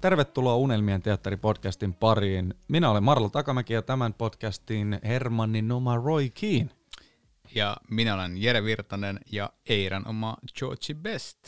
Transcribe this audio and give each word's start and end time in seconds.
Tervetuloa 0.00 0.56
Unelmien 0.56 1.02
teatteripodcastin 1.02 1.94
pariin. 1.94 2.54
Minä 2.68 2.90
olen 2.90 3.02
Marlo 3.02 3.28
Takamäki 3.28 3.72
ja 3.72 3.82
tämän 3.82 4.14
podcastin 4.14 5.00
Hermannin 5.04 5.72
oma 5.72 5.96
Roy 5.96 6.28
Keane. 6.40 6.70
Ja 7.54 7.76
minä 7.90 8.14
olen 8.14 8.42
Jere 8.42 8.64
Virtanen 8.64 9.20
ja 9.32 9.50
Eiran 9.68 10.08
oma 10.08 10.36
Georgie 10.58 10.94
Best. 10.94 11.38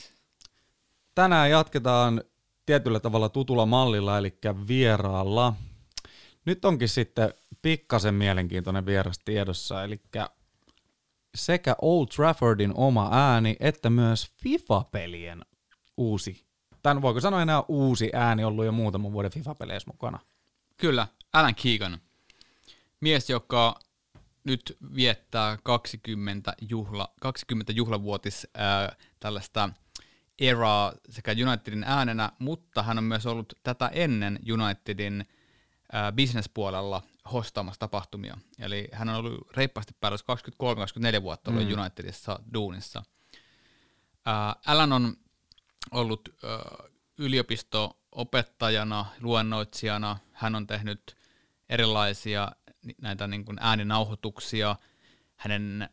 Tänään 1.15 1.51
jatketaan 1.51 2.23
tietyllä 2.67 3.01
tavalla 3.01 3.29
tutulla 3.29 3.67
mallilla, 3.67 4.19
eli 4.19 4.39
vieraalla. 4.69 5.55
Nyt 6.45 6.65
onkin 6.65 6.89
sitten 6.89 7.35
pikkasen 7.63 8.15
mielenkiintoinen 8.15 8.87
vieras 8.87 9.19
tiedossa, 9.25 9.85
eli 9.85 10.01
sekä 11.35 11.77
Old 11.83 12.07
Traffordin 12.17 12.73
oma 12.75 13.09
ääni, 13.13 13.57
että 13.61 13.91
myös 13.91 14.33
FIFA-pelien 14.43 15.43
uusi. 15.97 16.52
Tän 16.83 17.03
voiko 17.03 17.21
sanoa 17.21 17.43
enää 17.43 17.63
uusi 17.69 18.11
ääni, 18.15 18.45
ollut 18.45 18.65
jo 18.65 18.73
muutaman 18.73 19.13
vuoden 19.13 19.31
FIFA-peleissä 19.31 19.91
mukana. 19.91 20.19
Kyllä, 20.77 21.07
Alan 21.33 21.55
Keegan. 21.55 21.99
Mies, 23.01 23.31
joka 23.31 23.79
nyt 24.45 24.77
viettää 24.95 25.59
20, 25.63 26.55
juhla, 26.71 27.09
20 27.21 27.73
juhlavuotis 27.73 28.47
ää, 28.55 28.97
tällaista 29.21 29.71
eraa 30.41 30.93
sekä 31.11 31.33
Unitedin 31.47 31.85
äänenä, 31.85 32.33
mutta 32.39 32.83
hän 32.83 32.99
on 32.99 33.05
myös 33.05 33.27
ollut 33.27 33.53
tätä 33.63 33.89
ennen 33.89 34.39
Unitedin 34.53 35.27
ää, 35.93 36.13
businesspuolella 36.13 37.03
hostaamassa 37.33 37.81
tapahtumia. 37.81 38.37
Eli 38.59 38.89
hän 38.93 39.09
on 39.09 39.15
ollut 39.15 39.57
reippaasti 39.57 39.95
päällä 40.01 40.19
23-24 41.19 41.23
vuotta 41.23 41.51
ollut 41.51 41.69
mm. 41.69 41.81
Unitedissa 41.81 42.39
duunissa. 42.55 43.03
Ää, 44.27 44.57
Alan 44.67 44.93
on 44.93 45.17
ollut 45.91 46.29
ää, 46.45 46.89
yliopisto-opettajana, 47.19 49.07
luennoitsijana. 49.21 50.19
Hän 50.33 50.55
on 50.55 50.67
tehnyt 50.67 51.17
erilaisia 51.69 52.53
näitä 53.01 53.27
niin 53.27 53.45
kuin 53.45 53.59
ääninauhoituksia. 53.61 54.77
Hänen 55.37 55.89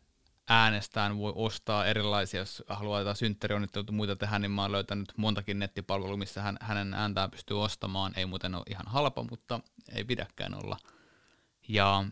äänestään 0.49 1.17
voi 1.17 1.33
ostaa 1.35 1.85
erilaisia, 1.85 2.39
jos 2.39 2.63
haluaa 2.67 2.99
jotain 2.99 3.15
synttärionnitteluita 3.15 3.91
muita 3.91 4.15
tehdä, 4.15 4.39
niin 4.39 4.51
mä 4.51 4.61
oon 4.61 4.71
löytänyt 4.71 5.13
montakin 5.17 5.59
nettipalvelua, 5.59 6.17
missä 6.17 6.41
hän, 6.41 6.57
hänen 6.61 6.93
ääntään 6.93 7.31
pystyy 7.31 7.63
ostamaan. 7.63 8.13
Ei 8.15 8.25
muuten 8.25 8.55
ole 8.55 8.63
ihan 8.69 8.87
halpa, 8.87 9.23
mutta 9.29 9.59
ei 9.95 10.03
pidäkään 10.03 10.53
olla. 10.53 10.77
Ja 11.67 12.05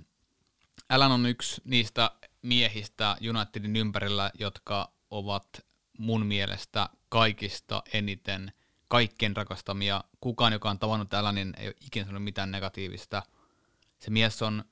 Alan 0.89 1.11
on 1.11 1.25
yksi 1.25 1.61
niistä 1.65 2.11
miehistä 2.41 3.17
Unitedin 3.29 3.75
ympärillä, 3.75 4.31
jotka 4.39 4.91
ovat 5.09 5.66
mun 5.97 6.25
mielestä 6.25 6.89
kaikista 7.09 7.83
eniten 7.93 8.51
kaikkien 8.87 9.35
rakastamia. 9.35 10.03
Kukaan, 10.21 10.53
joka 10.53 10.69
on 10.69 10.79
tavannut 10.79 11.13
Alanin, 11.13 11.53
ei 11.57 11.67
ole 11.67 11.75
ikinä 11.85 12.05
sanonut 12.05 12.23
mitään 12.23 12.51
negatiivista. 12.51 13.23
Se 13.99 14.11
mies 14.11 14.41
on 14.41 14.63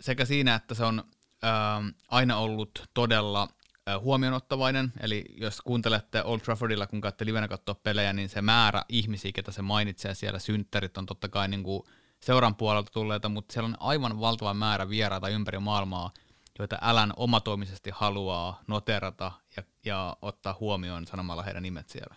sekä 0.00 0.24
siinä, 0.24 0.54
että 0.54 0.74
se 0.74 0.84
on 0.84 1.04
äh, 1.44 1.94
aina 2.08 2.36
ollut 2.36 2.90
todella 2.94 3.48
äh, 3.88 4.00
huomionottavainen, 4.00 4.92
eli 5.00 5.24
jos 5.36 5.60
kuuntelette 5.60 6.22
Old 6.22 6.40
Traffordilla, 6.40 6.86
kun 6.86 7.00
käytte 7.00 7.26
livenä 7.26 7.48
katsoa 7.48 7.74
pelejä, 7.74 8.12
niin 8.12 8.28
se 8.28 8.42
määrä 8.42 8.82
ihmisiä, 8.88 9.32
ketä 9.34 9.52
se 9.52 9.62
mainitsee 9.62 10.14
siellä, 10.14 10.38
synttärit 10.38 10.96
on 10.96 11.06
totta 11.06 11.28
kai 11.28 11.48
niin 11.48 11.62
kuin 11.62 11.82
seuran 12.20 12.54
puolelta 12.54 12.92
tulleita, 12.92 13.28
mutta 13.28 13.52
siellä 13.52 13.66
on 13.66 13.76
aivan 13.80 14.20
valtava 14.20 14.54
määrä 14.54 14.88
vieraita 14.88 15.28
ympäri 15.28 15.58
maailmaa, 15.58 16.12
joita 16.58 16.78
Älän 16.82 17.12
omatoimisesti 17.16 17.90
haluaa 17.94 18.60
noterata 18.66 19.32
ja, 19.56 19.62
ja 19.84 20.16
ottaa 20.22 20.56
huomioon 20.60 21.06
sanomalla 21.06 21.42
heidän 21.42 21.62
nimet 21.62 21.88
siellä. 21.88 22.14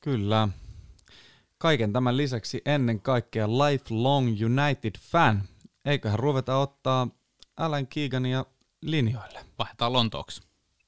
Kyllä. 0.00 0.48
Kaiken 1.58 1.92
tämän 1.92 2.16
lisäksi 2.16 2.62
ennen 2.66 3.00
kaikkea 3.00 3.48
lifelong 3.48 4.28
United 4.28 4.92
fan. 5.00 5.42
Eiköhän 5.84 6.18
ruveta 6.18 6.56
ottaa 6.56 7.08
Alan 7.56 7.86
Keegania 7.86 8.44
linjoille. 8.82 9.44
Vaihdetaan 9.58 9.92
Lontooksi. 9.92 10.42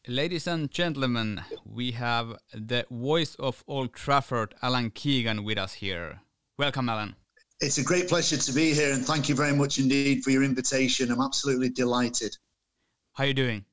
Ladies 0.08 0.48
and 0.48 0.68
gentlemen, 0.68 1.44
we 1.76 1.92
have 1.92 2.36
the 2.66 2.86
voice 2.90 3.34
of 3.38 3.62
Old 3.66 3.88
Trafford, 4.04 4.52
Alan 4.62 4.92
Keegan, 4.92 5.44
with 5.44 5.58
us 5.64 5.82
here. 5.82 6.18
Welcome, 6.58 6.92
Alan. 6.92 7.16
It's 7.64 7.80
a 7.80 7.84
great 7.84 8.08
pleasure 8.08 8.36
to 8.36 8.52
be 8.52 8.74
here, 8.74 8.94
and 8.94 9.04
thank 9.04 9.28
you 9.28 9.36
very 9.36 9.56
much 9.56 9.78
indeed 9.78 10.22
for 10.22 10.30
your 10.30 10.44
invitation. 10.44 11.10
I'm 11.10 11.20
absolutely 11.20 11.70
delighted. 11.70 12.36
How 13.12 13.24
are 13.24 13.28
you 13.28 13.34
doing? 13.34 13.64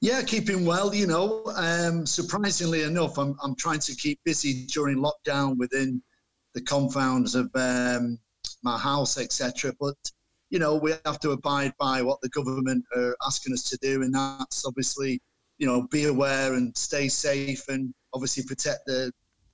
Yeah, 0.00 0.22
keeping 0.22 0.64
well. 0.64 0.94
You 0.94 1.06
know, 1.06 1.42
um, 1.56 2.06
surprisingly 2.06 2.82
enough, 2.82 3.18
I'm 3.18 3.36
I'm 3.42 3.54
trying 3.54 3.80
to 3.80 3.94
keep 3.94 4.20
busy 4.24 4.66
during 4.66 4.98
lockdown 4.98 5.56
within 5.56 6.02
the 6.54 6.60
confounds 6.60 7.34
of 7.34 7.50
um, 7.54 8.18
my 8.62 8.78
house, 8.78 9.18
etc. 9.18 9.72
But 9.80 9.96
you 10.50 10.58
know, 10.58 10.76
we 10.76 10.94
have 11.04 11.18
to 11.20 11.30
abide 11.30 11.72
by 11.78 12.02
what 12.02 12.20
the 12.20 12.28
government 12.28 12.84
are 12.94 13.16
asking 13.26 13.54
us 13.54 13.64
to 13.70 13.78
do, 13.78 14.02
and 14.02 14.14
that's 14.14 14.64
obviously, 14.66 15.20
you 15.58 15.66
know, 15.66 15.86
be 15.90 16.04
aware 16.04 16.54
and 16.54 16.76
stay 16.76 17.08
safe, 17.08 17.66
and 17.68 17.92
obviously 18.12 18.44
protect 18.44 18.80
the 18.86 19.10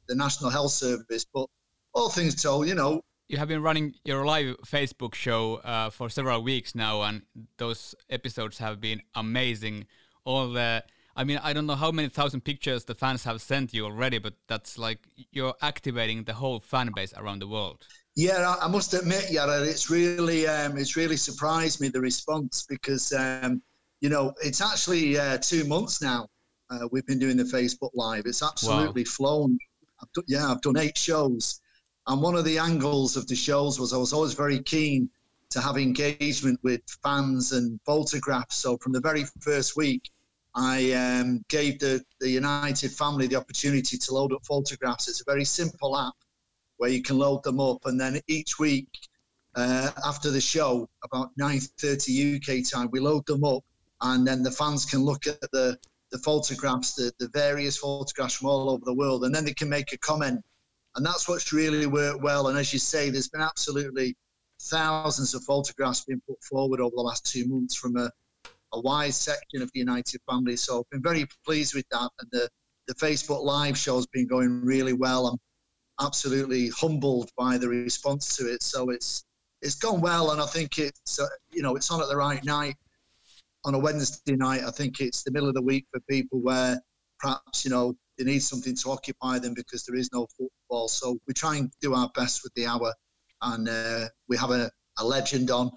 the 0.09 0.15
National 0.15 0.51
Health 0.51 0.73
Service. 0.73 1.25
But 1.33 1.47
all 1.95 2.09
things 2.09 2.41
told, 2.43 2.69
you 2.69 2.75
know, 2.75 3.03
you 3.33 3.39
have 3.39 3.49
been 3.49 3.63
running 3.63 3.95
your 4.05 4.27
live 4.27 4.57
Facebook 4.67 5.15
show 5.15 5.55
uh, 5.65 5.89
for 5.89 6.11
several 6.11 6.43
weeks 6.43 6.75
now, 6.75 7.01
and 7.01 7.23
those 7.57 7.95
episodes 8.11 8.59
have 8.59 8.79
been 8.79 9.01
amazing. 9.15 9.87
All 10.25 10.51
the, 10.53 10.85
I 11.17 11.25
mean, 11.25 11.41
I 11.43 11.55
don't 11.55 11.67
know 11.67 11.75
how 11.75 11.91
many 11.91 12.11
thousand 12.11 12.43
pictures 12.43 12.85
the 12.85 12.95
fans 12.95 13.25
have 13.25 13.41
sent 13.41 13.73
you 13.73 13.87
already, 13.87 14.19
but 14.19 14.35
that's 14.49 14.77
like 14.77 15.09
you're 15.33 15.55
activating 15.63 16.25
the 16.25 16.35
whole 16.35 16.61
fan 16.61 16.91
base 16.95 17.15
around 17.17 17.39
the 17.39 17.49
world. 17.49 17.87
Yeah, 18.17 18.55
I 18.61 18.69
must 18.69 18.93
admit, 18.93 19.31
Yara, 19.31 19.63
it's 19.63 19.89
really, 19.89 20.47
um, 20.47 20.77
it's 20.77 20.97
really 20.97 21.17
surprised 21.17 21.81
me 21.81 21.89
the 21.89 22.03
response 22.03 22.67
because, 22.69 23.15
um, 23.15 23.63
you 24.03 24.11
know, 24.11 24.35
it's 24.45 24.61
actually 24.61 25.19
uh, 25.19 25.39
two 25.39 25.65
months 25.65 26.03
now. 26.03 26.29
Uh, 26.69 26.87
we've 26.93 27.07
been 27.07 27.19
doing 27.19 27.39
the 27.39 27.45
Facebook 27.45 27.93
Live. 27.95 28.27
It's 28.27 28.43
absolutely 28.43 29.05
wow. 29.05 29.11
flown. 29.11 29.59
I've 30.03 30.13
done, 30.13 30.25
yeah, 30.29 30.51
I've 30.51 30.61
done 30.61 30.77
eight 30.77 30.99
shows 30.99 31.62
and 32.07 32.21
one 32.21 32.35
of 32.35 32.45
the 32.45 32.59
angles 32.59 33.17
of 33.17 33.27
the 33.29 33.37
shows 33.37 33.79
was 33.79 33.93
I 33.93 33.97
was 33.97 34.13
always 34.13 34.35
very 34.35 34.61
keen 34.63 35.09
to 35.51 35.61
have 35.61 35.77
engagement 35.77 36.59
with 36.63 36.81
fans 37.03 37.53
and 37.53 37.79
photographs. 37.85 38.57
So 38.57 38.77
from 38.79 38.93
the 38.93 39.01
very 39.01 39.25
first 39.41 39.77
week, 39.77 40.11
I 40.55 40.93
um, 40.93 41.45
gave 41.49 41.79
the, 41.79 42.03
the 42.21 42.29
United 42.29 42.91
family 42.91 43.27
the 43.27 43.37
opportunity 43.37 43.97
to 43.97 44.15
load 44.15 44.33
up 44.33 44.45
photographs. 44.45 45.09
It's 45.09 45.21
a 45.21 45.31
very 45.31 45.45
simple 45.45 45.97
app 45.97 46.15
where 46.79 46.91
you 46.91 47.03
can 47.03 47.19
load 47.19 47.43
them 47.45 47.61
up, 47.61 47.85
and 47.85 48.01
then 48.01 48.21
each 48.27 48.59
week 48.59 48.89
uh, 49.55 49.91
after 50.05 50.31
the 50.31 50.41
show, 50.41 50.89
about 51.05 51.31
9:30 51.39 52.37
UK 52.37 52.69
time, 52.69 52.89
we 52.91 53.01
load 53.01 53.25
them 53.27 53.45
up, 53.45 53.63
and 54.01 54.27
then 54.27 54.43
the 54.43 54.51
fans 54.51 54.85
can 54.85 55.01
look 55.01 55.27
at 55.27 55.41
the 55.53 55.79
the 56.11 56.19
photographs, 56.19 56.93
the, 56.95 57.11
the 57.19 57.29
various 57.29 57.79
photographs 57.79 58.35
from 58.35 58.49
all 58.49 58.69
over 58.69 58.85
the 58.85 58.93
world, 58.93 59.25
and 59.25 59.35
then 59.35 59.45
they 59.45 59.55
can 59.55 59.69
make 59.69 59.93
a 59.95 59.99
comment 59.99 60.43
and 60.97 61.05
that's 61.05 61.29
what's 61.29 61.53
really 61.53 61.87
worked 61.87 62.23
well. 62.23 62.49
And 62.49 62.59
as 62.59 62.73
you 62.73 62.79
say, 62.79 63.11
there's 63.11 63.29
been 63.29 63.41
absolutely 63.41 64.15
thousands 64.61 65.35
of 65.35 65.43
photographs 65.45 66.05
being 66.05 66.21
put 66.29 66.43
forward 66.43 66.81
over 66.81 66.95
the 66.95 67.03
last 67.03 67.25
two 67.25 67.47
months 67.47 67.75
from 67.75 67.97
a, 67.97 68.11
a 68.73 68.81
wide 68.81 69.15
section 69.15 69.63
of 69.63 69.71
the 69.73 69.81
United 69.81 70.21
family. 70.29 70.57
So 70.57 70.81
I've 70.81 70.91
been 70.91 71.03
very 71.03 71.27
pleased 71.45 71.75
with 71.75 71.87
that. 71.91 72.11
And 72.21 72.29
the, 72.31 72.49
the 72.89 72.95
Facebook 72.95 73.43
Live 73.43 73.77
show 73.77 73.97
has 73.97 74.07
been 74.07 74.27
going 74.27 74.65
really 74.65 74.93
well. 74.93 75.27
I'm 75.27 75.39
absolutely 76.05 76.69
humbled 76.69 77.31
by 77.37 77.59
the 77.59 77.69
response 77.69 78.37
to 78.37 78.53
it. 78.53 78.63
So 78.63 78.91
it's 78.91 79.25
it's 79.63 79.77
gone 79.77 80.01
well, 80.01 80.33
and 80.33 80.41
I 80.43 80.47
think 80.47 80.79
it's 80.79 81.21
uh, 81.21 81.27
you 81.53 81.63
know 81.63 81.77
it's 81.77 81.91
on 81.91 82.03
at 82.03 82.09
the 82.09 82.17
right 82.17 82.45
night 82.45 82.75
on 83.65 83.75
a 83.75 83.79
Wednesday 83.79 84.35
night. 84.35 84.63
I 84.67 84.73
think 84.73 85.01
it's 85.01 85.23
the 85.23 85.31
middle 85.31 85.49
of 85.49 85.55
the 85.55 85.63
week 85.63 85.87
for 85.93 86.01
people 86.11 86.41
where 86.41 86.81
perhaps 87.21 87.65
you 87.65 87.71
know 87.71 87.95
they 88.19 88.25
need 88.25 88.41
something 88.41 88.75
to 88.77 88.91
occupy 88.91 89.39
them 89.39 89.55
because 89.55 89.85
there 89.85 89.97
is 89.97 90.11
no 90.13 90.27
football. 90.73 90.89
So 90.89 91.19
we 91.27 91.35
try 91.35 91.57
and 91.57 91.71
do 91.81 91.95
our 91.95 92.11
best 92.15 92.43
with 92.43 92.55
the 92.55 92.67
hour, 92.67 92.93
and 93.43 93.69
uh, 93.69 94.09
we 94.29 94.37
have 94.37 94.51
a, 94.51 94.71
a, 94.99 95.05
legend 95.05 95.51
on, 95.51 95.71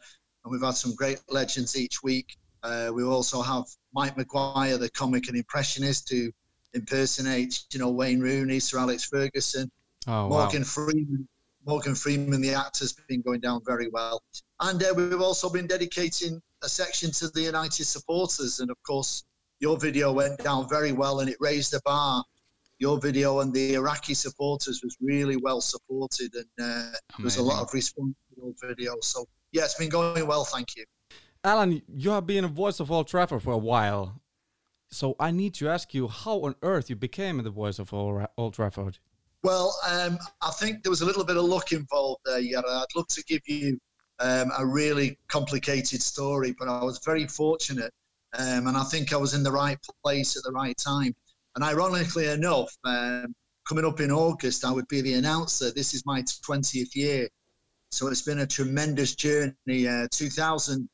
and 0.43 0.51
we've 0.51 0.61
had 0.61 0.75
some 0.75 0.95
great 0.95 1.19
legends 1.29 1.75
each 1.75 2.01
week. 2.03 2.37
Uh, 2.63 2.91
we 2.93 3.03
also 3.03 3.41
have 3.41 3.65
Mike 3.93 4.15
McGuire, 4.15 4.79
the 4.79 4.89
comic 4.89 5.27
and 5.27 5.37
impressionist, 5.37 6.09
who 6.09 6.31
impersonates, 6.73 7.67
you 7.73 7.79
know, 7.79 7.91
Wayne 7.91 8.19
Rooney, 8.19 8.59
Sir 8.59 8.79
Alex 8.79 9.05
Ferguson, 9.05 9.69
oh, 10.07 10.29
Morgan 10.29 10.61
wow. 10.61 10.65
Freeman. 10.65 11.27
Morgan 11.67 11.95
Freeman, 11.95 12.41
the 12.41 12.53
actor's 12.53 12.93
been 13.09 13.21
going 13.21 13.39
down 13.39 13.59
very 13.65 13.89
well, 13.89 14.21
and 14.59 14.83
uh, 14.83 14.93
we've 14.95 15.19
also 15.19 15.49
been 15.49 15.65
dedicating 15.65 16.39
a 16.63 16.69
section 16.69 17.11
to 17.11 17.27
the 17.29 17.41
United 17.41 17.85
supporters, 17.85 18.59
and 18.59 18.69
of 18.69 18.77
course 18.83 19.23
your 19.59 19.77
video 19.77 20.11
went 20.11 20.37
down 20.43 20.67
very 20.69 20.91
well 20.91 21.21
and 21.21 21.29
it 21.29 21.37
raised 21.39 21.71
the 21.71 21.81
bar. 21.85 22.23
Your 22.79 22.99
video 22.99 23.39
and 23.39 23.53
the 23.53 23.75
Iraqi 23.75 24.13
supporters 24.13 24.81
was 24.83 24.97
really 25.01 25.37
well 25.37 25.61
supported, 25.61 26.33
and 26.35 26.45
uh, 26.59 26.91
there 27.17 27.23
was 27.23 27.37
a 27.37 27.43
lot 27.43 27.61
of 27.61 27.73
response 27.73 28.15
to 28.29 28.41
your 28.41 28.53
video. 28.61 28.95
So 29.01 29.25
yeah, 29.51 29.63
it's 29.63 29.75
been 29.75 29.89
going 29.89 30.27
well. 30.27 30.43
Thank 30.43 30.75
you. 30.75 30.83
Alan, 31.43 31.81
you 31.87 32.09
have 32.09 32.25
been 32.25 32.43
a 32.43 32.49
voice 32.49 32.79
of 32.79 32.91
Old 32.91 33.07
Trafford 33.07 33.43
for 33.43 33.53
a 33.53 33.57
while. 33.57 34.21
So 34.91 35.15
I 35.19 35.31
need 35.31 35.53
to 35.55 35.69
ask 35.69 35.93
you 35.93 36.07
how 36.07 36.41
on 36.41 36.55
earth 36.61 36.89
you 36.89 36.95
became 36.95 37.41
the 37.43 37.49
voice 37.49 37.79
of 37.79 37.93
Old 37.93 38.53
Trafford. 38.53 38.99
Well, 39.43 39.75
um, 39.87 40.17
I 40.41 40.51
think 40.51 40.83
there 40.83 40.89
was 40.89 41.01
a 41.01 41.05
little 41.05 41.23
bit 41.23 41.37
of 41.37 41.43
luck 41.43 41.71
involved 41.71 42.21
there. 42.25 42.39
Yeah, 42.39 42.61
I'd 42.67 42.85
love 42.95 43.07
to 43.09 43.23
give 43.25 43.41
you 43.45 43.79
um, 44.19 44.51
a 44.57 44.65
really 44.65 45.17
complicated 45.27 46.01
story, 46.01 46.55
but 46.57 46.67
I 46.67 46.83
was 46.83 46.99
very 47.05 47.27
fortunate, 47.27 47.93
um, 48.37 48.67
and 48.67 48.75
I 48.75 48.83
think 48.83 49.13
I 49.13 49.17
was 49.17 49.33
in 49.33 49.43
the 49.43 49.51
right 49.51 49.77
place 50.03 50.35
at 50.35 50.43
the 50.43 50.51
right 50.51 50.77
time. 50.77 51.13
And 51.55 51.63
ironically 51.63 52.27
enough, 52.27 52.75
um, 52.83 53.33
coming 53.67 53.85
up 53.85 53.99
in 53.99 54.11
August, 54.11 54.65
I 54.65 54.71
would 54.71 54.87
be 54.87 55.01
the 55.01 55.13
announcer. 55.13 55.71
This 55.71 55.93
is 55.93 56.05
my 56.05 56.21
20th 56.21 56.95
year, 56.95 57.29
so 57.91 58.07
it's 58.07 58.21
been 58.21 58.39
a 58.39 58.47
tremendous 58.47 59.15
journey. 59.15 59.87
Uh, 59.87 60.07
2000, 60.11 60.87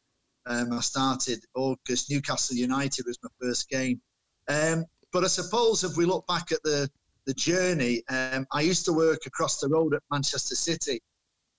um, 0.45 0.73
I 0.73 0.81
started 0.81 1.39
August. 1.55 2.11
Newcastle 2.11 2.55
United 2.55 3.05
was 3.05 3.17
my 3.23 3.29
first 3.41 3.69
game, 3.69 3.99
um, 4.47 4.85
but 5.11 5.23
I 5.23 5.27
suppose 5.27 5.83
if 5.83 5.97
we 5.97 6.05
look 6.05 6.25
back 6.27 6.51
at 6.51 6.61
the 6.63 6.89
the 7.27 7.33
journey, 7.35 8.01
um, 8.09 8.47
I 8.51 8.61
used 8.61 8.83
to 8.85 8.93
work 8.93 9.27
across 9.27 9.59
the 9.59 9.69
road 9.69 9.93
at 9.93 10.01
Manchester 10.11 10.55
City, 10.55 11.01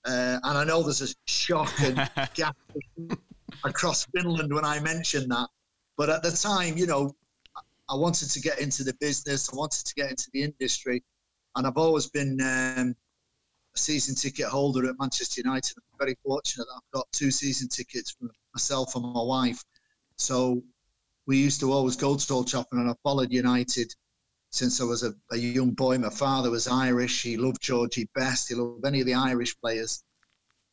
uh, 0.04 0.38
and 0.42 0.58
I 0.58 0.64
know 0.64 0.82
there's 0.82 1.02
a 1.02 1.14
shock 1.26 1.72
and 1.80 2.10
gap 2.34 2.56
across 3.64 4.06
Finland 4.06 4.52
when 4.52 4.64
I 4.64 4.80
mention 4.80 5.28
that. 5.28 5.48
But 5.96 6.08
at 6.08 6.22
the 6.22 6.32
time, 6.32 6.76
you 6.76 6.86
know, 6.86 7.14
I 7.92 7.94
wanted 7.94 8.30
to 8.30 8.40
get 8.40 8.58
into 8.58 8.84
the 8.84 8.94
business. 9.00 9.52
I 9.52 9.56
wanted 9.56 9.84
to 9.84 9.94
get 9.94 10.08
into 10.08 10.30
the 10.32 10.42
industry, 10.42 11.02
and 11.54 11.66
I've 11.66 11.76
always 11.76 12.08
been 12.08 12.40
um, 12.40 12.96
a 13.74 13.78
season 13.78 14.14
ticket 14.14 14.46
holder 14.46 14.88
at 14.88 14.98
Manchester 14.98 15.42
United. 15.44 15.76
I'm 15.76 15.98
very 15.98 16.16
fortunate 16.24 16.64
that 16.64 16.74
I've 16.74 16.94
got 16.94 17.12
two 17.12 17.30
season 17.30 17.68
tickets 17.68 18.12
for 18.12 18.30
myself 18.54 18.96
and 18.96 19.04
my 19.04 19.22
wife. 19.22 19.62
So 20.16 20.62
we 21.26 21.36
used 21.36 21.60
to 21.60 21.70
always 21.70 21.96
go 21.96 22.16
to 22.16 22.32
Old 22.32 22.48
Trafford, 22.48 22.78
and 22.78 22.90
I 22.90 22.94
followed 23.02 23.30
United 23.30 23.94
since 24.48 24.80
I 24.80 24.84
was 24.84 25.02
a, 25.02 25.12
a, 25.30 25.36
young 25.36 25.72
boy. 25.72 25.98
My 25.98 26.08
father 26.08 26.50
was 26.50 26.68
Irish. 26.68 27.22
He 27.22 27.36
loved 27.36 27.60
Georgie 27.60 28.08
Best. 28.14 28.48
He 28.48 28.54
loved 28.54 28.86
any 28.86 29.00
of 29.00 29.06
the 29.06 29.14
Irish 29.14 29.54
players. 29.60 30.02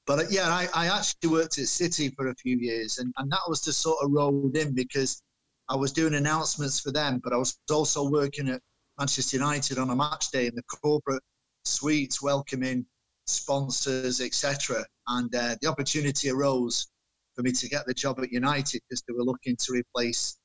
But 0.08 0.20
uh, 0.20 0.24
yeah, 0.30 0.48
I, 0.48 0.70
I, 0.74 0.88
actually 0.88 1.32
worked 1.32 1.58
at 1.58 1.68
City 1.68 2.10
for 2.16 2.30
a 2.30 2.36
few 2.36 2.58
years, 2.58 2.98
and, 2.98 3.14
and 3.18 3.30
that 3.30 3.42
was 3.50 3.60
to 3.62 3.74
sort 3.74 3.98
of 4.02 4.12
rolled 4.12 4.56
in 4.56 4.74
because 4.74 5.22
I 5.70 5.76
was 5.76 5.92
doing 5.92 6.16
announcements 6.16 6.80
for 6.80 6.92
them, 6.92 7.22
but 7.24 7.32
I 7.32 7.38
was 7.38 7.58
also 7.72 8.10
working 8.10 8.50
at 8.50 8.62
Manchester 8.98 9.38
United 9.38 9.78
on 9.78 9.92
a 9.92 9.96
match 9.96 10.32
day 10.32 10.48
in 10.48 10.56
the 10.56 10.64
corporate 10.64 11.22
suites, 11.64 12.22
welcoming 12.22 12.86
sponsors, 13.28 14.20
etc. 14.20 14.84
And 15.08 15.34
uh, 15.34 15.56
the 15.62 15.68
opportunity 15.68 16.32
arose 16.32 16.88
for 17.36 17.44
me 17.44 17.52
to 17.52 17.70
get 17.70 17.86
the 17.86 17.94
job 17.94 18.20
at 18.20 18.32
United 18.32 18.82
because 18.90 19.04
they 19.08 19.14
were 19.14 19.24
looking 19.24 19.56
to 19.58 19.74
replace 19.74 20.38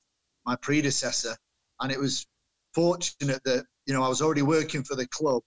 my 0.45 0.57
predecessor, 0.57 1.35
and 1.81 1.91
it 1.91 1.99
was 1.99 2.27
fortunate 2.75 3.43
that 3.45 3.65
you 3.87 3.95
know 3.95 4.03
I 4.03 4.09
was 4.09 4.21
already 4.21 4.43
working 4.43 4.83
for 4.83 4.95
the 4.95 5.09
club. 5.09 5.43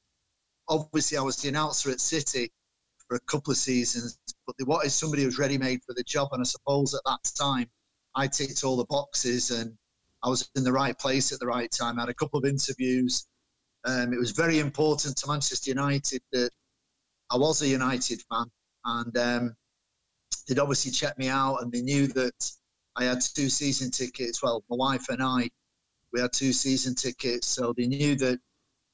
Obviously, 0.69 1.17
I 1.17 1.21
was 1.21 1.37
the 1.37 1.49
announcer 1.49 1.91
at 1.91 2.01
City 2.01 2.51
for 3.07 3.15
a 3.15 3.19
couple 3.21 3.51
of 3.51 3.57
seasons, 3.57 4.17
but 4.47 4.55
they 4.57 4.65
wanted 4.65 4.89
somebody 4.89 5.21
who 5.21 5.27
was 5.27 5.37
ready 5.37 5.57
made 5.57 5.81
for 5.85 5.93
the 5.93 6.03
job. 6.03 6.29
And 6.31 6.41
I 6.41 6.45
suppose 6.45 6.93
at 6.93 7.01
that 7.05 7.19
time, 7.39 7.69
I 8.17 8.27
ticked 8.27 8.63
all 8.63 8.75
the 8.75 8.85
boxes 8.85 9.51
and 9.51 9.77
I 10.23 10.29
was 10.29 10.49
in 10.55 10.63
the 10.63 10.73
right 10.73 10.97
place 10.97 11.31
at 11.31 11.39
the 11.39 11.45
right 11.45 11.69
time. 11.71 11.99
I 11.99 12.01
had 12.01 12.09
a 12.09 12.15
couple 12.15 12.39
of 12.39 12.45
interviews. 12.45 13.27
Um, 13.85 14.11
it 14.11 14.19
was 14.19 14.31
very 14.31 14.57
important 14.57 15.15
to 15.17 15.27
Manchester 15.27 15.69
United 15.69 16.21
that 16.31 16.49
I 17.29 17.37
was 17.37 17.61
a 17.61 17.67
United 17.67 18.23
fan, 18.27 18.45
and 18.85 19.17
um, 19.17 19.55
they'd 20.47 20.57
obviously 20.57 20.91
checked 20.91 21.19
me 21.19 21.29
out, 21.29 21.57
and 21.61 21.71
they 21.71 21.81
knew 21.81 22.07
that 22.07 22.51
I 22.95 23.03
had 23.03 23.21
two 23.21 23.49
season 23.49 23.91
tickets. 23.91 24.41
Well, 24.41 24.63
my 24.67 24.75
wife 24.75 25.09
and 25.09 25.21
I 25.21 25.49
we 26.11 26.19
had 26.19 26.33
two 26.33 26.53
season 26.53 26.95
tickets, 26.95 27.45
so 27.47 27.73
they 27.77 27.85
knew 27.85 28.15
that 28.15 28.39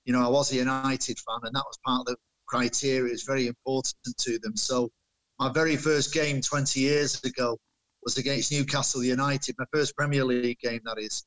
you 0.04 0.12
know 0.12 0.24
I 0.24 0.30
was 0.30 0.52
a 0.52 0.58
United 0.58 1.18
fan, 1.20 1.40
and 1.44 1.56
that 1.56 1.64
was 1.66 1.80
part 1.86 2.02
of 2.02 2.06
the 2.08 2.18
criteria. 2.46 3.14
It's 3.14 3.24
very 3.24 3.48
important 3.48 3.96
to 4.18 4.38
them. 4.40 4.58
So 4.58 4.92
my 5.40 5.50
very 5.50 5.78
first 5.78 6.14
game 6.14 6.42
20 6.42 6.80
years 6.82 7.24
ago 7.24 7.58
was 8.04 8.18
against 8.18 8.52
Newcastle 8.52 9.04
United. 9.04 9.56
My 9.58 9.66
first 9.72 9.96
Premier 9.96 10.26
League 10.26 10.60
game, 10.60 10.82
that 10.86 11.00
is, 11.00 11.26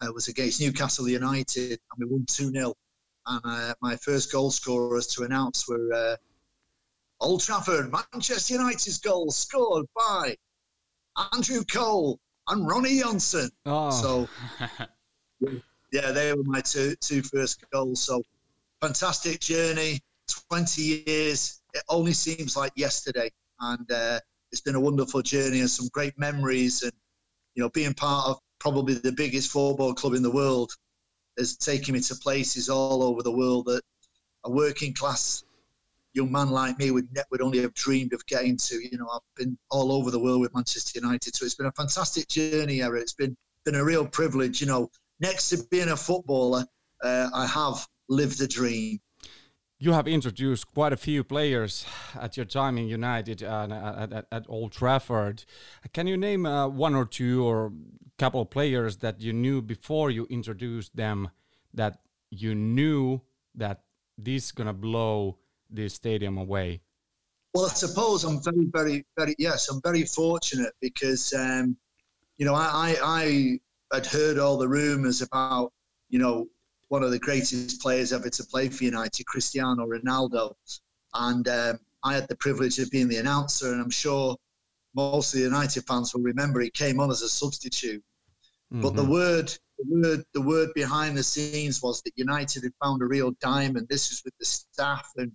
uh, 0.00 0.12
was 0.12 0.28
against 0.28 0.60
Newcastle 0.60 1.08
United, 1.08 1.70
and 1.70 1.98
we 1.98 2.06
won 2.06 2.24
2 2.28 2.50
0. 2.50 2.74
And 3.26 3.40
uh, 3.44 3.74
my 3.80 3.96
first 3.96 4.32
goal 4.32 4.50
scorers 4.50 5.06
to 5.08 5.24
announce 5.24 5.68
were 5.68 5.92
uh, 5.92 6.16
Old 7.20 7.42
Trafford, 7.42 7.92
Manchester 7.92 8.54
United's 8.54 8.98
goal 8.98 9.30
scored 9.30 9.86
by 9.94 10.36
Andrew 11.32 11.62
Cole 11.64 12.18
and 12.48 12.66
Ronnie 12.66 13.00
Johnsen. 13.00 13.50
Oh. 13.66 13.90
So 13.90 14.28
yeah, 15.92 16.12
they 16.12 16.32
were 16.32 16.44
my 16.44 16.60
two 16.60 16.94
two 17.00 17.22
first 17.22 17.64
goals. 17.70 18.02
So 18.02 18.22
fantastic 18.80 19.40
journey, 19.40 20.00
twenty 20.48 21.04
years. 21.06 21.60
It 21.74 21.82
only 21.88 22.14
seems 22.14 22.56
like 22.56 22.72
yesterday, 22.74 23.30
and 23.60 23.90
uh, 23.92 24.20
it's 24.52 24.60
been 24.60 24.74
a 24.74 24.80
wonderful 24.80 25.22
journey 25.22 25.60
and 25.60 25.70
some 25.70 25.88
great 25.92 26.18
memories. 26.18 26.82
And 26.82 26.92
you 27.54 27.62
know, 27.62 27.70
being 27.70 27.94
part 27.94 28.28
of 28.28 28.38
probably 28.58 28.94
the 28.94 29.12
biggest 29.12 29.50
football 29.50 29.94
club 29.94 30.14
in 30.14 30.22
the 30.22 30.30
world 30.30 30.72
has 31.38 31.56
taken 31.56 31.94
me 31.94 32.00
to 32.00 32.14
places 32.16 32.68
all 32.68 33.02
over 33.02 33.22
the 33.22 33.32
world 33.32 33.66
that 33.66 33.82
a 34.44 34.50
working 34.50 34.92
class 34.94 35.44
young 36.12 36.30
man 36.30 36.50
like 36.50 36.78
me 36.78 36.90
would 36.90 37.08
would 37.30 37.40
only 37.40 37.60
have 37.60 37.74
dreamed 37.74 38.12
of 38.12 38.24
getting 38.26 38.56
to. 38.56 38.76
You 38.76 38.98
know, 38.98 39.08
I've 39.12 39.20
been 39.36 39.56
all 39.70 39.92
over 39.92 40.10
the 40.10 40.18
world 40.18 40.40
with 40.40 40.54
Manchester 40.54 40.98
United, 40.98 41.34
so 41.34 41.44
it's 41.44 41.54
been 41.54 41.66
a 41.66 41.72
fantastic 41.72 42.28
journey, 42.28 42.82
Eric. 42.82 43.02
It's 43.02 43.14
been 43.14 43.36
been 43.64 43.76
a 43.76 43.84
real 43.84 44.06
privilege. 44.06 44.60
You 44.60 44.66
know, 44.66 44.90
next 45.20 45.50
to 45.50 45.58
being 45.70 45.90
a 45.90 45.96
footballer, 45.96 46.64
uh, 47.02 47.30
I 47.32 47.46
have 47.46 47.86
lived 48.08 48.40
a 48.40 48.48
dream. 48.48 49.00
You 49.82 49.94
have 49.94 50.06
introduced 50.06 50.70
quite 50.74 50.92
a 50.92 50.96
few 50.98 51.24
players 51.24 51.86
at 52.14 52.36
your 52.36 52.44
time 52.44 52.76
in 52.76 52.86
United 52.86 53.40
and 53.40 53.72
at, 53.72 54.12
at, 54.12 54.26
at, 54.30 54.44
Old 54.46 54.72
Trafford. 54.72 55.44
Can 55.94 56.06
you 56.06 56.18
name 56.18 56.44
uh, 56.44 56.68
one 56.68 56.94
or 56.94 57.06
two 57.06 57.42
or 57.46 57.72
couple 58.18 58.42
of 58.42 58.50
players 58.50 58.98
that 58.98 59.22
you 59.22 59.32
knew 59.32 59.62
before 59.62 60.10
you 60.10 60.26
introduced 60.28 60.94
them 60.94 61.30
that 61.72 62.00
you 62.28 62.54
knew 62.54 63.22
that 63.54 63.84
this 64.18 64.44
is 64.44 64.52
gonna 64.52 64.74
blow 64.74 65.38
this 65.70 65.94
stadium 65.94 66.36
away? 66.36 66.82
Well, 67.54 67.64
I 67.64 67.68
suppose 67.70 68.24
I'm 68.24 68.42
very, 68.42 68.66
very, 68.70 69.06
very 69.16 69.34
yes, 69.38 69.70
I'm 69.70 69.80
very 69.80 70.04
fortunate 70.04 70.74
because 70.82 71.32
um, 71.32 71.74
you 72.36 72.44
know 72.44 72.54
I, 72.54 72.96
I 73.02 73.60
I'd 73.92 74.04
heard 74.04 74.38
all 74.38 74.58
the 74.58 74.68
rumours 74.68 75.22
about, 75.22 75.72
you 76.10 76.18
know, 76.18 76.48
one 76.90 77.04
of 77.04 77.12
the 77.12 77.18
greatest 77.18 77.80
players 77.80 78.12
ever 78.12 78.28
to 78.28 78.44
play 78.44 78.68
for 78.68 78.82
United, 78.82 79.24
Cristiano 79.24 79.86
Ronaldo, 79.86 80.54
and 81.14 81.46
um, 81.46 81.78
I 82.02 82.14
had 82.14 82.26
the 82.28 82.36
privilege 82.36 82.80
of 82.80 82.90
being 82.90 83.08
the 83.08 83.18
announcer, 83.18 83.72
and 83.72 83.80
I'm 83.80 83.90
sure 83.90 84.36
most 84.96 85.32
of 85.32 85.38
the 85.38 85.44
United 85.44 85.86
fans 85.86 86.12
will 86.12 86.22
remember 86.22 86.60
he 86.60 86.68
came 86.70 86.98
on 86.98 87.10
as 87.10 87.22
a 87.22 87.28
substitute. 87.28 88.02
Mm-hmm. 88.72 88.82
But 88.82 88.96
the 88.96 89.02
mm-hmm. 89.02 89.12
word, 89.12 89.58
the 89.78 89.84
word, 89.88 90.24
the 90.34 90.40
word 90.40 90.70
behind 90.74 91.16
the 91.16 91.22
scenes 91.22 91.80
was 91.80 92.02
that 92.02 92.12
United 92.16 92.64
had 92.64 92.72
found 92.82 93.02
a 93.02 93.06
real 93.06 93.30
diamond. 93.40 93.86
This 93.88 94.10
was 94.10 94.22
with 94.24 94.34
the 94.38 94.44
staff 94.44 95.08
and 95.16 95.30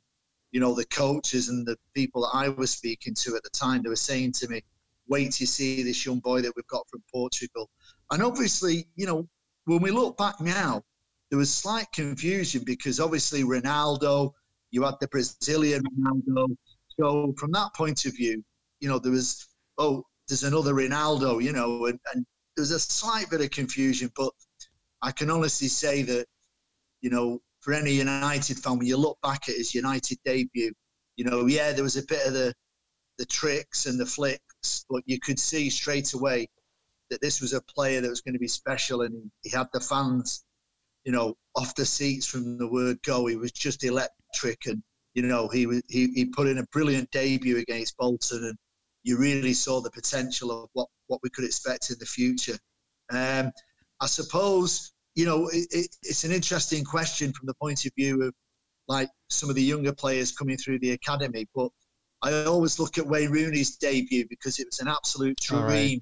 you 0.52 0.60
know 0.60 0.74
the 0.74 0.86
coaches 0.86 1.48
and 1.48 1.66
the 1.66 1.78
people 1.94 2.24
that 2.24 2.32
I 2.34 2.50
was 2.50 2.72
speaking 2.72 3.14
to 3.14 3.38
at 3.38 3.44
the 3.44 3.50
time. 3.50 3.82
They 3.82 3.90
were 3.90 3.96
saying 3.96 4.34
to 4.34 4.50
me, 4.50 4.62
"Wait 5.08 5.32
to 5.34 5.48
see 5.48 5.84
this 5.84 6.06
young 6.06 6.20
boy 6.20 6.42
that 6.42 6.54
we've 6.56 6.68
got 6.68 6.88
from 6.90 7.02
Portugal." 7.10 7.70
And 8.12 8.22
obviously, 8.22 8.88
you 8.98 9.06
know, 9.06 9.28
when 9.66 9.82
we 9.82 9.92
look 9.92 10.18
back 10.18 10.42
now, 10.42 10.84
there 11.36 11.40
was 11.40 11.54
slight 11.54 11.92
confusion 11.92 12.64
because 12.66 13.02
obviously 13.02 13.44
Ronaldo, 13.44 14.32
you 14.72 14.84
had 14.84 14.94
the 15.02 15.08
Brazilian 15.10 15.84
Ronaldo. 15.84 16.56
So 16.98 17.34
from 17.38 17.52
that 17.52 17.74
point 17.74 18.06
of 18.06 18.16
view, 18.16 18.42
you 18.80 18.88
know, 18.88 19.00
there 19.00 19.12
was, 19.12 19.46
oh, 19.78 20.06
there's 20.30 20.46
another 20.46 20.74
Ronaldo, 20.74 21.44
you 21.44 21.52
know, 21.52 21.88
and, 21.88 22.00
and 22.14 22.26
there 22.56 22.62
was 22.62 22.72
a 22.72 22.80
slight 22.80 23.30
bit 23.30 23.42
of 23.42 23.50
confusion, 23.50 24.10
but 24.16 24.32
I 25.02 25.12
can 25.12 25.30
honestly 25.30 25.68
say 25.68 26.04
that, 26.04 26.26
you 27.02 27.10
know, 27.10 27.42
for 27.60 27.74
any 27.74 27.92
United 27.92 28.58
fan, 28.58 28.78
when 28.78 28.88
you 28.88 28.96
look 28.96 29.18
back 29.22 29.50
at 29.50 29.56
his 29.56 29.76
United 29.76 30.18
debut, 30.24 30.72
you 31.18 31.26
know, 31.26 31.48
yeah, 31.48 31.74
there 31.74 31.84
was 31.84 31.98
a 31.98 32.06
bit 32.06 32.26
of 32.26 32.32
the 32.32 32.54
the 33.18 33.26
tricks 33.26 33.88
and 33.88 34.00
the 34.00 34.06
flicks, 34.06 34.86
but 34.90 35.04
you 35.06 35.20
could 35.20 35.40
see 35.40 35.70
straight 35.70 36.14
away 36.14 36.48
that 37.10 37.20
this 37.20 37.42
was 37.42 37.52
a 37.52 37.62
player 37.62 38.00
that 38.00 38.10
was 38.10 38.22
going 38.22 38.36
to 38.36 38.40
be 38.40 38.48
special, 38.48 39.02
and 39.02 39.30
he 39.42 39.50
had 39.50 39.68
the 39.74 39.82
fans, 39.82 40.45
you 41.06 41.12
know, 41.12 41.36
off 41.56 41.76
the 41.76 41.86
seats 41.86 42.26
from 42.26 42.58
the 42.58 42.68
word 42.68 42.98
go. 43.04 43.28
He 43.28 43.36
was 43.36 43.52
just 43.52 43.84
electric, 43.84 44.66
and 44.66 44.84
you 45.14 45.24
know, 45.24 45.48
he 45.48 45.66
was 45.66 45.82
he, 45.88 46.08
he 46.14 46.26
put 46.26 46.48
in 46.48 46.58
a 46.58 46.66
brilliant 46.72 47.10
debut 47.12 47.58
against 47.58 47.98
Bolton, 47.98 48.44
and 48.44 48.58
you 49.04 49.18
really 49.18 49.54
saw 49.54 49.80
the 49.80 49.92
potential 49.92 50.52
of 50.52 50.70
what 50.74 50.88
what 51.08 51.20
we 51.24 51.30
could 51.30 51.46
expect 51.46 51.90
in 51.92 51.98
the 52.00 52.06
future. 52.06 52.58
Um, 53.12 53.52
I 54.02 54.08
suppose 54.08 54.92
you 55.16 55.26
know 55.26 55.48
it, 55.50 55.68
it, 55.72 55.96
it's 56.04 56.24
an 56.24 56.32
interesting 56.32 56.84
question 56.84 57.32
from 57.32 57.46
the 57.46 57.54
point 57.56 57.86
of 57.86 57.92
view 57.98 58.24
of 58.24 58.34
like 58.88 59.10
some 59.30 59.50
of 59.50 59.56
the 59.56 59.64
younger 59.64 59.94
players 59.94 60.32
coming 60.32 60.58
through 60.58 60.80
the 60.80 60.92
academy, 60.92 61.48
but 61.56 61.70
I 62.22 62.46
always 62.46 62.80
look 62.80 62.98
at 62.98 63.06
Wayne 63.06 63.32
Rooney's 63.32 63.78
debut 63.78 64.26
because 64.30 64.60
it 64.60 64.68
was 64.68 64.80
an 64.80 64.88
absolute 64.88 65.38
dream. 65.40 65.64
Right. 65.64 66.02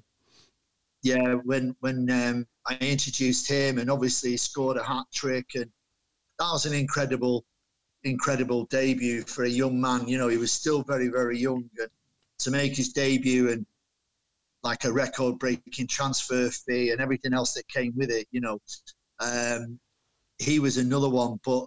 Yeah, 1.04 1.34
when 1.44 1.76
when 1.80 2.10
um, 2.10 2.46
I 2.66 2.78
introduced 2.80 3.46
him, 3.46 3.76
and 3.76 3.90
obviously 3.90 4.30
he 4.30 4.36
scored 4.38 4.78
a 4.78 4.82
hat 4.82 5.04
trick, 5.12 5.50
and 5.54 5.70
that 6.38 6.50
was 6.50 6.64
an 6.64 6.72
incredible, 6.72 7.44
incredible 8.04 8.64
debut 8.64 9.20
for 9.24 9.44
a 9.44 9.48
young 9.48 9.78
man. 9.78 10.08
You 10.08 10.16
know, 10.16 10.28
he 10.28 10.38
was 10.38 10.50
still 10.50 10.82
very, 10.82 11.08
very 11.08 11.38
young, 11.38 11.68
and 11.78 11.90
to 12.38 12.50
make 12.50 12.74
his 12.74 12.94
debut 12.94 13.50
and 13.50 13.66
like 14.62 14.86
a 14.86 14.92
record-breaking 14.92 15.88
transfer 15.88 16.48
fee 16.48 16.90
and 16.90 17.02
everything 17.02 17.34
else 17.34 17.52
that 17.52 17.68
came 17.68 17.92
with 17.94 18.10
it. 18.10 18.26
You 18.30 18.40
know, 18.40 18.62
um, 19.20 19.78
he 20.38 20.58
was 20.58 20.78
another 20.78 21.10
one. 21.10 21.38
But 21.44 21.66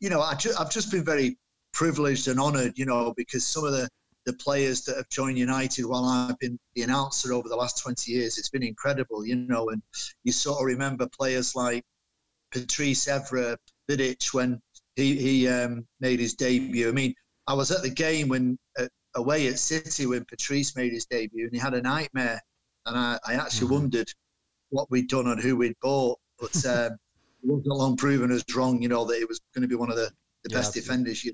you 0.00 0.10
know, 0.10 0.20
I 0.20 0.32
I've 0.58 0.70
just 0.70 0.90
been 0.90 1.06
very 1.06 1.38
privileged 1.72 2.28
and 2.28 2.38
honoured. 2.38 2.76
You 2.76 2.84
know, 2.84 3.14
because 3.16 3.46
some 3.46 3.64
of 3.64 3.72
the 3.72 3.88
the 4.26 4.32
players 4.34 4.84
that 4.84 4.96
have 4.96 5.08
joined 5.08 5.38
United 5.38 5.84
while 5.84 6.04
I've 6.04 6.38
been 6.38 6.58
the 6.74 6.82
announcer 6.82 7.32
over 7.32 7.48
the 7.48 7.56
last 7.56 7.82
20 7.82 8.10
years, 8.10 8.38
it's 8.38 8.48
been 8.48 8.62
incredible, 8.62 9.26
you 9.26 9.36
know, 9.36 9.68
and 9.68 9.82
you 10.24 10.32
sort 10.32 10.60
of 10.60 10.66
remember 10.66 11.06
players 11.08 11.54
like 11.54 11.84
Patrice 12.50 13.06
Evra, 13.06 13.56
Vidic 13.88 14.32
when 14.32 14.60
he, 14.96 15.16
he 15.16 15.48
um, 15.48 15.86
made 16.00 16.20
his 16.20 16.34
debut. 16.34 16.88
I 16.88 16.92
mean, 16.92 17.14
I 17.46 17.54
was 17.54 17.70
at 17.70 17.82
the 17.82 17.90
game 17.90 18.28
when 18.28 18.58
uh, 18.78 18.86
away 19.14 19.48
at 19.48 19.58
City 19.58 20.06
when 20.06 20.24
Patrice 20.24 20.76
made 20.76 20.92
his 20.92 21.06
debut 21.06 21.44
and 21.44 21.52
he 21.52 21.58
had 21.58 21.74
a 21.74 21.82
nightmare. 21.82 22.40
And 22.86 22.96
I, 22.96 23.18
I 23.26 23.34
actually 23.34 23.66
mm-hmm. 23.66 23.74
wondered 23.74 24.08
what 24.70 24.90
we'd 24.90 25.08
done 25.08 25.26
and 25.26 25.40
who 25.40 25.56
we'd 25.56 25.78
bought. 25.80 26.18
But 26.38 26.64
um, 26.66 26.92
it 27.42 27.50
wasn't 27.50 27.66
long 27.66 27.96
proven 27.96 28.30
as 28.30 28.44
wrong, 28.54 28.82
you 28.82 28.88
know, 28.88 29.04
that 29.04 29.20
it 29.20 29.28
was 29.28 29.40
going 29.54 29.62
to 29.62 29.68
be 29.68 29.74
one 29.74 29.90
of 29.90 29.96
the, 29.96 30.10
the 30.44 30.50
yeah, 30.50 30.58
best 30.58 30.76
absolutely. 30.76 30.80
defenders 30.80 31.24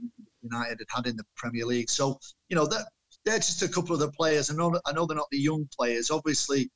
United 0.43 0.79
had 0.79 0.97
had 0.97 1.07
in 1.07 1.17
the 1.17 1.25
Premier 1.37 1.67
League. 1.67 1.91
So, 1.91 2.19
you 2.49 2.57
know, 2.57 2.67
that 2.67 2.87
they're 3.25 3.39
just 3.39 3.63
a 3.63 3.69
couple 3.69 3.95
of 3.95 4.01
the 4.01 4.11
players. 4.13 4.51
I 4.51 4.55
know, 4.55 4.79
I 4.87 4.93
know 4.93 5.07
they're 5.07 5.17
not 5.17 5.31
the 5.31 5.39
young 5.39 5.69
players. 5.77 6.11
Obviously, 6.11 6.71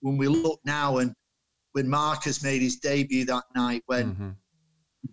when 0.00 0.16
we 0.16 0.28
look 0.28 0.60
now 0.64 0.98
and 0.98 1.14
when 1.72 1.88
Marcus 1.88 2.42
made 2.42 2.62
his 2.62 2.76
debut 2.76 3.24
that 3.26 3.44
night 3.54 3.82
when 3.86 4.14
mm-hmm. 4.14 4.30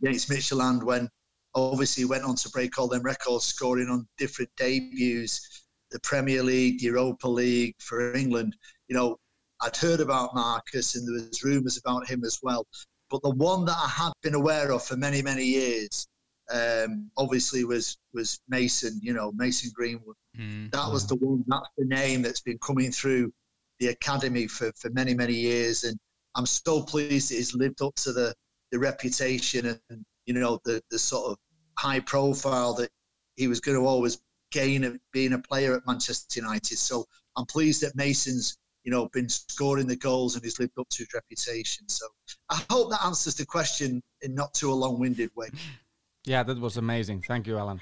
against 0.02 0.30
Midtjylland, 0.30 0.84
when 0.84 1.10
obviously 1.56 2.06
went 2.06 2.24
on 2.24 2.36
to 2.36 2.50
break 2.50 2.78
all 2.80 2.88
them 2.88 3.04
records, 3.04 3.46
scoring 3.46 3.90
on 3.90 4.08
different 4.18 4.50
debuts, 4.58 5.66
the 5.92 6.00
Premier 6.00 6.42
League, 6.42 6.80
the 6.80 6.86
Europa 6.86 7.28
League 7.28 7.76
for 7.80 8.16
England. 8.16 8.56
You 8.88 8.96
know, 8.96 9.18
I'd 9.62 9.78
heard 9.78 10.00
about 10.00 10.34
Marcus 10.34 10.96
and 10.96 11.08
there 11.08 11.14
was 11.14 11.44
rumours 11.44 11.78
about 11.78 12.10
him 12.10 12.24
as 12.24 12.40
well. 12.42 12.66
But 13.10 13.22
the 13.22 13.30
one 13.32 13.66
that 13.66 13.78
I 13.78 13.88
had 13.88 14.14
been 14.24 14.34
aware 14.34 14.72
of 14.72 14.84
for 14.84 14.98
many, 14.98 15.22
many 15.22 15.46
years, 15.46 16.08
um, 16.52 17.10
obviously 17.18 17.64
was 17.64 17.98
was 18.14 18.40
Mason. 18.50 19.00
You 19.02 19.14
know, 19.14 19.32
Mason 19.34 19.72
Greenwood. 19.74 20.16
Mm, 20.38 20.72
that 20.72 20.92
was 20.92 21.08
the 21.08 21.16
one. 21.16 21.44
That's 21.48 21.70
the 21.78 21.86
name 21.86 22.22
that's 22.22 22.42
been 22.42 22.58
coming 22.60 22.92
through 22.92 23.32
the 23.80 23.88
academy 23.88 24.48
for 24.48 24.72
for 24.78 24.90
many, 24.92 25.14
many 25.14 25.34
years, 25.34 25.84
and 25.84 25.98
I'm 26.36 26.46
so 26.46 26.82
pleased 26.82 27.32
that 27.32 27.36
he's 27.36 27.54
lived 27.54 27.82
up 27.82 27.96
to 27.96 28.12
the 28.12 28.34
the 28.72 28.80
reputation 28.80 29.80
and 29.90 30.06
you 30.26 30.34
know 30.34 30.60
the 30.66 30.82
the 30.90 31.00
sort 31.00 31.32
of 31.32 31.38
high 31.78 32.00
profile 32.00 32.74
that 32.74 32.90
he 33.36 33.48
was 33.48 33.60
going 33.60 33.78
to 33.78 33.86
always 33.86 34.20
gain 34.52 34.84
of 34.84 34.98
being 35.12 35.34
a 35.34 35.40
player 35.40 35.76
at 35.76 35.86
Manchester 35.88 36.40
United. 36.40 36.78
So 36.78 37.06
I'm 37.36 37.46
pleased 37.46 37.82
that 37.82 37.96
Mason's 37.96 38.58
you 38.84 38.92
know 38.92 39.10
been 39.14 39.30
scoring 39.30 39.88
the 39.88 39.96
goals 39.96 40.36
and 40.36 40.44
he's 40.44 40.60
lived 40.60 40.78
up 40.80 40.90
to 40.90 41.00
his 41.00 41.14
reputation. 41.14 41.88
So 41.88 42.06
I 42.50 42.62
hope 42.70 42.90
that 42.92 43.06
answers 43.06 43.36
the 43.36 43.46
question 43.46 44.02
in 44.22 44.36
not 44.36 44.54
too 44.54 44.72
a 44.72 44.74
long-winded 44.74 45.32
way. 45.36 45.50
Yeah, 46.26 46.44
that 46.44 46.60
was 46.60 46.78
amazing. 46.78 47.24
Thank 47.28 47.48
you, 47.48 47.58
Alan. 47.58 47.82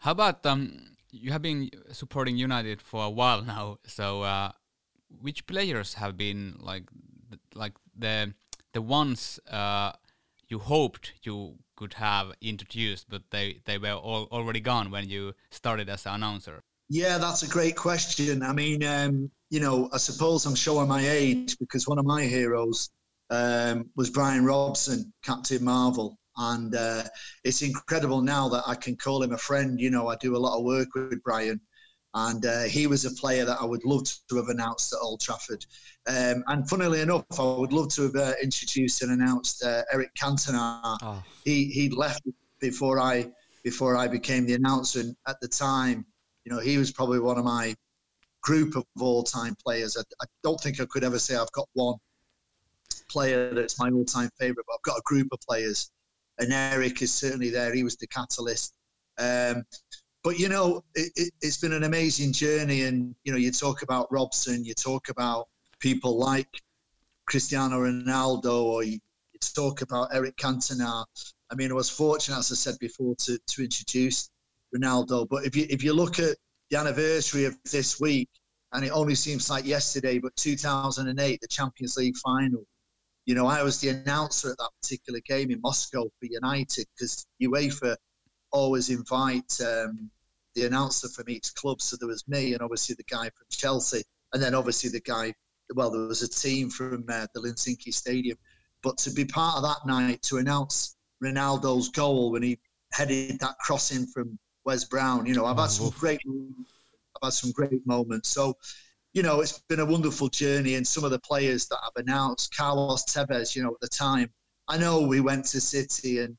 How 0.00 0.12
about 0.12 0.46
um, 0.46 0.96
you 1.10 1.32
have 1.32 1.42
been 1.42 1.70
supporting 1.92 2.36
United 2.36 2.80
for 2.80 3.04
a 3.04 3.10
while 3.10 3.42
now. 3.42 3.78
So 3.86 4.22
uh, 4.22 4.52
which 5.20 5.46
players 5.46 5.94
have 5.94 6.16
been 6.16 6.56
like 6.60 6.84
like 7.54 7.72
the 7.96 8.34
the 8.72 8.82
ones 8.82 9.40
uh, 9.50 9.92
you 10.48 10.58
hoped 10.58 11.12
you 11.22 11.56
could 11.76 11.94
have 11.94 12.32
introduced, 12.42 13.08
but 13.08 13.22
they, 13.30 13.60
they 13.64 13.78
were 13.78 13.92
all, 13.92 14.28
already 14.30 14.60
gone 14.60 14.90
when 14.90 15.08
you 15.08 15.32
started 15.50 15.88
as 15.88 16.04
an 16.04 16.14
announcer? 16.16 16.62
Yeah, 16.88 17.18
that's 17.18 17.42
a 17.42 17.48
great 17.48 17.76
question. 17.76 18.42
I 18.42 18.52
mean, 18.52 18.84
um, 18.84 19.30
you 19.48 19.60
know, 19.60 19.88
I 19.92 19.96
suppose 19.96 20.44
I'm 20.44 20.56
showing 20.56 20.88
my 20.88 21.02
age 21.08 21.56
because 21.58 21.88
one 21.88 21.98
of 21.98 22.04
my 22.04 22.24
heroes 22.24 22.90
um, 23.30 23.88
was 23.96 24.10
Brian 24.10 24.44
Robson, 24.44 25.12
Captain 25.24 25.64
Marvel. 25.64 26.18
And 26.42 26.74
uh, 26.74 27.02
it's 27.44 27.60
incredible 27.60 28.22
now 28.22 28.48
that 28.48 28.64
I 28.66 28.74
can 28.74 28.96
call 28.96 29.22
him 29.22 29.32
a 29.32 29.38
friend. 29.38 29.78
You 29.78 29.90
know, 29.90 30.08
I 30.08 30.16
do 30.16 30.36
a 30.36 30.38
lot 30.38 30.58
of 30.58 30.64
work 30.64 30.88
with 30.94 31.22
Brian. 31.22 31.60
And 32.14 32.44
uh, 32.44 32.62
he 32.62 32.88
was 32.88 33.04
a 33.04 33.12
player 33.12 33.44
that 33.44 33.58
I 33.60 33.64
would 33.64 33.84
love 33.84 34.02
to 34.30 34.36
have 34.36 34.48
announced 34.48 34.92
at 34.92 34.98
Old 35.00 35.20
Trafford. 35.20 35.64
Um, 36.08 36.42
and 36.48 36.68
funnily 36.68 37.02
enough, 37.02 37.24
I 37.38 37.44
would 37.44 37.72
love 37.72 37.90
to 37.90 38.02
have 38.04 38.16
uh, 38.16 38.32
introduced 38.42 39.02
and 39.02 39.12
announced 39.12 39.62
uh, 39.62 39.82
Eric 39.92 40.10
Cantona. 40.20 40.96
Oh. 41.02 41.22
He 41.44 41.66
he 41.66 41.88
left 41.90 42.22
before 42.58 42.98
I 42.98 43.30
before 43.62 43.96
I 43.96 44.08
became 44.08 44.44
the 44.46 44.54
announcer. 44.54 45.00
And 45.00 45.14
at 45.28 45.40
the 45.40 45.46
time, 45.48 46.04
you 46.44 46.52
know, 46.52 46.58
he 46.58 46.78
was 46.78 46.90
probably 46.90 47.20
one 47.20 47.38
of 47.38 47.44
my 47.44 47.76
group 48.42 48.74
of 48.74 48.84
all-time 48.98 49.54
players. 49.64 49.96
I, 49.96 50.00
I 50.22 50.26
don't 50.42 50.60
think 50.60 50.80
I 50.80 50.86
could 50.86 51.04
ever 51.04 51.18
say 51.18 51.36
I've 51.36 51.52
got 51.52 51.68
one 51.74 51.96
player 53.08 53.54
that's 53.54 53.78
my 53.78 53.90
all-time 53.90 54.30
favourite, 54.38 54.64
but 54.66 54.74
I've 54.74 54.82
got 54.82 54.98
a 54.98 55.02
group 55.04 55.28
of 55.32 55.38
players, 55.46 55.90
and 56.40 56.52
Eric 56.52 57.02
is 57.02 57.12
certainly 57.12 57.50
there. 57.50 57.72
He 57.72 57.84
was 57.84 57.96
the 57.96 58.06
catalyst. 58.06 58.72
Um, 59.18 59.64
but 60.24 60.38
you 60.38 60.48
know, 60.48 60.82
it, 60.94 61.32
has 61.42 61.56
it, 61.56 61.60
been 61.60 61.72
an 61.72 61.84
amazing 61.84 62.32
journey, 62.32 62.82
and 62.82 63.14
you 63.24 63.32
know, 63.32 63.38
you 63.38 63.52
talk 63.52 63.82
about 63.82 64.10
Robson, 64.10 64.64
you 64.64 64.74
talk 64.74 65.08
about 65.08 65.48
people 65.78 66.18
like 66.18 66.48
Cristiano 67.26 67.80
Ronaldo, 67.80 68.62
or 68.64 68.82
you, 68.82 68.98
you 69.32 69.40
talk 69.54 69.82
about 69.82 70.08
Eric 70.12 70.36
Cantona. 70.36 71.04
I 71.50 71.54
mean, 71.54 71.70
I 71.70 71.74
was 71.74 71.90
fortunate, 71.90 72.38
as 72.38 72.52
I 72.52 72.54
said 72.54 72.78
before, 72.80 73.14
to 73.16 73.38
to 73.38 73.62
introduce 73.62 74.30
Ronaldo. 74.74 75.28
But 75.28 75.44
if 75.44 75.54
you 75.56 75.66
if 75.70 75.82
you 75.82 75.92
look 75.92 76.18
at 76.18 76.36
the 76.70 76.78
anniversary 76.78 77.44
of 77.44 77.56
this 77.70 78.00
week, 78.00 78.28
and 78.72 78.84
it 78.84 78.90
only 78.90 79.14
seems 79.14 79.50
like 79.50 79.66
yesterday, 79.66 80.18
but 80.18 80.34
2008, 80.36 81.40
the 81.40 81.48
Champions 81.48 81.96
League 81.96 82.16
final. 82.18 82.64
You 83.30 83.36
know, 83.36 83.46
I 83.46 83.62
was 83.62 83.78
the 83.78 83.90
announcer 83.90 84.50
at 84.50 84.58
that 84.58 84.70
particular 84.82 85.20
game 85.20 85.52
in 85.52 85.60
Moscow 85.60 86.02
for 86.18 86.26
United 86.26 86.84
because 86.96 87.28
UEFA 87.40 87.94
always 88.50 88.90
invite 88.90 89.56
um, 89.60 90.10
the 90.56 90.66
announcer 90.66 91.08
from 91.10 91.28
each 91.28 91.54
club. 91.54 91.80
So 91.80 91.96
there 91.96 92.08
was 92.08 92.26
me 92.26 92.54
and 92.54 92.60
obviously 92.60 92.96
the 92.96 93.04
guy 93.04 93.26
from 93.26 93.46
Chelsea, 93.48 94.02
and 94.32 94.42
then 94.42 94.52
obviously 94.52 94.90
the 94.90 95.00
guy. 95.02 95.32
Well, 95.76 95.92
there 95.92 96.08
was 96.08 96.22
a 96.22 96.28
team 96.28 96.70
from 96.70 97.04
uh, 97.08 97.28
the 97.32 97.42
Luzhniki 97.42 97.94
Stadium, 97.94 98.36
but 98.82 98.98
to 98.98 99.12
be 99.12 99.24
part 99.24 99.58
of 99.58 99.62
that 99.62 99.86
night 99.86 100.22
to 100.22 100.38
announce 100.38 100.96
Ronaldo's 101.22 101.88
goal 101.90 102.32
when 102.32 102.42
he 102.42 102.58
headed 102.90 103.38
that 103.38 103.56
crossing 103.60 104.08
from 104.08 104.40
Wes 104.64 104.86
Brown, 104.86 105.26
you 105.26 105.34
know, 105.34 105.46
I've 105.46 105.56
had 105.56 105.70
some 105.70 105.90
great, 105.90 106.20
I've 106.26 107.26
had 107.28 107.32
some 107.32 107.52
great 107.52 107.86
moments. 107.86 108.30
So, 108.30 108.56
you 109.12 109.22
know, 109.22 109.40
it's 109.40 109.58
been 109.68 109.80
a 109.80 109.84
wonderful 109.84 110.28
journey, 110.28 110.76
and 110.76 110.86
some 110.86 111.04
of 111.04 111.10
the 111.10 111.18
players 111.20 111.66
that 111.66 111.78
I've 111.82 112.02
announced, 112.04 112.56
Carlos 112.56 113.04
Tevez, 113.04 113.56
you 113.56 113.62
know, 113.62 113.70
at 113.70 113.80
the 113.80 113.88
time, 113.88 114.30
I 114.68 114.78
know 114.78 115.00
we 115.00 115.20
went 115.20 115.44
to 115.46 115.60
City 115.60 116.20
and 116.20 116.36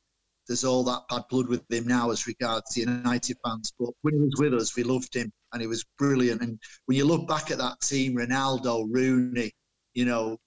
there's 0.48 0.64
all 0.64 0.84
that 0.86 1.04
bad 1.10 1.24
blood 1.30 1.48
with 1.48 1.70
him 1.70 1.86
now 1.88 2.12
as 2.12 2.28
regards 2.28 2.74
the 2.74 2.82
United 2.82 3.38
fans. 3.44 3.74
But 3.78 3.90
when 4.02 4.16
he 4.16 4.20
was 4.22 4.36
with 4.38 4.54
us, 4.54 4.76
we 4.76 4.84
loved 4.84 5.14
him 5.14 5.32
and 5.54 5.62
he 5.62 5.68
was 5.68 5.86
brilliant. 5.98 6.42
And 6.42 6.60
when 6.86 6.98
you 6.98 7.06
look 7.06 7.28
back 7.28 7.52
at 7.52 7.58
that 7.58 7.80
team, 7.82 8.16
Ronaldo, 8.16 8.88
Rooney, 8.90 9.52
you 9.94 10.06
know, 10.06 10.38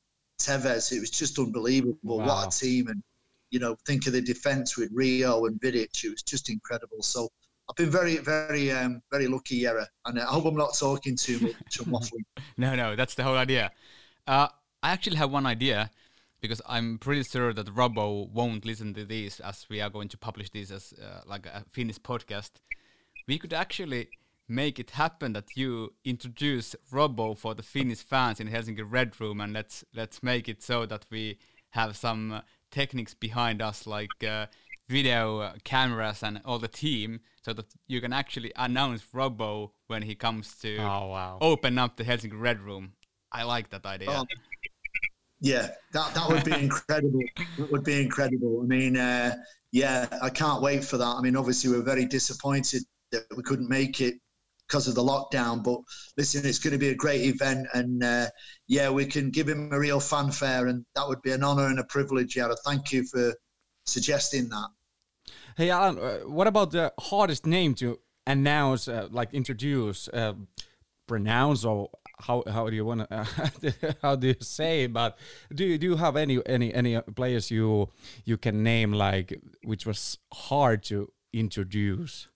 Tevez, 0.40 0.93
it 0.93 1.00
was 1.00 1.11
just 1.11 1.38
unbelievable. 1.38 1.99
Wow. 2.02 2.26
What 2.26 2.54
a 2.54 2.59
team. 2.59 2.88
And, 2.88 3.02
you 3.50 3.59
know, 3.61 3.76
think 3.87 4.07
of 4.07 4.14
the 4.14 4.21
defence 4.21 4.76
with 4.76 4.90
Rio 4.93 5.45
and 5.45 5.61
Vidic. 5.61 6.04
It 6.04 6.11
was 6.11 6.23
just 6.23 6.50
incredible. 6.50 7.02
So 7.02 7.28
I've 7.68 7.76
been 7.76 7.90
very, 7.90 8.18
very, 8.18 8.71
um, 8.71 9.02
very 9.11 9.26
lucky, 9.26 9.62
Yera. 9.62 9.87
And 10.04 10.21
I 10.21 10.25
hope 10.25 10.44
I'm 10.44 10.56
not 10.56 10.75
talking 10.78 11.16
too 11.16 11.40
much. 11.40 11.78
Waffling. 11.78 12.25
no, 12.56 12.75
no, 12.75 12.94
that's 12.94 13.14
the 13.14 13.23
whole 13.23 13.37
idea. 13.37 13.71
Uh, 14.26 14.49
I 14.83 14.90
actually 14.90 15.16
have 15.16 15.30
one 15.30 15.47
idea 15.47 15.90
because 16.40 16.61
I'm 16.68 16.99
pretty 16.99 17.23
sure 17.23 17.54
that 17.54 17.66
Robbo 17.75 18.28
won't 18.30 18.66
listen 18.66 18.92
to 18.94 19.04
this 19.06 19.40
as 19.40 19.66
we 19.71 19.80
are 19.80 19.88
going 19.88 20.09
to 20.09 20.18
publish 20.18 20.50
this 20.50 20.71
as 20.71 20.92
uh, 21.02 21.23
like 21.26 21.47
a 21.47 21.64
Finnish 21.73 21.99
podcast. 21.99 22.50
We 23.26 23.38
could 23.38 23.54
actually 23.54 24.11
make 24.47 24.78
it 24.78 24.90
happen 24.90 25.33
that 25.33 25.56
you 25.56 25.94
introduce 26.04 26.76
Robbo 26.92 27.37
for 27.37 27.54
the 27.54 27.62
Finnish 27.62 28.00
fans 28.00 28.40
in 28.40 28.49
Helsinki 28.49 28.85
Red 28.87 29.18
Room, 29.18 29.40
and 29.40 29.54
let's 29.54 29.85
let's 29.94 30.23
make 30.23 30.47
it 30.49 30.62
so 30.62 30.85
that 30.85 31.06
we 31.11 31.38
have 31.71 31.97
some 31.97 32.33
uh, 32.33 32.40
techniques 32.71 33.14
behind 33.14 33.62
us, 33.62 33.87
like 33.87 34.23
uh, 34.23 34.47
video 34.88 35.38
uh, 35.40 35.54
cameras 35.64 36.22
and 36.22 36.40
all 36.44 36.58
the 36.58 36.68
team, 36.68 37.20
so 37.42 37.52
that 37.52 37.66
you 37.86 38.00
can 38.00 38.12
actually 38.12 38.52
announce 38.56 39.02
Robbo 39.14 39.70
when 39.86 40.02
he 40.02 40.14
comes 40.14 40.56
to 40.58 40.76
oh, 40.78 41.08
wow. 41.08 41.38
open 41.40 41.78
up 41.78 41.96
the 41.96 42.04
Helsinki 42.04 42.38
Red 42.38 42.60
Room. 42.60 42.92
I 43.32 43.42
like 43.42 43.70
that 43.70 43.84
idea. 43.84 44.08
Oh 44.10 44.24
yeah, 45.44 45.68
that 45.92 46.14
that 46.14 46.28
would 46.28 46.44
be 46.44 46.52
incredible. 46.58 47.20
That 47.58 47.70
would 47.70 47.84
be 47.84 48.00
incredible. 48.00 48.62
I 48.62 48.66
mean, 48.66 48.96
uh, 48.96 49.34
yeah, 49.72 50.06
I 50.22 50.30
can't 50.30 50.62
wait 50.62 50.84
for 50.84 50.96
that. 50.96 51.16
I 51.18 51.20
mean, 51.20 51.36
obviously, 51.36 51.70
we're 51.70 51.82
very 51.82 52.06
disappointed 52.06 52.82
that 53.12 53.24
we 53.36 53.42
couldn't 53.42 53.68
make 53.68 54.00
it 54.00 54.14
because 54.66 54.88
of 54.88 54.94
the 54.94 55.02
lockdown. 55.02 55.62
But 55.62 55.80
listen, 56.16 56.46
it's 56.46 56.58
going 56.58 56.72
to 56.72 56.78
be 56.78 56.88
a 56.88 56.94
great 56.94 57.22
event, 57.22 57.66
and 57.74 58.02
uh, 58.02 58.28
yeah, 58.68 58.88
we 58.88 59.04
can 59.04 59.30
give 59.30 59.48
him 59.48 59.70
a 59.72 59.78
real 59.78 60.00
fanfare, 60.00 60.68
and 60.68 60.84
that 60.94 61.06
would 61.06 61.20
be 61.20 61.32
an 61.32 61.44
honour 61.44 61.66
and 61.66 61.78
a 61.78 61.84
privilege. 61.84 62.36
Yeah, 62.36 62.48
thank 62.64 62.90
you 62.90 63.04
for 63.04 63.34
suggesting 63.84 64.48
that. 64.48 64.68
Hey, 65.56 65.70
Alan, 65.70 65.98
uh, 65.98 66.18
what 66.28 66.46
about 66.46 66.72
the 66.72 66.92
hardest 66.98 67.46
name 67.46 67.74
to 67.76 68.00
announce, 68.26 68.88
uh, 68.88 69.08
like 69.10 69.32
introduce, 69.32 70.08
uh, 70.08 70.34
pronounce, 71.06 71.64
or 71.64 71.90
how 72.18 72.42
how 72.48 72.68
do 72.68 72.76
you 72.76 72.84
want 72.84 73.08
to 73.08 73.14
uh, 73.14 73.92
how 74.02 74.16
do 74.16 74.28
you 74.28 74.36
say? 74.40 74.86
But 74.86 75.16
do 75.54 75.64
you 75.64 75.78
do 75.78 75.86
you 75.88 75.96
have 75.96 76.16
any 76.16 76.44
any 76.46 76.72
any 76.74 77.00
players 77.14 77.50
you 77.50 77.88
you 78.24 78.36
can 78.36 78.62
name 78.62 78.92
like 78.92 79.40
which 79.62 79.86
was 79.86 80.18
hard 80.32 80.82
to 80.84 81.12
introduce? 81.32 82.28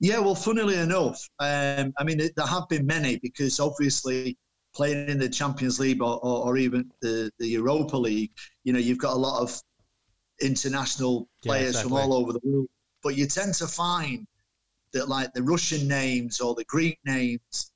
Yeah, 0.00 0.20
well, 0.20 0.34
funnily 0.34 0.76
enough, 0.76 1.28
um, 1.38 1.92
I 1.98 2.04
mean, 2.04 2.18
there 2.18 2.46
have 2.46 2.68
been 2.68 2.86
many 2.86 3.18
because 3.18 3.60
obviously 3.60 4.38
playing 4.74 5.08
in 5.08 5.18
the 5.18 5.28
Champions 5.28 5.78
League 5.78 6.02
or, 6.02 6.18
or, 6.22 6.46
or, 6.46 6.56
even 6.56 6.90
the, 7.00 7.30
the 7.38 7.46
Europa 7.46 7.96
League, 7.96 8.30
you 8.64 8.72
know, 8.72 8.78
you've 8.78 8.98
got 8.98 9.14
a 9.14 9.18
lot 9.18 9.42
of 9.42 9.60
international 10.40 11.28
players 11.42 11.62
yeah, 11.62 11.68
exactly. 11.68 11.90
from 11.90 11.98
all 11.98 12.14
over 12.14 12.32
the 12.32 12.40
world. 12.44 12.68
But 13.02 13.16
you 13.16 13.26
tend 13.26 13.54
to 13.54 13.66
find 13.66 14.26
that, 14.92 15.08
like 15.08 15.32
the 15.32 15.42
Russian 15.42 15.86
names 15.86 16.40
or 16.40 16.54
the 16.54 16.64
Greek 16.64 16.98
names, 17.04 17.72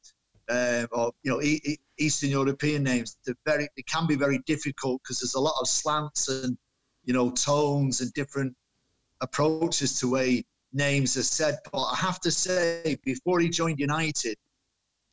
uh, 0.48 0.86
or 0.92 1.12
you 1.22 1.30
know, 1.30 1.42
e- 1.42 1.78
Eastern 1.98 2.30
European 2.30 2.82
names, 2.82 3.16
they're 3.24 3.34
very, 3.46 3.68
they 3.76 3.82
can 3.82 4.06
be 4.06 4.16
very 4.16 4.40
difficult 4.46 5.02
because 5.02 5.20
there's 5.20 5.34
a 5.34 5.40
lot 5.40 5.54
of 5.60 5.68
slants 5.68 6.28
and 6.28 6.56
you 7.04 7.14
know 7.14 7.30
tones 7.30 8.00
and 8.00 8.12
different 8.14 8.54
approaches 9.20 9.98
to 10.00 10.10
way 10.10 10.44
names 10.72 11.16
are 11.16 11.22
said. 11.22 11.58
But 11.72 11.82
I 11.84 11.96
have 11.96 12.20
to 12.20 12.30
say, 12.30 12.98
before 13.04 13.40
he 13.40 13.48
joined 13.48 13.78
United, 13.78 14.36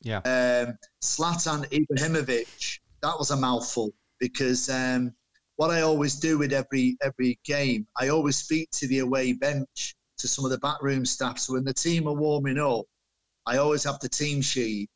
yeah, 0.02 0.18
um, 0.18 0.78
Zlatan 1.02 1.66
Ibrahimovic, 1.70 2.80
that 3.02 3.18
was 3.18 3.30
a 3.30 3.36
mouthful 3.36 3.92
because 4.18 4.68
um, 4.68 5.14
what 5.58 5.70
I 5.70 5.80
always 5.80 6.14
do 6.14 6.38
with 6.38 6.52
every 6.52 6.96
every 7.02 7.38
game, 7.44 7.84
I 7.96 8.08
always 8.08 8.36
speak 8.36 8.70
to 8.70 8.86
the 8.86 9.00
away 9.00 9.32
bench, 9.32 9.96
to 10.18 10.28
some 10.28 10.44
of 10.44 10.52
the 10.52 10.58
backroom 10.58 11.04
staff. 11.04 11.40
So 11.40 11.54
when 11.54 11.64
the 11.64 11.74
team 11.74 12.06
are 12.06 12.14
warming 12.14 12.58
up, 12.58 12.84
I 13.44 13.56
always 13.56 13.82
have 13.82 13.98
the 13.98 14.08
team 14.08 14.40
sheet. 14.40 14.88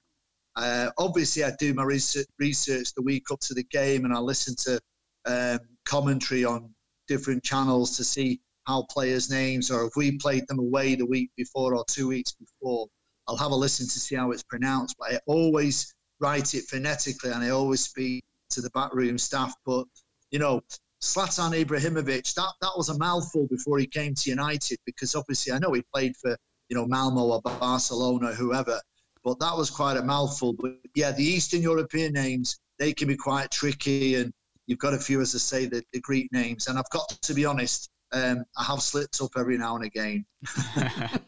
Uh, 0.54 0.90
obviously, 0.98 1.42
I 1.42 1.50
do 1.58 1.74
my 1.74 1.82
research, 1.82 2.26
research 2.38 2.94
the 2.94 3.02
week 3.02 3.24
up 3.32 3.40
to 3.40 3.54
the 3.54 3.64
game, 3.64 4.04
and 4.04 4.14
I 4.14 4.20
listen 4.20 4.54
to 4.58 4.80
um, 5.26 5.58
commentary 5.84 6.44
on 6.44 6.72
different 7.08 7.42
channels 7.42 7.96
to 7.96 8.04
see 8.04 8.40
how 8.68 8.84
players' 8.88 9.30
names, 9.30 9.68
or 9.68 9.84
if 9.86 9.96
we 9.96 10.16
played 10.18 10.46
them 10.46 10.60
away 10.60 10.94
the 10.94 11.06
week 11.06 11.30
before 11.36 11.74
or 11.74 11.84
two 11.88 12.06
weeks 12.06 12.32
before, 12.32 12.86
I'll 13.26 13.36
have 13.36 13.50
a 13.50 13.56
listen 13.56 13.86
to 13.86 13.98
see 13.98 14.14
how 14.14 14.30
it's 14.30 14.44
pronounced. 14.44 14.94
But 14.96 15.14
I 15.14 15.18
always 15.26 15.92
write 16.20 16.54
it 16.54 16.66
phonetically, 16.68 17.32
and 17.32 17.42
I 17.42 17.48
always 17.48 17.80
speak 17.80 18.22
to 18.50 18.60
the 18.60 18.70
backroom 18.70 19.18
staff. 19.18 19.52
But 19.66 19.86
you 20.32 20.38
know, 20.38 20.62
Zlatan 21.00 21.64
Ibrahimovic, 21.64 22.34
that 22.34 22.52
that 22.60 22.72
was 22.76 22.88
a 22.88 22.98
mouthful 22.98 23.46
before 23.48 23.78
he 23.78 23.86
came 23.86 24.14
to 24.14 24.30
United 24.30 24.78
because 24.86 25.14
obviously 25.14 25.52
I 25.52 25.58
know 25.58 25.72
he 25.72 25.82
played 25.94 26.16
for 26.16 26.36
you 26.68 26.76
know 26.76 26.86
Malmo 26.86 27.22
or 27.22 27.42
Barcelona, 27.42 28.30
or 28.30 28.34
whoever, 28.34 28.80
but 29.22 29.38
that 29.38 29.56
was 29.56 29.70
quite 29.70 29.96
a 29.96 30.02
mouthful. 30.02 30.54
But 30.54 30.72
yeah, 30.94 31.12
the 31.12 31.24
Eastern 31.24 31.62
European 31.62 32.12
names 32.12 32.58
they 32.78 32.92
can 32.92 33.08
be 33.08 33.16
quite 33.16 33.50
tricky, 33.50 34.16
and 34.16 34.32
you've 34.66 34.78
got 34.78 34.94
a 34.94 34.98
few, 34.98 35.20
as 35.20 35.34
I 35.34 35.38
say, 35.38 35.66
the, 35.66 35.82
the 35.92 36.00
Greek 36.00 36.32
names. 36.32 36.66
And 36.66 36.78
I've 36.78 36.90
got 36.90 37.08
to 37.08 37.34
be 37.34 37.44
honest, 37.44 37.90
um, 38.12 38.44
I 38.56 38.64
have 38.64 38.80
slipped 38.80 39.20
up 39.20 39.32
every 39.36 39.58
now 39.58 39.76
and 39.76 39.84
again. 39.84 40.24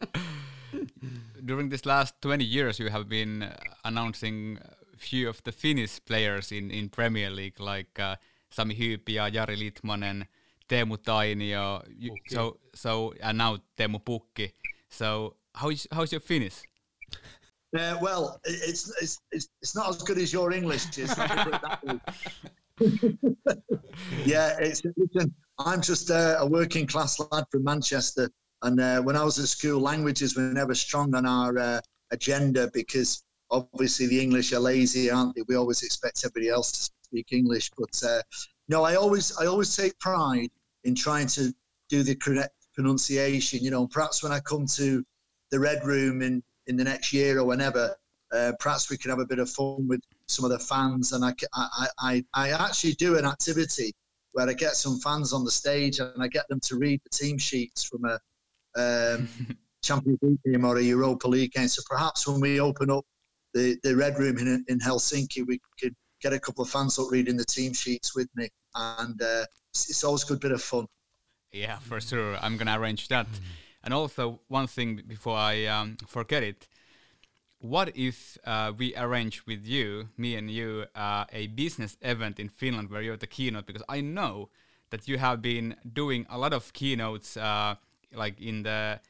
During 1.44 1.68
this 1.68 1.84
last 1.84 2.14
20 2.22 2.44
years, 2.44 2.78
you 2.78 2.88
have 2.88 3.08
been 3.08 3.42
uh, 3.42 3.56
announcing 3.84 4.58
a 4.94 4.96
few 4.96 5.28
of 5.28 5.42
the 5.42 5.52
Finnish 5.52 6.00
players 6.04 6.50
in, 6.50 6.70
in 6.70 6.88
Premier 6.88 7.30
League, 7.30 7.60
like 7.60 7.98
uh, 7.98 8.16
Sami 8.54 8.74
Hyypiä, 8.74 9.28
Jari 9.28 9.56
Litmanen, 9.56 10.26
Teemu 10.68 10.96
Tainio, 10.96 11.82
so, 12.28 12.60
so, 12.74 13.12
and 13.22 13.38
now 13.38 13.58
Teemu 13.76 13.98
Pukki. 13.98 14.52
So 14.90 15.36
how 15.54 15.70
is, 15.70 15.88
how's 15.90 16.12
your 16.12 16.20
Finnish? 16.20 16.62
Uh, 17.76 17.98
well, 18.00 18.40
it's, 18.44 18.92
it's, 19.02 19.20
it's, 19.32 19.48
it's 19.60 19.74
not 19.74 19.88
as 19.88 20.02
good 20.02 20.18
as 20.18 20.32
your 20.32 20.52
English. 20.52 20.86
yeah, 24.24 24.56
it's, 24.60 24.82
listen, 24.96 25.34
I'm 25.58 25.80
just 25.80 26.12
uh, 26.12 26.36
a 26.38 26.46
working 26.46 26.86
class 26.86 27.18
lad 27.18 27.44
from 27.50 27.64
Manchester. 27.64 28.30
And 28.62 28.80
uh, 28.80 29.02
when 29.02 29.16
I 29.16 29.24
was 29.24 29.40
at 29.40 29.48
school, 29.48 29.80
languages 29.80 30.36
were 30.36 30.52
never 30.52 30.76
strong 30.76 31.12
on 31.16 31.26
our 31.26 31.58
uh, 31.58 31.80
agenda 32.12 32.70
because 32.72 33.24
obviously 33.50 34.06
the 34.06 34.20
English 34.20 34.52
are 34.52 34.60
lazy, 34.60 35.10
aren't 35.10 35.34
they? 35.34 35.42
We 35.48 35.56
always 35.56 35.82
expect 35.82 36.24
everybody 36.24 36.50
else 36.50 36.70
to 36.70 36.92
speak 37.14 37.32
English. 37.32 37.70
But 37.76 38.02
uh, 38.04 38.22
no, 38.68 38.82
I 38.82 38.96
always 38.96 39.36
I 39.38 39.46
always 39.46 39.74
take 39.74 39.98
pride 40.00 40.50
in 40.84 40.94
trying 40.94 41.28
to 41.28 41.52
do 41.88 42.02
the 42.02 42.14
correct 42.14 42.54
pronunciation. 42.74 43.60
You 43.62 43.70
know, 43.70 43.86
perhaps 43.86 44.22
when 44.22 44.32
I 44.32 44.40
come 44.40 44.66
to 44.66 45.04
the 45.50 45.60
Red 45.60 45.84
Room 45.84 46.22
in 46.22 46.42
in 46.66 46.76
the 46.76 46.84
next 46.84 47.12
year 47.12 47.38
or 47.38 47.44
whenever, 47.44 47.94
uh, 48.32 48.52
perhaps 48.58 48.90
we 48.90 48.96
can 48.96 49.10
have 49.10 49.20
a 49.20 49.26
bit 49.26 49.38
of 49.38 49.48
fun 49.48 49.86
with 49.86 50.00
some 50.26 50.44
of 50.44 50.50
the 50.50 50.58
fans. 50.58 51.12
And 51.12 51.24
I, 51.24 51.32
I, 51.54 51.88
I, 51.98 52.24
I 52.32 52.50
actually 52.50 52.94
do 52.94 53.18
an 53.18 53.26
activity 53.26 53.92
where 54.32 54.48
I 54.48 54.54
get 54.54 54.74
some 54.74 54.98
fans 54.98 55.32
on 55.32 55.44
the 55.44 55.50
stage 55.50 56.00
and 56.00 56.22
I 56.22 56.28
get 56.28 56.48
them 56.48 56.58
to 56.60 56.76
read 56.76 57.00
the 57.04 57.10
team 57.10 57.36
sheets 57.38 57.84
from 57.84 58.06
a 58.06 58.18
um, 58.76 59.28
Champions 59.82 60.18
League 60.22 60.38
game 60.44 60.64
or 60.64 60.78
a 60.78 60.82
Europa 60.82 61.28
League 61.28 61.52
game. 61.52 61.68
So 61.68 61.82
perhaps 61.86 62.26
when 62.26 62.40
we 62.40 62.60
open 62.60 62.90
up 62.90 63.04
the, 63.52 63.76
the 63.82 63.94
Red 63.94 64.18
Room 64.18 64.38
in, 64.38 64.64
in 64.68 64.80
Helsinki, 64.80 65.46
we 65.46 65.60
could 65.78 65.94
get 66.24 66.32
a 66.32 66.40
couple 66.40 66.64
of 66.64 66.70
fans 66.70 66.98
up 66.98 67.10
reading 67.10 67.36
the 67.36 67.44
team 67.44 67.72
sheets 67.72 68.16
with 68.16 68.28
me. 68.34 68.48
And 68.74 69.20
uh, 69.20 69.44
it's, 69.70 69.90
it's, 69.90 70.04
always 70.04 70.24
a 70.24 70.26
good 70.26 70.40
bit 70.40 70.52
of 70.52 70.62
fun. 70.62 70.86
Yeah, 71.52 71.78
for 71.78 72.00
sure. 72.00 72.36
I'm 72.42 72.56
going 72.56 72.66
to 72.66 72.76
arrange 72.76 73.08
that. 73.08 73.26
Mm. 73.26 73.40
And 73.84 73.94
also, 73.94 74.40
one 74.48 74.66
thing 74.66 75.02
before 75.06 75.36
I 75.36 75.66
um, 75.66 75.96
forget 76.08 76.42
it 76.42 76.66
what 77.64 77.96
if 77.96 78.36
uh, 78.44 78.72
we 78.76 78.94
arrange 78.94 79.46
with 79.46 79.66
you, 79.66 80.10
me 80.18 80.36
and 80.36 80.50
you, 80.50 80.84
uh, 80.94 81.24
a 81.32 81.46
business 81.46 81.96
event 82.02 82.38
in 82.38 82.50
Finland 82.50 82.90
where 82.90 83.00
you're 83.00 83.16
the 83.16 83.26
keynote? 83.26 83.64
Because 83.64 83.82
I 83.88 84.02
know 84.02 84.50
that 84.90 85.08
you 85.08 85.16
have 85.16 85.40
been 85.40 85.74
doing 85.90 86.26
a 86.28 86.36
lot 86.36 86.52
of 86.52 86.74
keynotes, 86.74 87.38
uh, 87.38 87.76
like 88.12 88.38
in 88.38 88.64
the 88.64 89.00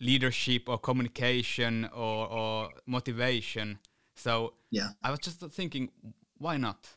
leadership 0.00 0.68
or 0.68 0.78
communication 0.78 1.88
or, 1.92 2.28
or 2.28 2.70
motivation. 2.86 3.78
So 4.14 4.52
yeah, 4.70 4.90
I 5.02 5.10
was 5.10 5.18
just 5.18 5.40
thinking, 5.40 5.90
why 6.38 6.56
not? 6.56 6.88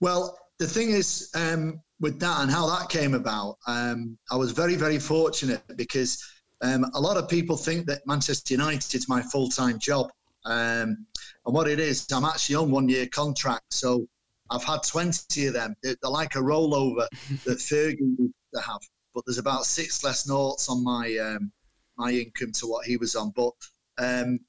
Well, 0.00 0.38
the 0.58 0.66
thing 0.66 0.90
is, 0.90 1.30
um, 1.34 1.80
with 2.00 2.18
that 2.20 2.40
and 2.42 2.50
how 2.50 2.68
that 2.68 2.88
came 2.88 3.14
about, 3.14 3.58
um, 3.66 4.18
I 4.30 4.36
was 4.36 4.52
very, 4.52 4.74
very 4.74 4.98
fortunate 4.98 5.62
because 5.76 6.22
um, 6.60 6.84
a 6.94 7.00
lot 7.00 7.16
of 7.16 7.28
people 7.28 7.56
think 7.56 7.86
that 7.86 8.06
Manchester 8.06 8.54
United 8.54 8.94
is 8.94 9.08
my 9.08 9.22
full 9.22 9.48
time 9.48 9.78
job. 9.78 10.10
Um, 10.44 11.06
and 11.46 11.54
what 11.54 11.68
it 11.68 11.78
is, 11.80 12.06
I'm 12.12 12.24
actually 12.24 12.56
on 12.56 12.70
one 12.70 12.88
year 12.88 13.06
contract. 13.06 13.64
So 13.70 14.06
I've 14.50 14.64
had 14.64 14.82
20 14.82 15.46
of 15.46 15.54
them. 15.54 15.74
They're, 15.82 15.96
they're 16.02 16.10
like 16.10 16.34
a 16.36 16.40
rollover 16.40 17.06
that 17.44 17.58
Fergie 17.58 18.18
used 18.18 18.34
to 18.54 18.60
have. 18.60 18.80
But 19.14 19.24
there's 19.26 19.38
about 19.38 19.66
six 19.66 20.02
less 20.04 20.26
notes 20.26 20.68
on 20.68 20.82
my 20.82 21.16
um, 21.18 21.52
my 21.98 22.10
income 22.10 22.52
to 22.52 22.66
what 22.66 22.86
he 22.86 22.96
was 22.96 23.14
on. 23.14 23.30
But 23.36 23.52
um, 23.98 24.40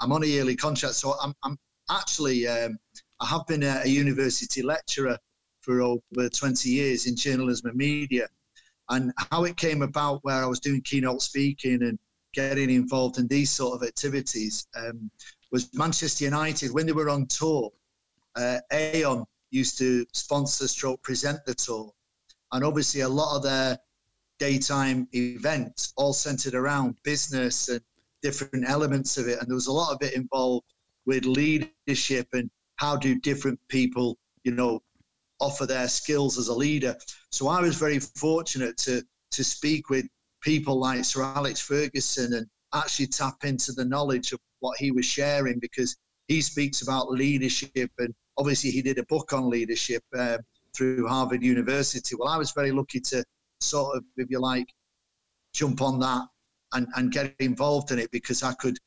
I'm 0.00 0.12
on 0.12 0.22
a 0.22 0.26
yearly 0.26 0.56
contract. 0.56 0.94
So 0.94 1.14
I'm, 1.22 1.34
I'm 1.44 1.58
actually, 1.90 2.46
um, 2.46 2.78
I 3.20 3.26
have 3.26 3.46
been 3.46 3.62
a, 3.62 3.82
a 3.84 3.88
university 3.88 4.62
lecturer 4.62 5.18
for 5.60 5.80
over 5.80 6.28
20 6.28 6.68
years 6.68 7.06
in 7.06 7.16
journalism 7.16 7.68
and 7.68 7.76
media 7.76 8.28
and 8.88 9.12
how 9.30 9.44
it 9.44 9.56
came 9.56 9.82
about 9.82 10.24
where 10.24 10.42
I 10.42 10.46
was 10.46 10.60
doing 10.60 10.82
keynote 10.82 11.22
speaking 11.22 11.82
and 11.82 11.98
getting 12.34 12.70
involved 12.70 13.18
in 13.18 13.26
these 13.28 13.50
sort 13.50 13.74
of 13.74 13.86
activities 13.86 14.66
um, 14.76 15.10
was 15.50 15.72
Manchester 15.74 16.24
United 16.24 16.72
when 16.72 16.86
they 16.86 16.92
were 16.92 17.10
on 17.10 17.26
tour. 17.26 17.70
Uh, 18.34 18.58
Aon 18.72 19.24
used 19.50 19.78
to 19.78 20.06
sponsor 20.12 20.66
stroke 20.66 21.02
present 21.02 21.44
the 21.44 21.54
tour, 21.54 21.92
and 22.52 22.64
obviously 22.64 23.02
a 23.02 23.08
lot 23.08 23.36
of 23.36 23.42
their 23.42 23.78
daytime 24.38 25.06
events 25.14 25.92
all 25.96 26.12
centered 26.12 26.54
around 26.54 26.96
business 27.02 27.68
and 27.68 27.80
different 28.22 28.64
elements 28.66 29.18
of 29.18 29.28
it, 29.28 29.38
and 29.38 29.48
there 29.48 29.54
was 29.54 29.66
a 29.66 29.72
lot 29.72 29.92
of 29.92 30.02
it 30.02 30.14
involved 30.14 30.71
with 31.06 31.24
leadership 31.24 32.28
and 32.32 32.50
how 32.76 32.96
do 32.96 33.18
different 33.20 33.58
people, 33.68 34.18
you 34.44 34.52
know, 34.52 34.80
offer 35.40 35.66
their 35.66 35.88
skills 35.88 36.38
as 36.38 36.48
a 36.48 36.54
leader. 36.54 36.96
So 37.30 37.48
I 37.48 37.60
was 37.60 37.76
very 37.76 37.98
fortunate 37.98 38.76
to 38.78 39.02
to 39.32 39.42
speak 39.42 39.88
with 39.88 40.06
people 40.42 40.78
like 40.78 41.04
Sir 41.04 41.22
Alex 41.22 41.60
Ferguson 41.60 42.34
and 42.34 42.46
actually 42.74 43.06
tap 43.06 43.44
into 43.44 43.72
the 43.72 43.84
knowledge 43.84 44.32
of 44.32 44.40
what 44.60 44.78
he 44.78 44.90
was 44.90 45.06
sharing 45.06 45.58
because 45.58 45.96
he 46.28 46.40
speaks 46.40 46.82
about 46.82 47.10
leadership 47.10 47.90
and 47.98 48.14
obviously 48.36 48.70
he 48.70 48.82
did 48.82 48.98
a 48.98 49.04
book 49.04 49.32
on 49.32 49.48
leadership 49.48 50.02
uh, 50.16 50.38
through 50.74 51.06
Harvard 51.06 51.42
University. 51.42 52.14
Well, 52.16 52.28
I 52.28 52.36
was 52.36 52.52
very 52.52 52.72
lucky 52.72 53.00
to 53.00 53.24
sort 53.60 53.96
of, 53.96 54.04
if 54.16 54.30
you 54.30 54.38
like, 54.40 54.72
jump 55.54 55.82
on 55.82 55.98
that 56.00 56.26
and, 56.72 56.86
and 56.96 57.12
get 57.12 57.34
involved 57.38 57.90
in 57.90 57.98
it 57.98 58.10
because 58.10 58.42
I 58.42 58.54
could 58.54 58.78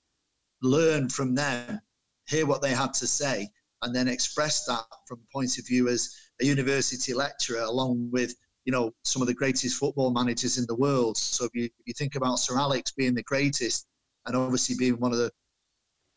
learn 0.62 1.10
from 1.10 1.36
them, 1.36 1.80
hear 2.28 2.46
what 2.46 2.62
they 2.62 2.72
had 2.72 2.94
to 2.96 3.08
say, 3.08 3.50
and 3.82 3.96
then 3.96 4.08
express 4.08 4.66
that 4.66 4.84
from 5.08 5.20
point 5.32 5.58
of 5.58 5.68
view 5.68 5.88
as 5.88 6.14
a 6.42 6.46
university 6.46 7.14
lecturer, 7.14 7.62
along 7.62 8.10
with 8.12 8.36
you 8.66 8.72
know 8.72 8.92
some 9.04 9.22
of 9.22 9.28
the 9.28 9.34
greatest 9.34 9.78
football 9.78 10.12
managers 10.12 10.58
in 10.58 10.66
the 10.68 10.76
world. 10.76 11.18
So 11.18 11.46
if 11.46 11.52
you, 11.54 11.66
if 11.66 11.86
you 11.86 11.94
think 11.94 12.16
about 12.16 12.40
Sir 12.40 12.58
Alex 12.58 12.92
being 12.92 13.14
the 13.14 13.24
greatest, 13.24 13.86
and 14.26 14.36
obviously 14.36 14.76
being 14.78 15.00
one 15.00 15.12
of 15.12 15.18
the 15.18 15.32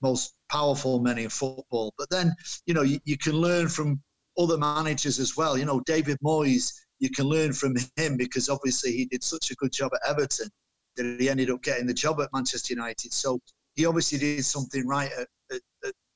most 0.00 0.34
powerful 0.50 1.00
men 1.00 1.18
in 1.18 1.28
football, 1.28 1.92
but 1.98 2.08
then 2.10 2.34
you 2.66 2.74
know 2.74 2.82
you, 2.82 2.98
you 3.04 3.18
can 3.18 3.34
learn 3.34 3.68
from 3.68 4.00
other 4.38 4.56
managers 4.56 5.18
as 5.18 5.36
well. 5.36 5.58
You 5.58 5.66
know 5.66 5.80
David 5.80 6.18
Moyes, 6.24 6.72
you 7.00 7.10
can 7.10 7.26
learn 7.26 7.52
from 7.52 7.76
him 7.96 8.16
because 8.16 8.48
obviously 8.48 8.92
he 8.92 9.06
did 9.06 9.22
such 9.22 9.50
a 9.50 9.56
good 9.56 9.72
job 9.72 9.92
at 9.94 10.10
Everton 10.10 10.48
that 10.96 11.20
he 11.20 11.28
ended 11.28 11.50
up 11.50 11.62
getting 11.62 11.86
the 11.86 11.94
job 11.94 12.20
at 12.20 12.28
Manchester 12.32 12.74
United. 12.74 13.12
So 13.12 13.40
he 13.74 13.86
obviously 13.86 14.18
did 14.18 14.44
something 14.44 14.86
right 14.86 15.10
at 15.18 15.28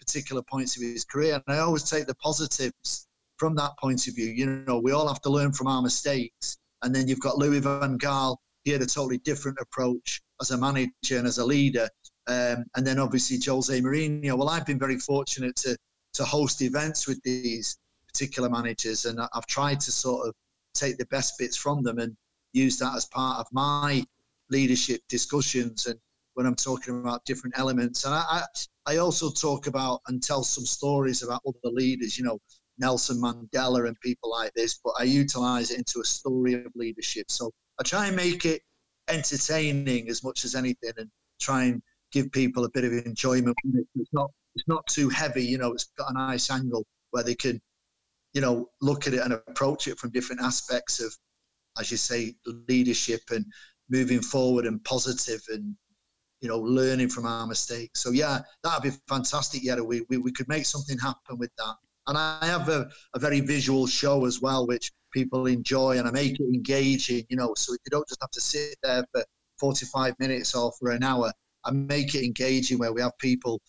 particular 0.04 0.42
points 0.42 0.76
of 0.76 0.82
his 0.82 1.04
career. 1.04 1.40
And 1.46 1.56
I 1.56 1.60
always 1.60 1.84
take 1.88 2.06
the 2.06 2.14
positives 2.16 3.06
from 3.36 3.54
that 3.56 3.72
point 3.80 4.06
of 4.08 4.14
view. 4.14 4.26
You 4.26 4.64
know, 4.66 4.78
we 4.78 4.92
all 4.92 5.08
have 5.08 5.20
to 5.22 5.30
learn 5.30 5.52
from 5.52 5.68
our 5.68 5.82
mistakes. 5.82 6.58
And 6.82 6.94
then 6.94 7.08
you've 7.08 7.20
got 7.20 7.38
Louis 7.38 7.60
van 7.60 7.98
Gaal. 7.98 8.36
He 8.64 8.70
had 8.72 8.82
a 8.82 8.86
totally 8.86 9.18
different 9.18 9.58
approach 9.60 10.20
as 10.40 10.50
a 10.50 10.58
manager 10.58 11.18
and 11.18 11.26
as 11.26 11.38
a 11.38 11.44
leader. 11.44 11.88
Um, 12.26 12.64
and 12.76 12.86
then 12.86 12.98
obviously 12.98 13.38
Jose 13.44 13.80
Mourinho. 13.80 14.36
Well, 14.36 14.48
I've 14.48 14.66
been 14.66 14.78
very 14.78 14.98
fortunate 14.98 15.56
to 15.56 15.76
to 16.14 16.24
host 16.24 16.60
events 16.60 17.06
with 17.08 17.22
these 17.22 17.78
particular 18.06 18.50
managers, 18.50 19.06
and 19.06 19.18
I've 19.32 19.46
tried 19.46 19.80
to 19.80 19.92
sort 19.92 20.28
of 20.28 20.34
take 20.74 20.98
the 20.98 21.06
best 21.06 21.38
bits 21.38 21.56
from 21.56 21.82
them 21.82 21.98
and 21.98 22.14
use 22.52 22.76
that 22.78 22.94
as 22.94 23.06
part 23.06 23.40
of 23.40 23.46
my 23.50 24.04
leadership 24.50 25.00
discussions 25.08 25.86
and 25.86 25.98
when 26.34 26.46
I'm 26.46 26.54
talking 26.54 27.00
about 27.00 27.24
different 27.24 27.58
elements. 27.58 28.04
And 28.04 28.14
I, 28.14 28.24
I, 28.86 28.94
I 28.94 28.96
also 28.96 29.30
talk 29.30 29.66
about 29.66 30.00
and 30.08 30.22
tell 30.22 30.42
some 30.42 30.64
stories 30.64 31.22
about 31.22 31.42
other 31.46 31.72
leaders, 31.72 32.18
you 32.18 32.24
know, 32.24 32.38
Nelson 32.78 33.20
Mandela 33.20 33.86
and 33.86 34.00
people 34.00 34.30
like 34.30 34.52
this, 34.54 34.80
but 34.82 34.94
I 34.98 35.04
utilize 35.04 35.70
it 35.70 35.78
into 35.78 36.00
a 36.00 36.04
story 36.04 36.54
of 36.54 36.72
leadership. 36.74 37.30
So 37.30 37.52
I 37.78 37.82
try 37.82 38.06
and 38.06 38.16
make 38.16 38.44
it 38.44 38.62
entertaining 39.08 40.08
as 40.08 40.24
much 40.24 40.44
as 40.44 40.54
anything 40.54 40.92
and 40.96 41.10
try 41.40 41.64
and 41.64 41.82
give 42.12 42.32
people 42.32 42.64
a 42.64 42.70
bit 42.70 42.84
of 42.84 42.92
enjoyment. 42.92 43.56
It's 43.64 44.12
not, 44.12 44.30
it's 44.54 44.68
not 44.68 44.86
too 44.86 45.08
heavy, 45.08 45.44
you 45.44 45.58
know, 45.58 45.72
it's 45.72 45.90
got 45.98 46.10
a 46.10 46.14
nice 46.14 46.50
angle 46.50 46.86
where 47.10 47.22
they 47.22 47.34
can, 47.34 47.60
you 48.32 48.40
know, 48.40 48.68
look 48.80 49.06
at 49.06 49.14
it 49.14 49.20
and 49.20 49.34
approach 49.34 49.86
it 49.86 49.98
from 49.98 50.10
different 50.10 50.40
aspects 50.40 51.00
of, 51.00 51.14
as 51.78 51.90
you 51.90 51.96
say, 51.96 52.34
leadership 52.68 53.20
and 53.30 53.44
moving 53.90 54.20
forward 54.20 54.66
and 54.66 54.82
positive 54.84 55.42
and 55.50 55.76
you 56.42 56.48
know 56.48 56.58
learning 56.58 57.08
from 57.08 57.24
our 57.24 57.46
mistakes. 57.46 58.00
So 58.00 58.10
yeah, 58.10 58.40
that'd 58.62 58.82
be 58.82 58.98
fantastic. 59.08 59.62
Yeah, 59.62 59.76
we, 59.76 60.02
we, 60.10 60.18
we 60.18 60.32
could 60.32 60.48
make 60.48 60.66
something 60.66 60.98
happen 60.98 61.38
with 61.38 61.50
that. 61.56 61.74
And 62.08 62.18
I 62.18 62.44
have 62.44 62.68
a, 62.68 62.90
a 63.14 63.18
very 63.18 63.40
visual 63.40 63.86
show 63.86 64.26
as 64.26 64.42
well, 64.42 64.66
which 64.66 64.90
people 65.12 65.46
enjoy, 65.46 65.98
and 65.98 66.08
I 66.08 66.10
make 66.10 66.38
it 66.38 66.54
engaging. 66.54 67.24
You 67.28 67.36
know, 67.36 67.54
so 67.56 67.72
you 67.72 67.90
don't 67.90 68.06
just 68.08 68.20
have 68.20 68.32
to 68.32 68.40
sit 68.40 68.76
there 68.82 69.04
for 69.12 69.24
45 69.60 70.14
minutes 70.18 70.54
or 70.54 70.72
for 70.78 70.90
an 70.90 71.04
hour. 71.04 71.32
I 71.64 71.70
make 71.70 72.16
it 72.16 72.24
engaging 72.24 72.78
where 72.78 72.92
we 72.92 73.00
have 73.00 73.16
people 73.18 73.62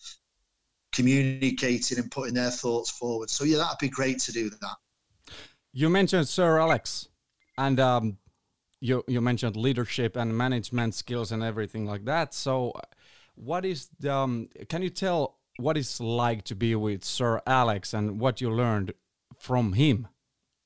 communicating 0.92 1.98
and 1.98 2.10
putting 2.10 2.34
their 2.34 2.50
thoughts 2.50 2.90
forward. 2.90 3.30
So 3.30 3.44
yeah, 3.44 3.58
that'd 3.58 3.78
be 3.78 3.88
great 3.88 4.18
to 4.20 4.32
do 4.32 4.50
that. 4.50 4.76
You 5.72 5.88
mentioned 5.88 6.28
Sir 6.28 6.58
Alex, 6.58 7.08
and 7.56 7.78
um, 7.78 8.18
you 8.84 9.02
you 9.08 9.20
mentioned 9.22 9.56
leadership 9.56 10.14
and 10.14 10.36
management 10.36 10.94
skills 10.94 11.32
and 11.32 11.42
everything 11.42 11.86
like 11.86 12.04
that. 12.04 12.34
So, 12.34 12.72
what 13.34 13.64
is 13.64 13.88
the, 13.98 14.14
um, 14.14 14.48
can 14.68 14.82
you 14.82 14.90
tell 14.90 15.38
what 15.56 15.78
it's 15.78 16.00
like 16.00 16.44
to 16.44 16.54
be 16.54 16.74
with 16.74 17.02
Sir 17.02 17.40
Alex 17.46 17.94
and 17.94 18.20
what 18.20 18.42
you 18.42 18.50
learned 18.50 18.92
from 19.38 19.72
him 19.72 20.08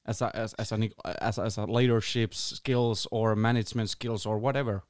as 0.05 0.21
a 0.21 0.35
as 0.35 0.53
as 0.55 0.73
a 0.73 0.91
as, 1.23 1.39
as 1.39 1.59
a 1.59 1.67
leadership 1.67 2.35
skills 2.35 3.07
or 3.13 3.37
management 3.37 3.89
skills 3.89 4.27
or 4.27 4.37
whatever? 4.39 4.83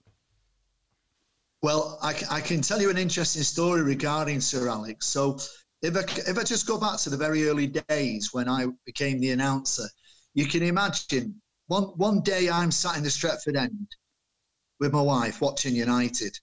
Well, 1.62 1.98
I, 2.00 2.14
I 2.30 2.40
can 2.40 2.62
tell 2.62 2.80
you 2.80 2.88
an 2.88 2.96
interesting 2.96 3.42
story 3.42 3.82
regarding 3.82 4.40
Sir 4.40 4.68
Alex. 4.68 5.06
So, 5.06 5.38
if 5.82 5.94
I, 5.94 6.30
if 6.30 6.38
I 6.38 6.44
just 6.44 6.66
go 6.66 6.80
back 6.80 6.98
to 7.00 7.10
the 7.10 7.16
very 7.18 7.46
early 7.46 7.66
days 7.66 8.30
when 8.32 8.48
I 8.48 8.68
became 8.86 9.20
the 9.20 9.32
announcer, 9.32 9.86
you 10.32 10.46
can 10.46 10.62
imagine 10.62 11.42
one 11.68 11.84
one 11.96 12.20
day 12.22 12.50
I'm 12.50 12.70
sat 12.70 12.96
in 12.96 13.02
the 13.02 13.10
Stretford 13.10 13.56
end 13.56 13.88
with 14.80 14.92
my 14.92 15.00
wife 15.00 15.40
watching 15.40 15.74
United. 15.74 16.36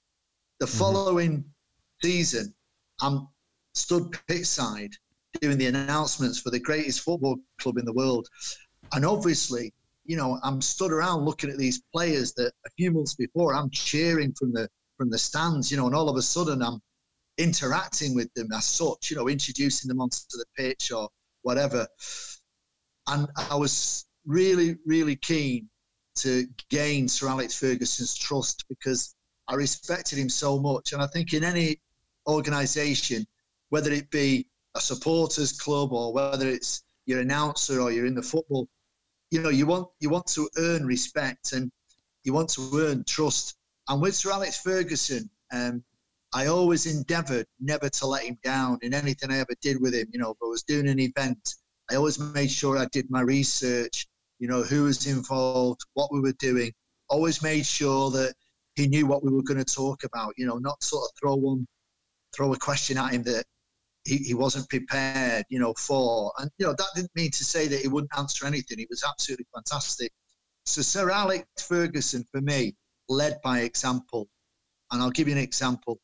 The 0.59 0.65
mm-hmm. 0.65 0.77
following 0.77 1.45
season, 2.01 2.53
I'm 3.01 3.27
stood 3.73 4.17
pitchside 4.27 4.93
doing 5.41 5.57
the 5.57 5.65
announcements 5.65 6.39
for 6.39 6.49
the 6.49 6.59
greatest 6.59 7.01
football 7.01 7.37
club 7.59 7.77
in 7.77 7.85
the 7.85 7.93
world. 7.93 8.27
And 8.93 9.05
obviously, 9.05 9.73
you 10.05 10.15
know, 10.15 10.39
I'm 10.43 10.61
stood 10.61 10.91
around 10.91 11.25
looking 11.25 11.49
at 11.49 11.57
these 11.57 11.81
players 11.93 12.33
that 12.33 12.53
a 12.65 12.69
few 12.77 12.91
months 12.91 13.15
before 13.15 13.53
I'm 13.53 13.69
cheering 13.71 14.33
from 14.33 14.53
the 14.53 14.69
from 14.97 15.09
the 15.09 15.17
stands, 15.17 15.71
you 15.71 15.77
know, 15.77 15.87
and 15.87 15.95
all 15.95 16.07
of 16.07 16.15
a 16.15 16.21
sudden 16.21 16.61
I'm 16.61 16.79
interacting 17.37 18.15
with 18.15 18.33
them 18.33 18.51
as 18.53 18.65
such, 18.65 19.09
you 19.09 19.17
know, 19.17 19.27
introducing 19.27 19.89
them 19.89 19.99
onto 19.99 20.17
the 20.31 20.45
pitch 20.55 20.91
or 20.91 21.09
whatever. 21.41 21.85
And 23.07 23.27
I 23.49 23.55
was 23.55 24.05
really, 24.25 24.77
really 24.85 25.15
keen 25.15 25.69
to 26.15 26.47
gain 26.69 27.07
Sir 27.07 27.27
Alex 27.27 27.57
Ferguson's 27.57 28.15
trust 28.15 28.65
because 28.69 29.15
I 29.47 29.55
respected 29.55 30.17
him 30.17 30.29
so 30.29 30.59
much. 30.59 30.93
And 30.93 31.01
I 31.01 31.07
think 31.07 31.33
in 31.33 31.43
any 31.43 31.81
organisation, 32.27 33.25
whether 33.69 33.91
it 33.91 34.09
be 34.09 34.47
a 34.75 34.81
supporters 34.81 35.51
club 35.53 35.91
or 35.91 36.13
whether 36.13 36.47
it's 36.47 36.83
your 37.05 37.19
announcer 37.19 37.81
or 37.81 37.91
you're 37.91 38.05
in 38.05 38.15
the 38.15 38.21
football, 38.21 38.67
you 39.31 39.41
know, 39.41 39.49
you 39.49 39.65
want 39.65 39.87
you 39.99 40.09
want 40.09 40.27
to 40.27 40.49
earn 40.57 40.85
respect 40.85 41.53
and 41.53 41.71
you 42.23 42.33
want 42.33 42.49
to 42.49 42.69
earn 42.75 43.03
trust. 43.03 43.55
And 43.87 44.01
with 44.01 44.15
Sir 44.15 44.31
Alex 44.31 44.61
Ferguson, 44.61 45.29
um, 45.51 45.83
I 46.33 46.47
always 46.47 46.85
endeavoured 46.85 47.45
never 47.59 47.89
to 47.89 48.07
let 48.07 48.23
him 48.23 48.37
down 48.43 48.79
in 48.81 48.93
anything 48.93 49.31
I 49.31 49.39
ever 49.39 49.53
did 49.61 49.79
with 49.79 49.93
him. 49.93 50.07
You 50.11 50.19
know, 50.19 50.31
if 50.31 50.37
I 50.41 50.47
was 50.47 50.63
doing 50.63 50.87
an 50.87 50.99
event, 50.99 51.55
I 51.89 51.95
always 51.95 52.19
made 52.19 52.49
sure 52.49 52.77
I 52.77 52.85
did 52.85 53.09
my 53.11 53.21
research 53.21 54.07
you 54.39 54.47
know, 54.47 54.63
who 54.63 54.83
was 54.83 55.07
involved, 55.07 55.81
what 55.93 56.11
we 56.11 56.19
were 56.19 56.33
doing. 56.33 56.71
Always 57.09 57.41
made 57.41 57.65
sure 57.65 58.09
that 58.11 58.33
he 58.75 58.87
knew 58.87 59.05
what 59.05 59.23
we 59.23 59.31
were 59.31 59.43
going 59.43 59.63
to 59.63 59.75
talk 59.75 60.03
about, 60.03 60.33
you 60.37 60.45
know, 60.45 60.57
not 60.57 60.83
sort 60.83 61.09
of 61.09 61.11
throw 61.19 61.35
one, 61.35 61.65
throw 62.35 62.53
a 62.53 62.57
question 62.57 62.97
at 62.97 63.13
him 63.13 63.23
that 63.23 63.45
he, 64.03 64.17
he 64.17 64.33
wasn't 64.33 64.69
prepared, 64.69 65.45
you 65.49 65.59
know, 65.59 65.73
for. 65.73 66.31
And, 66.39 66.49
you 66.57 66.65
know, 66.65 66.73
that 66.77 66.87
didn't 66.95 67.15
mean 67.15 67.31
to 67.31 67.43
say 67.43 67.67
that 67.67 67.81
he 67.81 67.87
wouldn't 67.87 68.17
answer 68.17 68.45
anything. 68.45 68.77
He 68.79 68.87
was 68.89 69.03
absolutely 69.07 69.47
fantastic. 69.53 70.11
So 70.65 70.81
Sir 70.81 71.09
Alex 71.09 71.45
Ferguson, 71.59 72.25
for 72.31 72.41
me, 72.41 72.75
led 73.07 73.39
by 73.43 73.61
example. 73.61 74.27
And 74.91 75.01
I'll 75.01 75.11
give 75.11 75.27
you 75.27 75.33
an 75.33 75.41
example. 75.41 75.99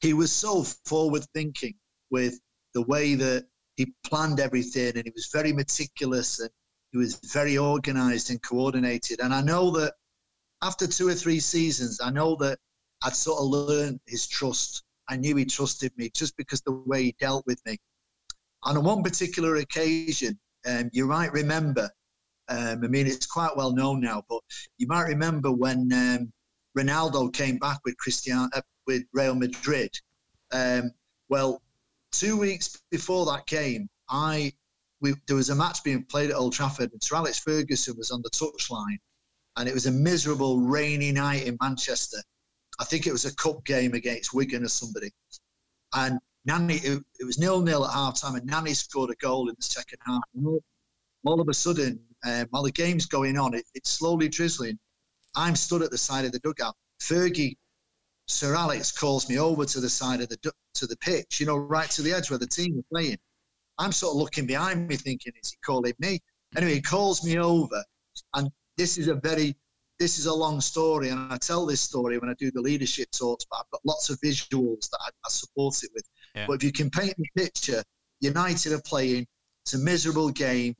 He 0.00 0.14
was 0.14 0.32
so 0.32 0.64
forward 0.84 1.24
thinking 1.34 1.74
with 2.10 2.38
the 2.74 2.82
way 2.82 3.14
that 3.14 3.46
he 3.76 3.94
planned 4.04 4.40
everything 4.40 4.92
and 4.96 5.04
he 5.04 5.12
was 5.14 5.30
very 5.32 5.52
meticulous 5.52 6.40
and 6.40 6.50
he 6.92 6.98
was 6.98 7.16
very 7.32 7.58
organized 7.58 8.30
and 8.30 8.40
coordinated. 8.42 9.20
And 9.20 9.34
I 9.34 9.40
know 9.40 9.70
that 9.72 9.94
after 10.62 10.86
two 10.86 11.08
or 11.08 11.14
three 11.14 11.40
seasons, 11.40 12.00
I 12.00 12.10
know 12.10 12.36
that 12.36 12.58
I'd 13.02 13.16
sort 13.16 13.40
of 13.40 13.46
learned 13.46 14.00
his 14.06 14.26
trust. 14.26 14.84
I 15.08 15.16
knew 15.16 15.34
he 15.36 15.44
trusted 15.44 15.92
me 15.96 16.10
just 16.14 16.36
because 16.36 16.60
the 16.60 16.72
way 16.72 17.04
he 17.04 17.16
dealt 17.18 17.44
with 17.46 17.60
me. 17.66 17.78
And 18.64 18.78
on 18.78 18.84
one 18.84 19.02
particular 19.02 19.56
occasion, 19.56 20.38
um, 20.66 20.90
you 20.92 21.06
might 21.06 21.32
remember, 21.32 21.90
um, 22.48 22.84
I 22.84 22.88
mean, 22.88 23.06
it's 23.06 23.26
quite 23.26 23.56
well 23.56 23.72
known 23.72 24.00
now, 24.00 24.22
but 24.28 24.40
you 24.78 24.86
might 24.86 25.08
remember 25.08 25.50
when 25.50 25.90
um, 25.92 26.32
Ronaldo 26.78 27.32
came 27.32 27.58
back 27.58 27.80
with 27.84 27.96
Cristiano, 27.96 28.48
uh, 28.54 28.60
with 28.86 29.02
Real 29.12 29.34
Madrid. 29.34 29.90
Um, 30.52 30.92
well, 31.28 31.62
two 32.12 32.36
weeks 32.36 32.80
before 32.90 33.26
that 33.26 33.46
game, 33.46 33.88
I 34.08 34.52
we, 35.02 35.14
there 35.26 35.36
was 35.36 35.50
a 35.50 35.54
match 35.54 35.82
being 35.82 36.04
played 36.04 36.30
at 36.30 36.36
Old 36.36 36.52
Trafford, 36.52 36.92
and 36.92 37.02
Sir 37.02 37.16
Alex 37.16 37.40
Ferguson 37.40 37.96
was 37.98 38.10
on 38.10 38.22
the 38.22 38.30
touchline, 38.30 38.98
and 39.56 39.68
it 39.68 39.74
was 39.74 39.86
a 39.86 39.90
miserable 39.90 40.60
rainy 40.60 41.12
night 41.12 41.46
in 41.46 41.58
Manchester. 41.60 42.18
I 42.78 42.84
think 42.84 43.06
it 43.06 43.12
was 43.12 43.24
a 43.24 43.34
cup 43.34 43.64
game 43.64 43.92
against 43.94 44.32
Wigan 44.32 44.64
or 44.64 44.68
somebody, 44.68 45.10
and 45.94 46.18
Nani 46.44 46.76
it, 46.76 47.02
it 47.20 47.24
was 47.24 47.38
nil 47.38 47.60
nil 47.60 47.84
at 47.84 47.92
half 47.92 48.20
time, 48.20 48.36
and 48.36 48.46
Nani 48.46 48.74
scored 48.74 49.10
a 49.10 49.16
goal 49.16 49.48
in 49.48 49.56
the 49.58 49.62
second 49.62 49.98
half. 50.06 50.22
All, 50.44 50.62
all, 51.24 51.40
of 51.40 51.48
a 51.48 51.54
sudden, 51.54 52.00
um, 52.24 52.46
while 52.50 52.62
the 52.62 52.72
game's 52.72 53.06
going 53.06 53.36
on, 53.36 53.54
it, 53.54 53.64
it's 53.74 53.90
slowly 53.90 54.28
drizzling. 54.28 54.78
I'm 55.34 55.56
stood 55.56 55.82
at 55.82 55.90
the 55.90 55.98
side 55.98 56.24
of 56.24 56.32
the 56.32 56.38
dugout. 56.38 56.74
Fergie, 57.00 57.56
Sir 58.26 58.54
Alex 58.54 58.92
calls 58.92 59.28
me 59.28 59.38
over 59.38 59.64
to 59.64 59.80
the 59.80 59.90
side 59.90 60.20
of 60.20 60.28
the 60.28 60.52
to 60.74 60.86
the 60.86 60.96
pitch, 60.96 61.40
you 61.40 61.46
know, 61.46 61.56
right 61.56 61.90
to 61.90 62.02
the 62.02 62.12
edge 62.12 62.30
where 62.30 62.38
the 62.38 62.46
team 62.46 62.76
were 62.76 62.82
playing. 62.90 63.18
I'm 63.78 63.92
sort 63.92 64.14
of 64.14 64.18
looking 64.18 64.46
behind 64.46 64.88
me 64.88 64.96
thinking, 64.96 65.32
is 65.42 65.50
he 65.50 65.56
calling 65.64 65.94
me? 65.98 66.20
Anyway, 66.56 66.74
he 66.74 66.80
calls 66.82 67.24
me 67.24 67.38
over. 67.38 67.82
And 68.34 68.50
this 68.76 68.98
is 68.98 69.08
a 69.08 69.14
very, 69.14 69.56
this 69.98 70.18
is 70.18 70.26
a 70.26 70.34
long 70.34 70.60
story, 70.60 71.08
and 71.08 71.32
I 71.32 71.36
tell 71.38 71.64
this 71.64 71.80
story 71.80 72.18
when 72.18 72.28
I 72.28 72.34
do 72.34 72.50
the 72.50 72.60
leadership 72.60 73.08
talks, 73.10 73.46
but 73.50 73.58
I've 73.58 73.70
got 73.70 73.80
lots 73.84 74.10
of 74.10 74.20
visuals 74.20 74.90
that 74.90 74.98
I, 75.00 75.08
I 75.24 75.28
support 75.28 75.82
it 75.82 75.90
with. 75.94 76.04
Yeah. 76.34 76.46
But 76.46 76.54
if 76.54 76.64
you 76.64 76.72
can 76.72 76.90
paint 76.90 77.14
the 77.16 77.28
picture, 77.36 77.82
United 78.20 78.72
are 78.72 78.82
playing, 78.82 79.26
it's 79.64 79.74
a 79.74 79.78
miserable 79.78 80.30
game, 80.30 80.74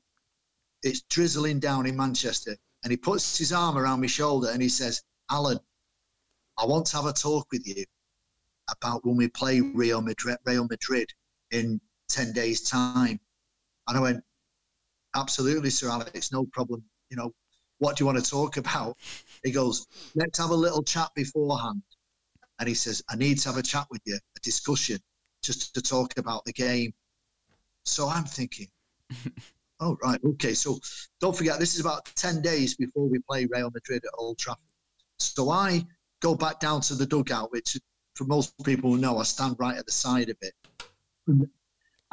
it's 0.83 1.01
drizzling 1.09 1.59
down 1.59 1.85
in 1.85 1.95
Manchester, 1.95 2.55
and 2.83 2.91
he 2.91 2.97
puts 2.97 3.37
his 3.37 3.53
arm 3.53 3.77
around 3.77 4.01
my 4.01 4.07
shoulder 4.07 4.49
and 4.51 4.61
he 4.61 4.69
says, 4.69 5.01
Alan, 5.31 5.59
I 6.57 6.65
want 6.65 6.85
to 6.87 6.97
have 6.97 7.05
a 7.05 7.13
talk 7.13 7.47
with 7.51 7.65
you 7.65 7.85
about 8.69 9.05
when 9.05 9.15
we 9.15 9.27
play 9.29 9.61
Real 9.61 10.01
Madrid, 10.01 10.37
Real 10.45 10.67
Madrid 10.67 11.09
in 11.51 11.79
10 12.13 12.31
days' 12.31 12.61
time. 12.61 13.19
And 13.87 13.97
I 13.97 13.99
went, 13.99 14.23
absolutely, 15.15 15.69
Sir 15.69 15.89
Alex, 15.89 16.31
no 16.31 16.45
problem. 16.53 16.83
You 17.09 17.17
know, 17.17 17.33
what 17.79 17.97
do 17.97 18.03
you 18.03 18.05
want 18.05 18.23
to 18.23 18.29
talk 18.29 18.57
about? 18.57 18.97
He 19.43 19.51
goes, 19.51 19.87
let's 20.15 20.37
have 20.37 20.51
a 20.51 20.55
little 20.55 20.83
chat 20.83 21.09
beforehand. 21.15 21.81
And 22.59 22.69
he 22.69 22.75
says, 22.75 23.03
I 23.09 23.15
need 23.15 23.39
to 23.39 23.49
have 23.49 23.57
a 23.57 23.63
chat 23.63 23.87
with 23.89 24.01
you, 24.05 24.15
a 24.15 24.39
discussion, 24.41 24.99
just 25.41 25.73
to 25.73 25.81
talk 25.81 26.17
about 26.17 26.45
the 26.45 26.53
game. 26.53 26.93
So 27.83 28.07
I'm 28.07 28.23
thinking, 28.23 28.67
oh, 29.79 29.97
right, 30.03 30.19
okay. 30.23 30.53
So 30.53 30.79
don't 31.19 31.35
forget, 31.35 31.59
this 31.59 31.73
is 31.73 31.81
about 31.81 32.05
10 32.15 32.41
days 32.41 32.75
before 32.75 33.09
we 33.09 33.19
play 33.27 33.47
Real 33.51 33.71
Madrid 33.71 34.03
at 34.05 34.11
Old 34.17 34.37
Trafford. 34.37 34.63
So 35.19 35.49
I 35.49 35.85
go 36.21 36.35
back 36.35 36.59
down 36.59 36.81
to 36.81 36.95
the 36.95 37.05
dugout, 37.05 37.51
which 37.51 37.77
for 38.13 38.25
most 38.25 38.53
people 38.63 38.91
who 38.91 38.97
know, 38.97 39.17
I 39.17 39.23
stand 39.23 39.55
right 39.59 39.77
at 39.77 39.85
the 39.85 39.91
side 39.91 40.29
of 40.29 40.37
it. 40.41 40.53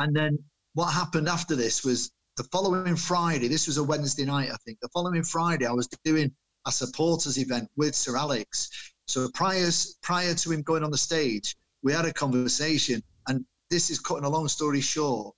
And 0.00 0.16
then 0.16 0.38
what 0.72 0.86
happened 0.94 1.28
after 1.28 1.54
this 1.54 1.84
was 1.84 2.10
the 2.38 2.44
following 2.44 2.96
Friday, 2.96 3.48
this 3.48 3.66
was 3.66 3.76
a 3.76 3.84
Wednesday 3.84 4.24
night, 4.24 4.48
I 4.50 4.56
think. 4.64 4.78
The 4.80 4.88
following 4.94 5.22
Friday, 5.22 5.66
I 5.66 5.72
was 5.72 5.88
doing 6.04 6.32
a 6.66 6.72
supporters 6.72 7.36
event 7.36 7.68
with 7.76 7.94
Sir 7.94 8.16
Alex. 8.16 8.70
So 9.06 9.28
prior 9.34 9.68
prior 10.02 10.32
to 10.34 10.52
him 10.52 10.62
going 10.62 10.84
on 10.84 10.90
the 10.90 10.96
stage, 10.96 11.54
we 11.82 11.92
had 11.92 12.06
a 12.06 12.14
conversation, 12.14 13.02
and 13.28 13.44
this 13.68 13.90
is 13.90 14.00
cutting 14.00 14.24
a 14.24 14.28
long 14.30 14.48
story 14.48 14.80
short. 14.80 15.36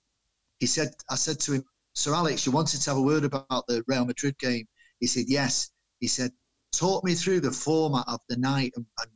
He 0.61 0.65
said, 0.65 0.93
I 1.09 1.15
said 1.15 1.41
to 1.41 1.53
him, 1.53 1.65
Sir 1.93 2.13
Alex, 2.13 2.45
you 2.45 2.53
wanted 2.53 2.79
to 2.81 2.89
have 2.89 2.97
a 2.97 3.01
word 3.01 3.25
about 3.25 3.67
the 3.67 3.83
Real 3.85 4.05
Madrid 4.05 4.37
game. 4.39 4.65
He 5.01 5.07
said, 5.07 5.25
Yes. 5.27 5.71
He 5.99 6.07
said, 6.07 6.31
Talk 6.71 7.03
me 7.03 7.15
through 7.15 7.41
the 7.41 7.51
format 7.51 8.05
of 8.07 8.21
the 8.29 8.37
night. 8.37 8.71
And, 8.77 8.85
and 9.01 9.11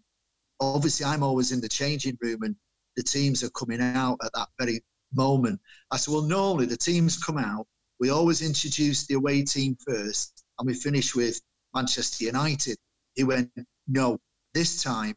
obviously, 0.60 1.06
I'm 1.06 1.24
always 1.24 1.54
in 1.54 1.62
the 1.62 1.70
changing 1.70 2.18
room, 2.20 2.44
and 2.44 2.56
the 2.98 3.04
teams 3.04 3.44
are 3.44 3.50
coming 3.52 3.80
out 3.80 4.18
at 4.22 4.34
that 4.34 4.50
very 4.60 4.82
moment. 5.14 5.60
I 5.92 5.98
said, 5.98 6.12
Well, 6.12 6.24
normally 6.24 6.66
the 6.66 6.78
teams 6.78 7.18
come 7.18 7.38
out 7.38 7.68
we 8.00 8.10
always 8.10 8.42
introduce 8.42 9.06
the 9.06 9.16
away 9.16 9.44
team 9.44 9.76
first 9.86 10.44
and 10.60 10.68
we 10.68 10.74
finish 10.74 11.16
with 11.16 11.42
Manchester 11.74 12.26
United. 12.26 12.78
He 13.16 13.24
went, 13.24 13.52
no, 13.88 14.20
this 14.54 14.84
time 14.84 15.16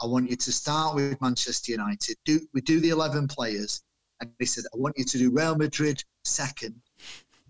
I 0.00 0.06
want 0.06 0.30
you 0.30 0.36
to 0.36 0.52
start 0.52 0.94
with 0.94 1.20
Manchester 1.20 1.72
United. 1.72 2.16
Do 2.24 2.40
we 2.54 2.60
do 2.62 2.80
the 2.80 2.90
eleven 2.90 3.28
players? 3.28 3.82
And 4.20 4.30
he 4.38 4.46
said, 4.46 4.64
I 4.72 4.78
want 4.78 4.96
you 4.96 5.04
to 5.04 5.18
do 5.18 5.30
Real 5.30 5.56
Madrid 5.56 6.02
second, 6.24 6.80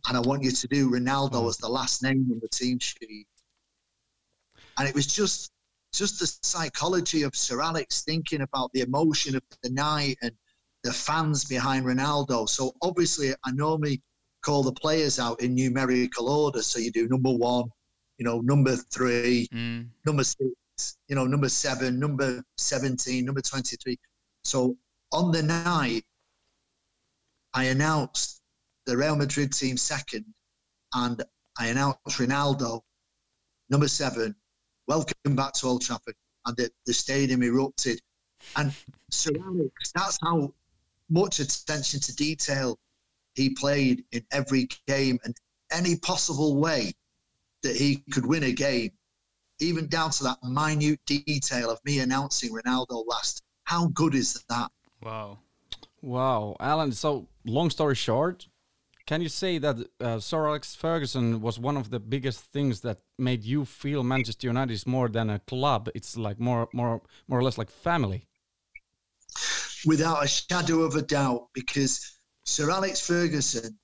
and 0.08 0.16
I 0.16 0.20
want 0.20 0.42
you 0.42 0.50
to 0.50 0.68
do 0.68 0.90
Ronaldo 0.90 1.34
oh. 1.34 1.48
as 1.48 1.58
the 1.58 1.68
last 1.68 2.02
name 2.02 2.28
on 2.30 2.40
the 2.40 2.48
team 2.48 2.78
sheet. 2.78 3.26
And 4.78 4.88
it 4.88 4.94
was 4.94 5.06
just 5.06 5.50
just 5.92 6.18
the 6.18 6.26
psychology 6.42 7.22
of 7.22 7.36
Sir 7.36 7.60
Alex 7.60 8.02
thinking 8.02 8.40
about 8.40 8.72
the 8.72 8.80
emotion 8.80 9.36
of 9.36 9.42
the 9.62 9.68
night 9.68 10.16
and 10.22 10.32
the 10.82 10.92
fans 10.92 11.44
behind 11.44 11.86
Ronaldo. 11.86 12.48
So 12.48 12.74
obviously, 12.82 13.32
I 13.44 13.52
normally 13.52 14.02
call 14.42 14.62
the 14.62 14.72
players 14.72 15.18
out 15.18 15.40
in 15.40 15.54
numerical 15.54 16.28
order. 16.28 16.62
So 16.62 16.78
you 16.78 16.90
do 16.90 17.08
number 17.08 17.32
one, 17.32 17.64
you 18.18 18.24
know, 18.24 18.40
number 18.40 18.76
three, 18.76 19.48
mm. 19.52 19.86
number 20.04 20.24
six, 20.24 20.96
you 21.08 21.14
know, 21.14 21.26
number 21.26 21.48
seven, 21.48 21.98
number 21.98 22.42
17, 22.56 23.24
number 23.24 23.40
23. 23.40 23.98
So 24.44 24.76
on 25.12 25.30
the 25.30 25.42
night, 25.42 26.04
I 27.54 27.64
announced 27.64 28.40
the 28.86 28.96
Real 28.96 29.14
Madrid 29.14 29.52
team 29.52 29.76
second, 29.76 30.24
and 30.94 31.22
I 31.58 31.68
announced 31.68 32.00
Ronaldo, 32.08 32.80
number 33.70 33.88
seven, 33.88 34.34
welcome 34.88 35.36
back 35.36 35.52
to 35.54 35.66
Old 35.66 35.82
Trafford. 35.82 36.14
And 36.46 36.56
the, 36.56 36.70
the 36.86 36.92
stadium 36.92 37.42
erupted. 37.44 38.00
And 38.56 38.74
Alex, 39.26 39.92
that's 39.94 40.18
how 40.20 40.52
much 41.12 41.38
attention 41.38 42.00
to 42.00 42.14
detail 42.16 42.78
he 43.34 43.50
played 43.50 44.04
in 44.12 44.24
every 44.32 44.68
game 44.86 45.18
and 45.24 45.34
any 45.70 45.96
possible 45.96 46.56
way 46.56 46.92
that 47.62 47.76
he 47.76 48.02
could 48.12 48.26
win 48.26 48.44
a 48.44 48.52
game, 48.52 48.90
even 49.60 49.86
down 49.88 50.10
to 50.10 50.24
that 50.24 50.38
minute 50.42 51.00
detail 51.06 51.70
of 51.70 51.78
me 51.84 52.00
announcing 52.00 52.50
Ronaldo 52.52 53.04
last. 53.06 53.42
How 53.64 53.86
good 53.88 54.14
is 54.14 54.42
that? 54.48 54.70
Wow. 55.02 55.38
Wow. 56.02 56.56
Alan, 56.60 56.92
so 56.92 57.28
long 57.44 57.70
story 57.70 57.94
short, 57.94 58.48
can 59.06 59.20
you 59.20 59.28
say 59.28 59.58
that 59.58 59.76
uh, 60.00 60.18
Sir 60.18 60.46
Alex 60.46 60.74
Ferguson 60.74 61.40
was 61.40 61.58
one 61.58 61.76
of 61.76 61.90
the 61.90 62.00
biggest 62.00 62.40
things 62.40 62.80
that 62.80 62.98
made 63.18 63.44
you 63.44 63.64
feel 63.64 64.02
Manchester 64.02 64.48
United 64.48 64.72
is 64.72 64.86
more 64.86 65.08
than 65.08 65.30
a 65.30 65.38
club? 65.38 65.88
It's 65.94 66.16
like 66.16 66.38
more, 66.40 66.68
more, 66.72 67.02
more 67.28 67.38
or 67.38 67.42
less 67.42 67.58
like 67.58 67.70
family. 67.70 68.26
Without 69.84 70.24
a 70.24 70.28
shadow 70.28 70.82
of 70.82 70.94
a 70.94 71.02
doubt, 71.02 71.48
because 71.54 72.18
Sir 72.44 72.70
Alex 72.70 73.00
Ferguson, 73.00 73.78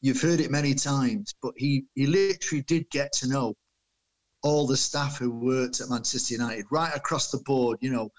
you've 0.00 0.20
heard 0.20 0.40
it 0.40 0.50
many 0.50 0.74
times, 0.74 1.34
but 1.42 1.52
he, 1.56 1.84
he 1.94 2.06
literally 2.06 2.62
did 2.62 2.88
get 2.90 3.12
to 3.12 3.28
know 3.28 3.54
all 4.42 4.66
the 4.66 4.76
staff 4.76 5.18
who 5.18 5.30
worked 5.30 5.80
at 5.80 5.90
Manchester 5.90 6.34
United 6.34 6.64
right 6.70 6.94
across 6.94 7.30
the 7.30 7.38
board, 7.38 7.78
you 7.80 7.90
know, 7.90 8.10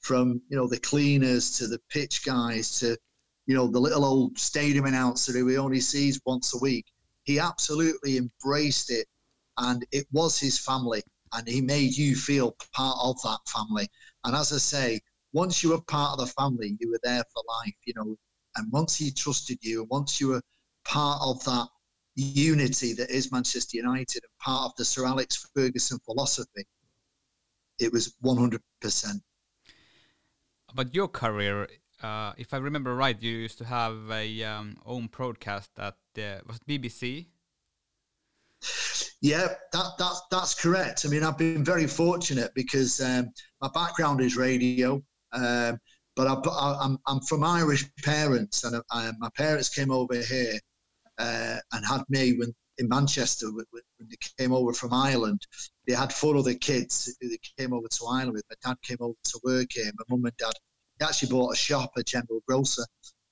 from, 0.00 0.42
you 0.48 0.56
know, 0.56 0.66
the 0.66 0.80
cleaners 0.80 1.56
to 1.58 1.68
the 1.68 1.78
pitch 1.88 2.24
guys 2.24 2.78
to, 2.80 2.96
you 3.46 3.54
know, 3.54 3.68
the 3.68 3.78
little 3.78 4.04
old 4.04 4.38
stadium 4.38 4.86
announcer 4.86 5.32
who 5.32 5.46
he 5.46 5.56
only 5.56 5.80
sees 5.80 6.20
once 6.26 6.54
a 6.54 6.58
week. 6.58 6.86
He 7.24 7.38
absolutely 7.38 8.16
embraced 8.16 8.90
it 8.90 9.06
and 9.58 9.86
it 9.92 10.06
was 10.10 10.38
his 10.38 10.58
family 10.58 11.02
and 11.32 11.46
he 11.46 11.60
made 11.60 11.96
you 11.96 12.16
feel 12.16 12.56
part 12.74 12.98
of 13.00 13.16
that 13.22 13.38
family. 13.46 13.88
And 14.24 14.34
as 14.34 14.52
I 14.52 14.58
say, 14.58 15.00
once 15.32 15.62
you 15.62 15.70
were 15.70 15.80
part 15.82 16.18
of 16.18 16.26
the 16.26 16.32
family, 16.32 16.76
you 16.80 16.90
were 16.90 17.00
there 17.02 17.24
for 17.32 17.42
life. 17.64 17.74
You 17.84 17.94
know, 17.96 18.16
and 18.56 18.72
once 18.72 18.96
he 18.96 19.10
trusted 19.10 19.58
you, 19.62 19.80
and 19.80 19.90
once 19.90 20.20
you 20.20 20.28
were 20.28 20.42
part 20.84 21.20
of 21.22 21.42
that 21.44 21.68
unity 22.14 22.92
that 22.92 23.10
is 23.10 23.32
Manchester 23.32 23.78
United 23.78 24.22
and 24.22 24.38
part 24.38 24.66
of 24.66 24.76
the 24.76 24.84
Sir 24.84 25.06
Alex 25.06 25.48
Ferguson 25.54 25.98
philosophy, 26.04 26.64
it 27.78 27.92
was 27.92 28.14
100%. 28.24 28.60
But 30.74 30.94
your 30.94 31.08
career, 31.08 31.68
uh, 32.02 32.32
if 32.36 32.54
I 32.54 32.58
remember 32.58 32.94
right, 32.94 33.20
you 33.20 33.32
used 33.32 33.58
to 33.58 33.64
have 33.64 34.10
a 34.10 34.42
um, 34.44 34.76
own 34.86 35.06
broadcast 35.06 35.70
at 35.78 35.96
uh, 36.18 36.40
was 36.46 36.58
BBC. 36.68 37.26
Yeah, 39.20 39.48
that, 39.72 39.86
that 39.98 40.14
that's 40.30 40.54
correct. 40.54 41.04
I 41.04 41.08
mean, 41.08 41.22
I've 41.22 41.38
been 41.38 41.64
very 41.64 41.86
fortunate 41.86 42.52
because 42.54 43.00
um, 43.00 43.30
my 43.60 43.68
background 43.72 44.20
is 44.20 44.36
radio. 44.36 45.02
Um, 45.32 45.78
but 46.14 46.26
I, 46.26 46.34
I, 46.50 46.84
am 46.84 46.98
I'm 47.06 47.20
from 47.20 47.42
Irish 47.42 47.88
parents, 48.04 48.64
and 48.64 48.82
I, 48.90 49.12
my 49.18 49.30
parents 49.36 49.68
came 49.68 49.90
over 49.90 50.16
here 50.16 50.58
uh, 51.18 51.56
and 51.72 51.86
had 51.86 52.02
me 52.08 52.36
when 52.38 52.54
in 52.78 52.88
Manchester 52.88 53.50
when 53.52 53.82
they 54.00 54.16
came 54.38 54.52
over 54.52 54.72
from 54.72 54.92
Ireland. 54.92 55.40
They 55.86 55.94
had 55.94 56.12
four 56.12 56.36
other 56.36 56.54
kids 56.54 57.14
who 57.20 57.28
they 57.28 57.38
came 57.58 57.72
over 57.72 57.88
to 57.88 58.06
Ireland 58.06 58.32
with. 58.32 58.44
My 58.50 58.70
dad 58.70 58.76
came 58.82 58.98
over 59.00 59.16
to 59.24 59.40
work 59.44 59.68
here. 59.72 59.90
My 59.98 60.04
mum 60.08 60.24
and 60.24 60.36
dad 60.36 60.52
they 60.98 61.06
actually 61.06 61.30
bought 61.30 61.52
a 61.52 61.56
shop, 61.56 61.92
a 61.96 62.02
general 62.02 62.42
grocer 62.46 62.84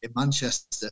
in 0.02 0.10
Manchester. 0.16 0.90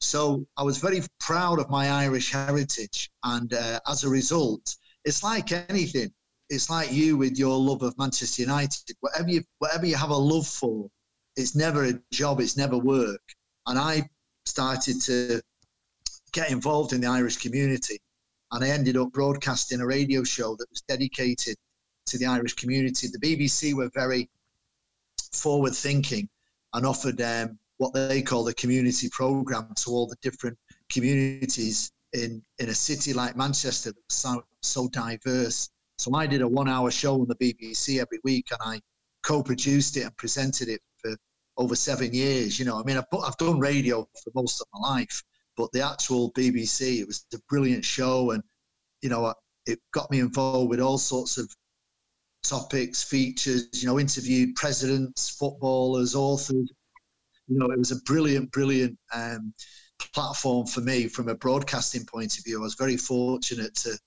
So 0.00 0.46
I 0.56 0.62
was 0.62 0.78
very 0.78 1.02
proud 1.18 1.58
of 1.58 1.70
my 1.70 1.90
Irish 1.90 2.32
heritage, 2.32 3.10
and 3.24 3.52
uh, 3.52 3.80
as 3.86 4.04
a 4.04 4.08
result, 4.08 4.76
it's 5.04 5.22
like 5.22 5.52
anything. 5.68 6.12
It's 6.50 6.68
like 6.68 6.92
you 6.92 7.16
with 7.16 7.38
your 7.38 7.56
love 7.56 7.82
of 7.82 7.96
Manchester 7.96 8.42
United. 8.42 8.96
Whatever 9.00 9.30
you 9.30 9.44
whatever 9.58 9.86
you 9.86 9.96
have 9.96 10.10
a 10.10 10.16
love 10.16 10.46
for, 10.46 10.88
it's 11.36 11.54
never 11.54 11.84
a 11.84 11.94
job, 12.12 12.40
it's 12.40 12.56
never 12.56 12.76
work. 12.76 13.22
And 13.66 13.78
I 13.78 14.08
started 14.46 15.00
to 15.02 15.40
get 16.32 16.50
involved 16.50 16.92
in 16.92 17.00
the 17.00 17.06
Irish 17.06 17.36
community. 17.38 17.98
And 18.52 18.64
I 18.64 18.68
ended 18.68 18.96
up 18.96 19.12
broadcasting 19.12 19.80
a 19.80 19.86
radio 19.86 20.24
show 20.24 20.56
that 20.56 20.68
was 20.70 20.82
dedicated 20.82 21.56
to 22.06 22.18
the 22.18 22.26
Irish 22.26 22.54
community. 22.54 23.06
The 23.06 23.18
BBC 23.18 23.74
were 23.74 23.90
very 23.94 24.28
forward 25.32 25.74
thinking 25.74 26.28
and 26.74 26.84
offered 26.84 27.20
um, 27.20 27.58
what 27.78 27.94
they 27.94 28.22
call 28.22 28.44
the 28.44 28.54
community 28.54 29.08
program 29.10 29.72
to 29.76 29.90
all 29.90 30.06
the 30.06 30.16
different 30.20 30.58
communities 30.90 31.92
in, 32.12 32.42
in 32.58 32.68
a 32.68 32.74
city 32.74 33.12
like 33.12 33.36
Manchester 33.36 33.90
that 33.90 33.96
was 33.96 34.16
so, 34.16 34.42
so 34.62 34.88
diverse. 34.88 35.70
So 36.00 36.14
I 36.14 36.26
did 36.26 36.40
a 36.40 36.48
one 36.48 36.66
hour 36.66 36.90
show 36.90 37.20
on 37.20 37.28
the 37.28 37.34
BBC 37.34 38.00
every 38.00 38.20
week 38.24 38.46
and 38.52 38.60
I 38.64 38.80
co 39.22 39.42
produced 39.42 39.98
it 39.98 40.04
and 40.04 40.16
presented 40.16 40.70
it 40.70 40.80
for 40.96 41.14
over 41.58 41.76
seven 41.76 42.14
years. 42.14 42.58
You 42.58 42.64
know, 42.64 42.80
I 42.80 42.84
mean, 42.84 42.96
I've, 42.96 43.04
I've 43.22 43.36
done 43.36 43.60
radio 43.60 44.08
for 44.24 44.30
most 44.34 44.62
of 44.62 44.66
my 44.72 44.94
life, 44.94 45.22
but 45.58 45.70
the 45.72 45.82
actual 45.82 46.32
BBC, 46.32 47.00
it 47.00 47.06
was 47.06 47.26
a 47.34 47.38
brilliant 47.50 47.84
show. 47.84 48.30
And, 48.30 48.42
you 49.02 49.10
know, 49.10 49.34
it 49.66 49.78
got 49.92 50.10
me 50.10 50.20
involved 50.20 50.70
with 50.70 50.80
all 50.80 50.96
sorts 50.96 51.36
of 51.36 51.54
topics, 52.44 53.02
features. 53.02 53.68
You 53.74 53.86
know, 53.86 54.00
interviewed 54.00 54.54
presidents, 54.54 55.28
footballers, 55.28 56.14
authors. 56.14 56.72
You 57.46 57.58
know, 57.58 57.66
it 57.66 57.78
was 57.78 57.92
a 57.92 58.00
brilliant, 58.06 58.50
brilliant 58.52 58.98
um, 59.14 59.52
platform 60.14 60.66
for 60.66 60.80
me 60.80 61.08
from 61.08 61.28
a 61.28 61.34
broadcasting 61.34 62.06
point 62.06 62.38
of 62.38 62.44
view. 62.44 62.58
I 62.58 62.62
was 62.62 62.74
very 62.74 62.96
fortunate 62.96 63.74
to 63.74 63.98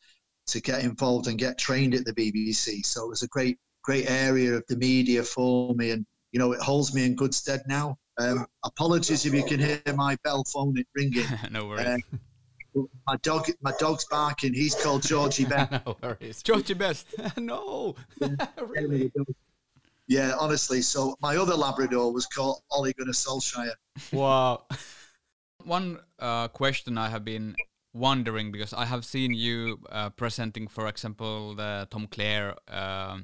to 0.48 0.62
get 0.62 0.84
involved 0.84 1.28
and 1.28 1.38
get 1.38 1.58
trained 1.58 1.94
at 1.96 2.06
the 2.06 2.14
BBC. 2.14 2.86
So 2.86 3.06
it 3.06 3.10
was 3.10 3.24
a 3.24 3.28
great, 3.28 3.58
great 3.84 4.10
area 4.10 4.54
of 4.54 4.64
the 4.68 4.76
media 4.78 5.24
for 5.24 5.74
me, 5.76 5.92
and 5.92 6.06
you 6.32 6.40
know, 6.40 6.52
it 6.52 6.62
holds 6.62 6.94
me 6.94 7.06
in 7.06 7.16
good 7.16 7.34
stead 7.34 7.62
now. 7.68 7.98
Um, 8.18 8.46
apologies 8.64 9.26
if 9.26 9.34
you 9.34 9.44
can 9.44 9.60
hear 9.60 9.82
my 9.96 10.18
bell 10.24 10.44
phone 10.44 10.78
it 10.78 10.88
ringing. 10.96 11.26
no 11.52 11.68
worries. 11.68 12.04
Uh, 12.76 12.82
my 13.08 13.16
dog, 13.22 13.48
my 13.62 13.74
dog's 13.80 14.06
barking. 14.06 14.54
He's 14.54 14.76
called 14.76 15.04
Georgie 15.04 15.46
Best. 15.50 15.72
no 15.86 15.98
worries. 16.02 16.42
Georgie 16.44 16.74
Best. 16.74 17.08
no, 17.38 17.96
really. 18.68 19.12
Yeah, 20.08 20.34
honestly. 20.40 20.82
So 20.82 21.16
my 21.22 21.38
other 21.38 21.56
Labrador 21.56 22.12
was 22.12 22.26
called 22.26 22.62
Ole 22.72 22.92
Gunnar 22.94 23.14
Solskjaer. 23.14 23.74
Wow. 24.12 24.66
One 25.64 26.00
uh, 26.20 26.50
question 26.50 26.98
I 26.98 27.10
have 27.10 27.24
been 27.24 27.56
wondering 27.94 28.52
because 28.52 28.74
I 28.74 28.86
have 28.86 29.06
seen 29.06 29.34
you 29.34 29.80
uh, 29.90 30.10
presenting, 30.10 30.68
for 30.68 30.88
example, 30.88 31.56
the 31.56 31.88
Tom 31.90 32.08
Clare 32.08 32.56
uh, 32.68 33.20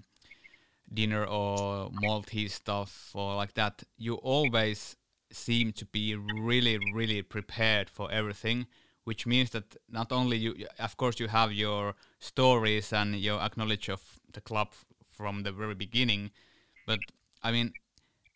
dinner 0.94 1.26
or 1.26 1.90
Maltese 1.92 2.54
stuff 2.54 3.12
or 3.14 3.36
like 3.36 3.54
that. 3.56 3.84
You 3.98 4.16
always 4.16 4.96
seem 5.32 5.72
to 5.74 5.86
be 5.86 6.16
really, 6.16 6.80
really 6.94 7.22
prepared 7.22 7.90
for 7.90 8.12
everything 8.12 8.68
which 9.10 9.26
means 9.26 9.50
that 9.50 9.76
not 9.90 10.12
only 10.12 10.38
you, 10.38 10.68
of 10.78 10.96
course, 10.96 11.20
you 11.20 11.28
have 11.28 11.52
your 11.52 11.96
stories 12.20 12.94
and 12.94 13.16
your 13.16 13.40
acknowledge 13.42 13.90
of 13.90 14.02
the 14.34 14.40
club 14.40 14.70
from 15.10 15.42
the 15.42 15.52
very 15.52 15.74
beginning, 15.74 16.30
but 16.86 17.00
I 17.42 17.52
mean, 17.52 17.74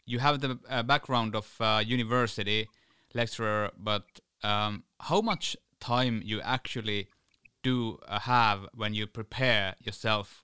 you 0.07 0.17
have 0.17 0.41
the 0.41 0.57
uh, 0.67 0.81
background 0.81 1.35
of 1.35 1.47
uh, 1.59 1.83
university 1.85 2.67
lecturer, 3.13 3.69
but 3.77 4.03
um, 4.41 4.83
how 4.99 5.21
much 5.21 5.55
time 5.83 6.21
you 6.23 6.41
actually 6.41 7.07
do 7.61 7.99
uh, 8.07 8.19
have 8.19 8.67
when 8.73 8.93
you 8.93 9.05
prepare 9.07 9.75
yourself 9.79 10.43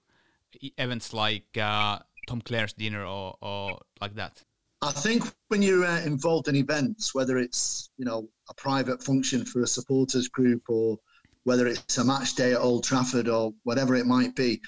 events 0.77 1.13
like 1.13 1.57
uh, 1.57 1.99
Tom 2.27 2.41
Clare's 2.41 2.73
dinner 2.73 3.05
or, 3.05 3.35
or 3.41 3.79
like 4.01 4.15
that? 4.15 4.43
I 4.81 4.91
think 4.91 5.23
when 5.49 5.61
you're 5.61 5.85
uh, 5.85 6.01
involved 6.01 6.47
in 6.47 6.55
events, 6.55 7.13
whether 7.13 7.37
it's 7.37 7.89
you 7.97 8.05
know 8.05 8.29
a 8.49 8.53
private 8.53 9.03
function 9.03 9.45
for 9.45 9.61
a 9.63 9.67
supporters 9.67 10.27
group 10.27 10.63
or 10.69 10.97
whether 11.43 11.67
it's 11.67 11.97
a 11.97 12.03
match 12.03 12.35
day 12.35 12.53
at 12.53 12.59
Old 12.59 12.83
Trafford 12.83 13.27
or 13.27 13.53
whatever 13.63 13.95
it 13.95 14.05
might 14.05 14.35
be, 14.35 14.61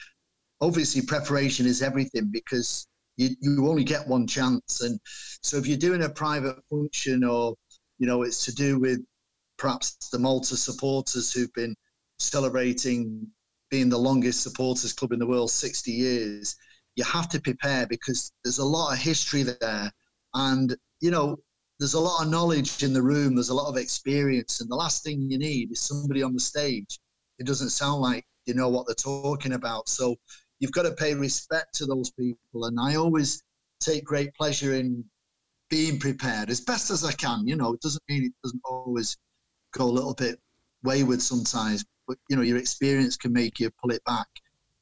obviously 0.62 1.02
preparation 1.02 1.66
is 1.66 1.82
everything 1.82 2.30
because 2.32 2.88
you, 3.18 3.30
you 3.42 3.68
only 3.68 3.84
get 3.84 4.08
one 4.08 4.26
chance. 4.26 4.82
And 4.82 5.00
so 5.42 5.58
if 5.58 5.68
you're 5.68 5.78
doing 5.78 6.04
a 6.04 6.10
private 6.10 6.58
function 6.70 7.24
or 7.24 7.56
you 8.00 8.08
know 8.08 8.24
it's 8.24 8.46
to 8.46 8.54
do 8.54 8.80
with 8.80 9.00
perhaps 9.62 10.10
the 10.12 10.18
Malta 10.18 10.58
supporters 10.58 11.32
who've 11.32 11.54
been 11.54 11.76
celebrating 12.18 13.28
being 13.70 13.90
the 13.90 13.98
longest 13.98 14.42
supporters 14.42 14.92
club 14.92 15.12
in 15.12 15.20
the 15.20 15.28
world, 15.28 15.52
60 15.52 15.92
years, 15.92 16.56
you 16.96 17.04
have 17.04 17.30
to 17.30 17.40
prepare 17.40 17.86
because 17.86 18.34
there's 18.44 18.58
a 18.58 18.66
lot 18.66 18.92
of 18.92 19.00
history 19.00 19.44
there 19.44 19.92
and, 20.34 20.76
you 21.00 21.12
know, 21.12 21.38
there's 21.80 21.94
a 21.94 22.00
lot 22.00 22.24
of 22.24 22.32
knowledge 22.32 22.84
in 22.84 22.92
the 22.92 23.02
room, 23.02 23.36
there's 23.36 23.50
a 23.50 23.54
lot 23.54 23.70
of 23.70 23.78
experience. 23.78 24.62
And 24.62 24.70
the 24.70 24.76
last 24.76 25.04
thing 25.04 25.30
you 25.30 25.38
need 25.38 25.72
is 25.72 25.80
somebody 25.80 26.22
on 26.22 26.34
the 26.34 26.40
stage 26.40 27.00
who 27.38 27.46
doesn't 27.46 27.70
sound 27.70 28.02
like 28.02 28.26
you 28.46 28.54
know 28.54 28.70
what 28.70 28.88
they're 28.88 28.96
talking 28.96 29.54
about. 29.54 29.88
So 29.88 30.16
you've 30.60 30.74
got 30.74 30.84
to 30.84 30.92
pay 30.92 31.14
respect 31.14 31.74
to 31.76 31.86
those 31.86 32.12
people. 32.12 32.66
And 32.66 32.80
I 32.80 32.96
always 32.96 33.42
take 33.80 34.04
great 34.06 34.34
pleasure 34.34 34.74
in 34.74 35.04
being 35.70 36.00
prepared 36.00 36.50
as 36.50 36.62
best 36.62 36.92
as 36.92 37.04
I 37.04 37.14
can. 37.14 37.48
You 37.48 37.56
know, 37.56 37.74
it 37.74 37.82
doesn't 37.82 38.04
mean 38.10 38.26
it 38.26 38.34
doesn't 38.44 38.62
always 38.66 39.18
go 39.72 39.86
a 39.86 39.92
little 39.92 40.14
bit 40.14 40.40
wayward 40.84 41.22
sometimes, 41.22 41.86
but 42.08 42.18
you 42.30 42.36
know, 42.36 42.42
your 42.42 42.58
experience 42.58 43.18
can 43.18 43.34
make 43.34 43.60
you 43.60 43.70
pull 43.82 43.92
it 43.92 44.04
back 44.06 44.28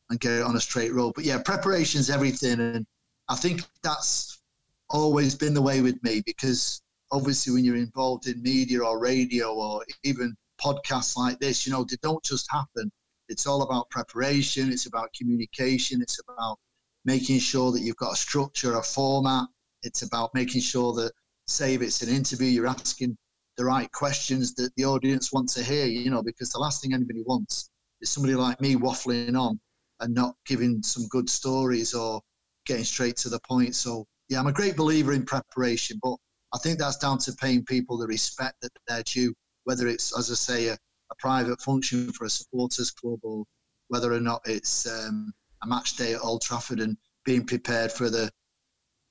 and 0.09 0.19
get 0.19 0.33
it 0.33 0.41
on 0.41 0.55
a 0.55 0.59
straight 0.59 0.93
road. 0.93 1.13
But 1.15 1.25
yeah, 1.25 1.41
preparation's 1.43 2.09
everything. 2.09 2.59
And 2.59 2.85
I 3.27 3.35
think 3.35 3.61
that's 3.83 4.41
always 4.89 5.35
been 5.35 5.53
the 5.53 5.61
way 5.61 5.81
with 5.81 6.01
me 6.03 6.21
because 6.25 6.81
obviously 7.11 7.53
when 7.53 7.63
you're 7.63 7.75
involved 7.75 8.27
in 8.27 8.41
media 8.41 8.81
or 8.81 8.99
radio 8.99 9.53
or 9.53 9.85
even 10.03 10.35
podcasts 10.61 11.15
like 11.15 11.39
this, 11.39 11.65
you 11.65 11.71
know, 11.71 11.83
they 11.83 11.97
don't 12.01 12.23
just 12.23 12.47
happen. 12.51 12.91
It's 13.29 13.45
all 13.45 13.61
about 13.61 13.89
preparation. 13.91 14.71
It's 14.71 14.87
about 14.87 15.13
communication. 15.13 16.01
It's 16.01 16.19
about 16.27 16.57
making 17.05 17.39
sure 17.39 17.71
that 17.71 17.81
you've 17.81 17.97
got 17.97 18.13
a 18.13 18.17
structure, 18.17 18.75
a 18.75 18.83
format. 18.83 19.47
It's 19.83 20.01
about 20.01 20.33
making 20.33 20.61
sure 20.61 20.93
that, 20.93 21.11
say, 21.47 21.75
if 21.75 21.81
it's 21.81 22.01
an 22.01 22.13
interview, 22.13 22.47
you're 22.47 22.67
asking 22.67 23.17
the 23.59 23.65
right 23.65 23.91
questions 23.91 24.55
that 24.55 24.73
the 24.77 24.85
audience 24.85 25.33
want 25.33 25.49
to 25.49 25.61
hear, 25.61 25.85
you 25.85 26.09
know, 26.09 26.23
because 26.23 26.49
the 26.49 26.57
last 26.57 26.81
thing 26.81 26.93
anybody 26.93 27.23
wants 27.25 27.69
is 27.99 28.09
somebody 28.09 28.33
like 28.33 28.61
me 28.61 28.75
waffling 28.75 29.37
on 29.37 29.59
and 29.99 30.15
not 30.15 30.33
giving 30.45 30.81
some 30.81 31.05
good 31.09 31.29
stories 31.29 31.93
or 31.93 32.21
getting 32.65 32.85
straight 32.85 33.17
to 33.17 33.27
the 33.27 33.39
point. 33.41 33.75
So 33.75 34.05
yeah, 34.29 34.39
I'm 34.39 34.47
a 34.47 34.53
great 34.53 34.77
believer 34.77 35.11
in 35.11 35.25
preparation, 35.25 35.99
but 36.01 36.15
I 36.53 36.57
think 36.59 36.79
that's 36.79 36.95
down 36.95 37.17
to 37.17 37.33
paying 37.33 37.65
people 37.65 37.97
the 37.97 38.07
respect 38.07 38.55
that 38.61 38.71
they're 38.87 39.03
due, 39.03 39.33
whether 39.65 39.89
it's, 39.89 40.17
as 40.17 40.31
I 40.31 40.35
say, 40.35 40.67
a, 40.67 40.73
a 41.11 41.15
private 41.19 41.59
function 41.59 42.13
for 42.13 42.23
a 42.23 42.29
supporters 42.29 42.91
club 42.91 43.19
or 43.23 43.43
whether 43.89 44.13
or 44.13 44.21
not 44.21 44.39
it's 44.45 44.87
um, 44.87 45.33
a 45.63 45.67
match 45.67 45.97
day 45.97 46.13
at 46.13 46.21
Old 46.21 46.41
Trafford 46.41 46.79
and 46.79 46.95
being 47.25 47.45
prepared 47.45 47.91
for 47.91 48.09
the 48.09 48.31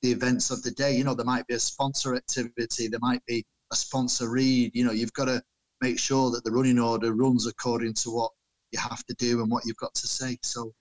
the 0.01 0.13
events 0.13 0.51
of 0.51 0.63
the 0.63 0.71
day. 0.71 0.97
You 0.97 1.05
know, 1.05 1.13
there 1.13 1.27
might 1.27 1.47
be 1.49 1.55
a 1.55 1.59
sponsor 1.59 2.15
activity, 2.15 2.89
there 2.89 3.01
might 3.03 3.23
be 3.27 3.45
a 3.73 3.77
sponsor 3.77 4.29
read. 4.31 4.73
You 4.75 4.85
know, 4.85 4.93
you've 4.93 5.13
got 5.13 5.27
to 5.27 5.43
make 5.81 5.99
sure 5.99 6.31
that 6.31 6.45
the 6.45 6.51
running 6.51 6.79
order 6.79 7.13
runs 7.13 7.47
according 7.47 7.95
to 7.95 8.11
what 8.11 8.33
you 8.73 8.79
have 8.79 9.05
to 9.07 9.15
do 9.15 9.41
and 9.41 9.51
what 9.51 9.65
you've 9.65 9.77
got 9.77 9.95
to 9.95 10.07
say. 10.07 10.39
So 10.43 10.73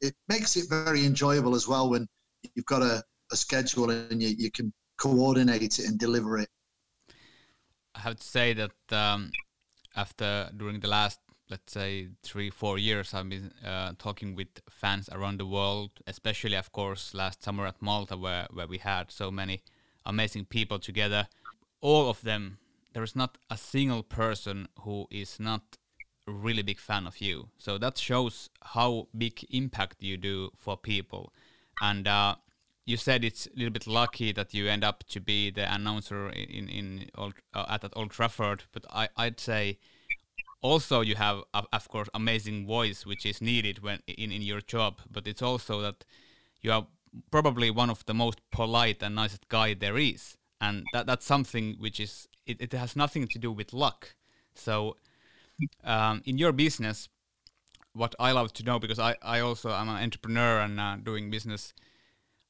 it 0.00 0.14
makes 0.28 0.56
it 0.56 0.68
very 0.68 1.04
enjoyable 1.04 1.54
as 1.54 1.66
well 1.66 1.90
when 1.90 2.06
you've 2.54 2.66
got 2.66 2.82
a, 2.82 3.02
a 3.32 3.36
schedule 3.36 3.90
and 3.90 4.22
you, 4.22 4.34
you 4.36 4.50
can 4.50 4.72
coordinate 4.98 5.78
it 5.78 5.86
and 5.86 5.98
deliver 5.98 6.38
it. 6.38 6.48
I 7.94 8.00
have 8.00 8.16
to 8.16 8.26
say 8.26 8.52
that 8.54 8.72
um, 8.92 9.30
after 9.96 10.50
during 10.56 10.80
the 10.80 10.88
last 10.88 11.20
let's 11.50 11.72
say 11.72 12.08
three 12.22 12.50
four 12.50 12.78
years 12.78 13.12
I've 13.14 13.28
been 13.28 13.52
uh, 13.64 13.92
talking 13.98 14.34
with 14.34 14.48
fans 14.68 15.08
around 15.12 15.38
the 15.38 15.46
world, 15.46 15.90
especially 16.06 16.56
of 16.56 16.72
course 16.72 17.14
last 17.14 17.42
summer 17.42 17.66
at 17.66 17.80
Malta 17.80 18.16
where 18.16 18.46
where 18.52 18.66
we 18.66 18.78
had 18.78 19.10
so 19.10 19.30
many 19.30 19.62
amazing 20.04 20.46
people 20.46 20.78
together. 20.78 21.28
All 21.84 22.08
of 22.08 22.22
them, 22.22 22.56
there 22.94 23.02
is 23.02 23.14
not 23.14 23.36
a 23.50 23.58
single 23.58 24.02
person 24.02 24.68
who 24.80 25.06
is 25.10 25.38
not 25.38 25.76
really 26.26 26.62
big 26.62 26.78
fan 26.78 27.06
of 27.06 27.20
you. 27.20 27.50
So 27.58 27.76
that 27.76 27.98
shows 27.98 28.48
how 28.62 29.08
big 29.16 29.44
impact 29.50 30.02
you 30.02 30.16
do 30.16 30.50
for 30.56 30.78
people. 30.78 31.30
And 31.82 32.08
uh, 32.08 32.36
you 32.86 32.96
said 32.96 33.22
it's 33.22 33.46
a 33.46 33.50
little 33.54 33.70
bit 33.70 33.86
lucky 33.86 34.32
that 34.32 34.54
you 34.54 34.66
end 34.66 34.82
up 34.82 35.04
to 35.08 35.20
be 35.20 35.50
the 35.50 35.70
announcer 35.70 36.30
in 36.30 36.70
in 36.70 37.10
old, 37.18 37.34
uh, 37.52 37.66
at, 37.68 37.92
Old 37.94 38.12
Trafford, 38.12 38.64
but 38.72 38.86
I 38.90 39.10
I'd 39.18 39.38
say 39.38 39.78
also 40.62 41.02
you 41.02 41.16
have 41.16 41.42
of 41.52 41.88
course 41.88 42.08
amazing 42.14 42.66
voice 42.66 43.04
which 43.04 43.26
is 43.26 43.42
needed 43.42 43.82
when 43.82 44.00
in 44.06 44.32
in 44.32 44.40
your 44.40 44.62
job, 44.62 45.00
but 45.10 45.26
it's 45.26 45.42
also 45.42 45.82
that 45.82 46.06
you 46.62 46.72
are 46.72 46.86
probably 47.30 47.70
one 47.70 47.90
of 47.90 48.04
the 48.06 48.14
most 48.14 48.40
polite 48.50 49.02
and 49.02 49.14
nicest 49.14 49.48
guy 49.48 49.74
there 49.74 49.98
is, 49.98 50.38
and 50.64 50.84
that 50.92 51.06
that's 51.06 51.26
something 51.26 51.76
which 51.78 51.98
is 52.00 52.28
it, 52.46 52.56
it 52.60 52.72
has 52.72 52.96
nothing 52.96 53.26
to 53.28 53.38
do 53.38 53.50
with 53.52 53.72
luck. 53.72 54.14
So 54.54 54.96
um, 55.84 56.22
in 56.24 56.38
your 56.38 56.52
business, 56.52 57.08
what 57.92 58.14
I 58.18 58.32
love 58.32 58.52
to 58.54 58.62
know 58.64 58.78
because 58.78 58.98
I 58.98 59.16
I 59.22 59.40
also 59.40 59.70
am 59.70 59.88
an 59.88 60.02
entrepreneur 60.02 60.60
and 60.60 60.80
uh, 60.80 60.96
doing 60.96 61.30
business 61.30 61.72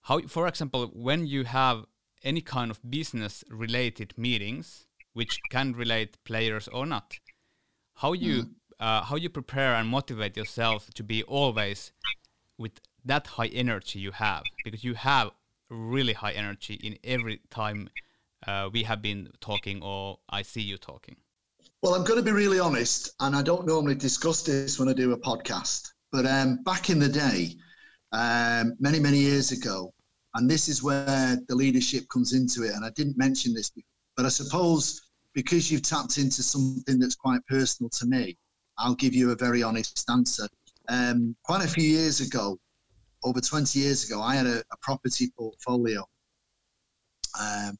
how 0.08 0.20
for 0.36 0.46
example 0.46 0.90
when 1.08 1.26
you 1.26 1.44
have 1.44 1.86
any 2.22 2.40
kind 2.40 2.70
of 2.70 2.78
business 2.90 3.44
related 3.50 4.14
meetings 4.16 4.86
which 5.12 5.38
can 5.50 5.72
relate 5.72 6.16
players 6.24 6.68
or 6.68 6.86
not 6.86 7.18
how 8.02 8.12
you 8.12 8.34
mm. 8.42 8.50
uh, 8.80 9.02
how 9.02 9.16
you 9.16 9.28
prepare 9.28 9.74
and 9.74 9.88
motivate 9.88 10.36
yourself 10.36 10.88
to 10.94 11.02
be 11.02 11.22
always 11.24 11.92
with 12.58 12.80
that 13.04 13.26
high 13.36 13.52
energy 13.64 13.98
you 13.98 14.12
have 14.12 14.42
because 14.64 14.82
you 14.84 14.94
have 14.94 15.30
really 15.70 16.12
high 16.12 16.32
energy 16.32 16.74
in 16.74 16.98
every 17.04 17.40
time 17.50 17.88
uh, 18.46 18.68
we 18.72 18.82
have 18.82 19.00
been 19.00 19.28
talking 19.40 19.82
or 19.82 20.18
i 20.28 20.42
see 20.42 20.60
you 20.60 20.76
talking 20.76 21.16
well 21.82 21.94
i'm 21.94 22.04
going 22.04 22.18
to 22.18 22.24
be 22.24 22.32
really 22.32 22.60
honest 22.60 23.14
and 23.20 23.34
i 23.34 23.42
don't 23.42 23.66
normally 23.66 23.94
discuss 23.94 24.42
this 24.42 24.78
when 24.78 24.88
i 24.88 24.92
do 24.92 25.12
a 25.12 25.18
podcast 25.18 25.88
but 26.12 26.26
um, 26.26 26.62
back 26.62 26.90
in 26.90 26.98
the 26.98 27.08
day 27.08 27.56
um, 28.14 28.76
many, 28.78 29.00
many 29.00 29.18
years 29.18 29.50
ago. 29.52 29.92
And 30.34 30.48
this 30.48 30.68
is 30.68 30.82
where 30.82 31.38
the 31.48 31.54
leadership 31.54 32.04
comes 32.08 32.32
into 32.32 32.62
it. 32.62 32.74
And 32.74 32.84
I 32.84 32.90
didn't 32.90 33.18
mention 33.18 33.54
this, 33.54 33.70
but 34.16 34.24
I 34.24 34.28
suppose 34.28 35.00
because 35.32 35.70
you've 35.70 35.82
tapped 35.82 36.18
into 36.18 36.42
something 36.42 36.98
that's 36.98 37.16
quite 37.16 37.44
personal 37.46 37.90
to 37.90 38.06
me, 38.06 38.36
I'll 38.78 38.94
give 38.94 39.14
you 39.14 39.32
a 39.32 39.36
very 39.36 39.62
honest 39.62 40.08
answer. 40.08 40.48
um, 40.88 41.34
quite 41.42 41.64
a 41.64 41.68
few 41.68 41.84
years 41.84 42.20
ago, 42.20 42.58
over 43.24 43.40
20 43.40 43.78
years 43.78 44.04
ago, 44.04 44.20
I 44.22 44.36
had 44.36 44.46
a, 44.46 44.60
a 44.60 44.76
property 44.82 45.32
portfolio. 45.36 46.04
Um, 47.40 47.78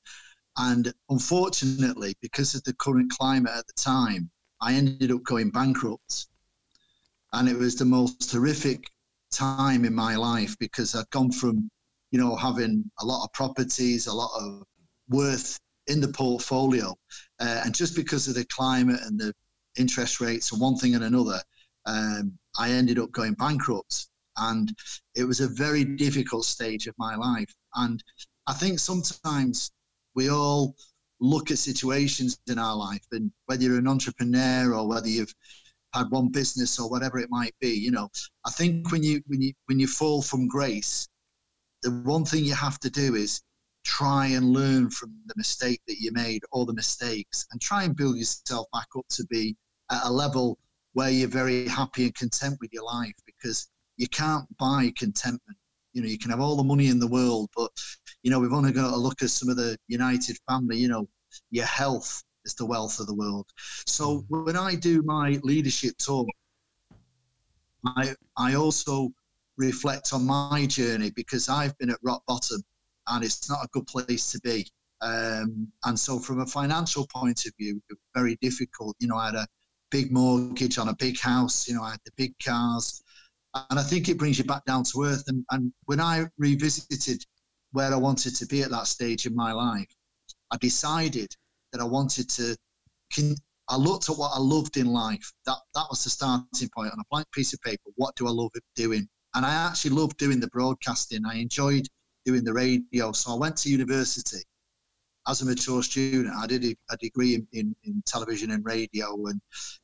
and 0.57 0.92
unfortunately, 1.11 2.14
because 2.20 2.55
of 2.55 2.64
the 2.64 2.74
current 2.74 3.11
climate 3.11 3.53
at 3.55 3.66
the 3.66 3.72
time, 3.74 4.30
I 4.61 4.74
ended 4.74 5.12
up 5.12 5.22
going 5.22 5.51
bankrupt. 5.51 6.26
And 7.32 7.49
it 7.49 7.57
was 7.57 7.76
the 7.76 7.84
most 7.84 8.30
horrific 8.32 8.88
time 9.32 9.84
in 9.84 9.95
my 9.95 10.16
life 10.16 10.57
because 10.59 10.95
I'd 10.95 11.11
gone 11.11 11.32
from, 11.32 11.70
you 12.11 12.20
know, 12.20 12.36
having 12.36 12.90
a 13.01 13.05
lot 13.05 13.24
of 13.24 13.32
properties, 13.32 14.07
a 14.07 14.14
lot 14.14 14.30
of 14.40 14.62
worth 15.09 15.59
in 15.88 16.01
the 16.01 16.09
portfolio. 16.09 16.95
Uh, 17.40 17.62
and 17.64 17.74
just 17.74 17.97
because 17.97 18.28
of 18.28 18.36
the 18.36 18.45
climate 18.47 19.01
and 19.05 19.18
the 19.18 19.34
interest 19.76 20.20
rates 20.20 20.53
and 20.53 20.61
one 20.61 20.76
thing 20.76 20.95
and 20.95 21.05
another, 21.05 21.40
um, 21.86 22.38
I 22.59 22.70
ended 22.70 22.99
up 22.99 23.11
going 23.11 23.34
bankrupt. 23.34 24.07
And 24.37 24.76
it 25.14 25.24
was 25.24 25.41
a 25.41 25.49
very 25.49 25.85
mm. 25.85 25.97
difficult 25.97 26.45
stage 26.45 26.87
of 26.87 26.95
my 26.99 27.14
life. 27.14 27.53
And 27.74 28.03
I 28.47 28.53
think 28.53 28.78
sometimes 28.78 29.70
we 30.14 30.30
all 30.30 30.74
look 31.20 31.51
at 31.51 31.59
situations 31.59 32.39
in 32.47 32.59
our 32.59 32.76
life, 32.76 33.07
and 33.12 33.32
whether 33.47 33.62
you're 33.62 33.78
an 33.78 33.89
entrepreneur 33.89 34.74
or 34.74 34.87
whether 34.87 35.09
you've 35.09 35.35
had 35.95 36.11
one 36.11 36.28
business 36.28 36.78
or 36.78 36.91
whatever 36.91 37.18
it 37.18 37.30
might 37.30 37.55
be, 37.61 37.70
you 37.70 37.91
know, 37.91 38.09
I 38.45 38.51
think 38.51 38.91
when 38.91 39.03
you 39.03 39.22
when 39.26 39.41
you 39.41 39.53
when 39.66 39.78
you 39.78 39.87
fall 39.87 40.22
from 40.22 40.49
grace, 40.49 41.09
the 41.82 41.91
one 41.91 42.24
thing 42.24 42.45
you 42.45 42.55
have 42.55 42.80
to 42.80 42.91
do 42.91 43.14
is 43.14 43.43
try 43.85 44.26
and 44.26 44.53
learn 44.53 44.91
from 44.91 45.14
the 45.26 45.35
mistake 45.37 45.80
that 45.87 46.01
you 46.01 46.11
made 46.12 46.43
or 46.53 46.66
the 46.66 46.72
mistakes 46.72 47.47
and 47.53 47.61
try 47.61 47.85
and 47.85 47.95
build 47.97 48.16
yourself 48.16 48.66
back 48.72 48.89
up 48.97 49.05
to 49.11 49.24
be 49.26 49.55
at 49.91 50.01
a 50.05 50.11
level 50.11 50.59
where 50.95 51.11
you're 51.11 51.28
very 51.28 51.68
happy 51.68 52.05
and 52.05 52.14
content 52.14 52.57
with 52.61 52.72
your 52.72 52.85
life 52.85 53.14
because 53.26 53.68
you 53.97 54.09
can't 54.09 54.47
buy 54.57 54.92
contentment 54.97 55.57
you 55.95 56.03
know, 56.03 56.09
you 56.09 56.18
can 56.18 56.30
have 56.30 56.40
all 56.40 56.57
the 56.57 56.64
money 56.64 56.88
in 56.88 56.99
the 56.99 57.07
world, 57.07 57.49
but 57.57 57.70
you 58.22 58.30
know, 58.30 58.40
we've 58.40 58.53
only 58.53 58.72
got 58.72 58.90
to 58.90 58.97
look 58.97 59.22
at 59.22 59.30
some 59.30 59.49
of 59.49 59.57
the 59.57 59.78
United 59.86 60.36
family. 60.49 60.76
You 60.76 60.88
know, 60.88 61.09
your 61.51 61.66
health 61.66 62.22
is 62.45 62.55
the 62.55 62.66
wealth 62.66 62.99
of 63.01 63.07
the 63.07 63.14
world. 63.14 63.47
So 63.86 64.18
mm. 64.30 64.45
when 64.45 64.57
I 64.57 64.74
do 64.74 65.03
my 65.03 65.38
leadership 65.42 65.97
talk, 65.97 66.26
I 67.86 68.14
I 68.36 68.55
also 68.55 69.11
reflect 69.57 70.12
on 70.12 70.26
my 70.26 70.66
journey 70.66 71.12
because 71.14 71.49
I've 71.49 71.78
been 71.78 71.90
at 71.90 71.99
rock 72.03 72.22
bottom, 72.26 72.61
and 73.09 73.24
it's 73.24 73.49
not 73.49 73.64
a 73.64 73.68
good 73.72 73.86
place 73.86 74.32
to 74.32 74.40
be. 74.40 74.66
Um, 75.01 75.68
and 75.84 75.99
so, 75.99 76.18
from 76.18 76.40
a 76.40 76.47
financial 76.47 77.07
point 77.07 77.47
of 77.47 77.53
view, 77.57 77.80
very 78.16 78.36
difficult. 78.40 78.97
You 78.99 79.09
know, 79.09 79.16
I 79.16 79.26
had 79.26 79.34
a 79.36 79.47
big 79.90 80.11
mortgage 80.11 80.78
on 80.78 80.88
a 80.88 80.97
big 80.97 81.20
house. 81.20 81.68
You 81.68 81.74
know, 81.74 81.82
I 81.82 81.92
had 81.92 82.01
the 82.05 82.12
big 82.16 82.34
cars 82.45 83.03
and 83.70 83.78
I 83.78 83.82
think 83.82 84.09
it 84.09 84.18
brings 84.18 84.38
you 84.38 84.44
back 84.44 84.64
down 84.64 84.84
to 84.84 85.05
earth. 85.05 85.24
And, 85.28 85.44
and 85.50 85.72
when 85.86 86.00
I 86.00 86.26
revisited 86.38 87.24
where 87.72 87.92
I 87.92 87.96
wanted 87.96 88.34
to 88.36 88.46
be 88.46 88.62
at 88.62 88.70
that 88.70 88.86
stage 88.86 89.26
in 89.26 89.34
my 89.34 89.52
life, 89.52 89.88
I 90.50 90.57
decided 90.57 91.34
that 91.72 91.80
I 91.80 91.84
wanted 91.84 92.28
to. 92.30 92.57
I 93.68 93.76
looked 93.76 94.11
at 94.11 94.16
what 94.16 94.32
I 94.34 94.40
loved 94.40 94.76
in 94.76 94.86
life. 94.86 95.32
That 95.46 95.59
that 95.74 95.86
was 95.88 96.05
the 96.05 96.11
starting 96.11 96.68
point 96.76 96.92
on 96.92 96.98
a 96.98 97.05
blank 97.11 97.26
piece 97.32 97.52
of 97.52 97.61
paper. 97.62 97.90
What 97.96 98.14
do 98.16 98.26
I 98.26 98.30
love 98.30 98.50
doing? 98.74 99.09
And 99.34 99.46
I 99.46 99.52
actually 99.52 99.92
loved 99.92 100.16
doing 100.18 100.40
the 100.40 100.48
broadcasting. 100.48 101.24
I 101.24 101.36
enjoyed 101.36 101.86
doing 102.24 102.44
the 102.44 102.52
radio. 102.52 103.12
So 103.12 103.32
I 103.32 103.38
went 103.38 103.57
to 103.59 103.70
university 103.70 104.42
as 105.26 105.40
a 105.40 105.46
mature 105.46 105.82
student, 105.82 106.34
I 106.34 106.46
did 106.46 106.76
a 106.90 106.96
degree 106.96 107.34
in, 107.34 107.46
in, 107.52 107.74
in, 107.84 108.02
television 108.06 108.50
and 108.50 108.64
radio, 108.64 109.26
and 109.26 109.40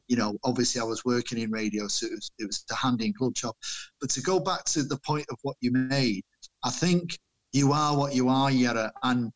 you 0.09 0.17
know, 0.17 0.37
obviously, 0.45 0.81
I 0.81 0.85
was 0.85 1.05
working 1.05 1.39
in 1.39 1.51
radio, 1.51 1.89
so 1.89 2.07
it 2.07 2.13
was, 2.13 2.31
it 2.39 2.47
was 2.47 2.65
a 2.71 2.75
handy 2.75 3.13
club 3.13 3.35
job. 3.35 3.55
But 4.01 4.11
to 4.11 4.21
go 4.21 4.39
back 4.39 4.65
to 4.65 4.83
the 4.83 4.99
point 4.99 5.27
of 5.31 5.39
what 5.43 5.57
you 5.61 5.73
made, 5.73 6.25
I 6.63 6.71
think 6.71 7.19
you 7.53 7.73
are 7.73 7.97
what 7.97 8.15
you 8.15 8.29
are, 8.29 8.51
Yara, 8.51 8.93
and 9.03 9.33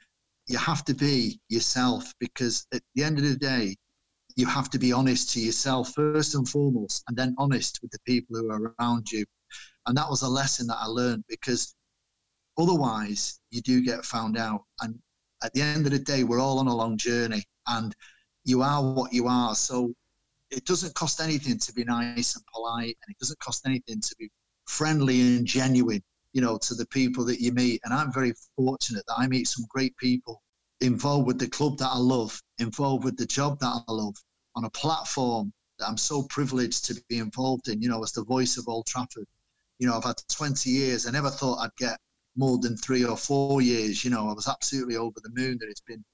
you 0.47 0.59
have 0.59 0.85
to 0.85 0.95
be 0.95 1.41
yourself 1.49 2.13
because 2.21 2.67
at 2.73 2.83
the 2.95 3.03
end 3.03 3.19
of 3.19 3.25
the 3.25 3.37
day, 3.37 3.77
you 4.37 4.47
have 4.47 4.69
to 4.71 4.79
be 4.79 4.93
honest 4.93 5.31
to 5.31 5.41
yourself 5.41 5.95
first 5.95 6.35
and 6.35 6.49
foremost, 6.49 7.05
and 7.09 7.17
then 7.17 7.35
honest 7.39 7.81
with 7.83 7.91
the 7.93 8.01
people 8.07 8.37
who 8.37 8.51
are 8.51 8.75
around 8.79 9.11
you. 9.11 9.25
And 9.87 9.97
that 9.97 10.09
was 10.09 10.23
a 10.23 10.29
lesson 10.29 10.67
that 10.67 10.79
I 10.81 10.87
learned 10.87 11.25
because 11.29 11.75
otherwise 12.59 13.41
you 13.51 13.61
do 13.61 13.83
get 13.83 14.05
found 14.05 14.37
out. 14.37 14.65
And 14.81 14.99
at 15.45 15.53
the 15.53 15.61
end 15.61 15.85
of 15.85 15.93
the 15.93 15.99
day, 15.99 16.25
we're 16.25 16.41
all 16.41 16.59
on 16.59 16.67
a 16.67 16.75
long 16.75 16.97
journey 16.97 17.45
and 17.69 17.95
you 18.45 18.63
are 18.63 18.83
what 18.83 19.13
you 19.13 19.29
are. 19.29 19.55
So 19.55 19.93
it 20.51 20.65
doesn't 20.65 20.95
cost 20.95 21.21
anything 21.21 21.59
to 21.59 21.73
be 21.75 21.85
nice 21.85 22.35
and 22.35 22.45
polite 22.53 22.97
and 23.07 23.15
it 23.15 23.19
doesn't 23.21 23.39
cost 23.41 23.67
anything 23.67 24.01
to 24.01 24.17
be 24.19 24.31
friendly 24.67 25.21
and 25.21 25.47
genuine, 25.47 26.03
you 26.33 26.41
know, 26.41 26.57
to 26.59 26.75
the 26.75 26.87
people 26.87 27.25
that 27.27 27.41
you 27.41 27.53
meet. 27.53 27.83
And 27.85 27.93
I'm 27.93 28.13
very 28.13 28.33
fortunate 28.57 29.05
that 29.07 29.19
I 29.19 29.27
meet 29.27 29.47
some 29.47 29.67
great 29.69 29.95
people 29.99 30.43
involved 30.81 31.27
with 31.27 31.39
the 31.39 31.49
club 31.49 31.77
that 31.79 31.91
I 31.91 31.99
love, 31.99 32.41
involved 32.59 33.05
with 33.05 33.19
the 33.19 33.27
job 33.27 33.61
that 33.61 33.83
I 33.87 33.93
love 33.93 34.17
on 34.57 34.65
a 34.65 34.71
platform 34.71 35.53
that 35.79 35.89
I'm 35.89 35.99
so 35.99 36.23
privileged 36.25 36.87
to 36.87 37.03
be 37.09 37.19
involved 37.19 37.69
in, 37.69 37.83
you 37.83 37.89
know, 37.89 38.03
as 38.03 38.13
the 38.13 38.25
voice 38.25 38.57
of 38.57 38.69
Old 38.69 38.87
Trafford. 38.87 39.27
You 39.79 39.89
know, 39.89 39.97
I've 39.97 40.05
had 40.05 40.17
20 40.29 40.71
years. 40.71 41.07
I 41.07 41.11
never 41.11 41.31
thought 41.31 41.59
I'd 41.59 41.77
get 41.77 41.99
more 42.37 42.59
than 42.59 42.77
three 42.77 43.05
or 43.05 43.17
four 43.17 43.63
years. 43.63 44.05
You 44.05 44.11
know, 44.11 44.29
I 44.29 44.33
was 44.33 44.49
absolutely 44.49 44.97
over 44.97 45.21
the 45.23 45.31
moon 45.35 45.59
that 45.61 45.69
it's 45.69 45.81
been 45.81 46.05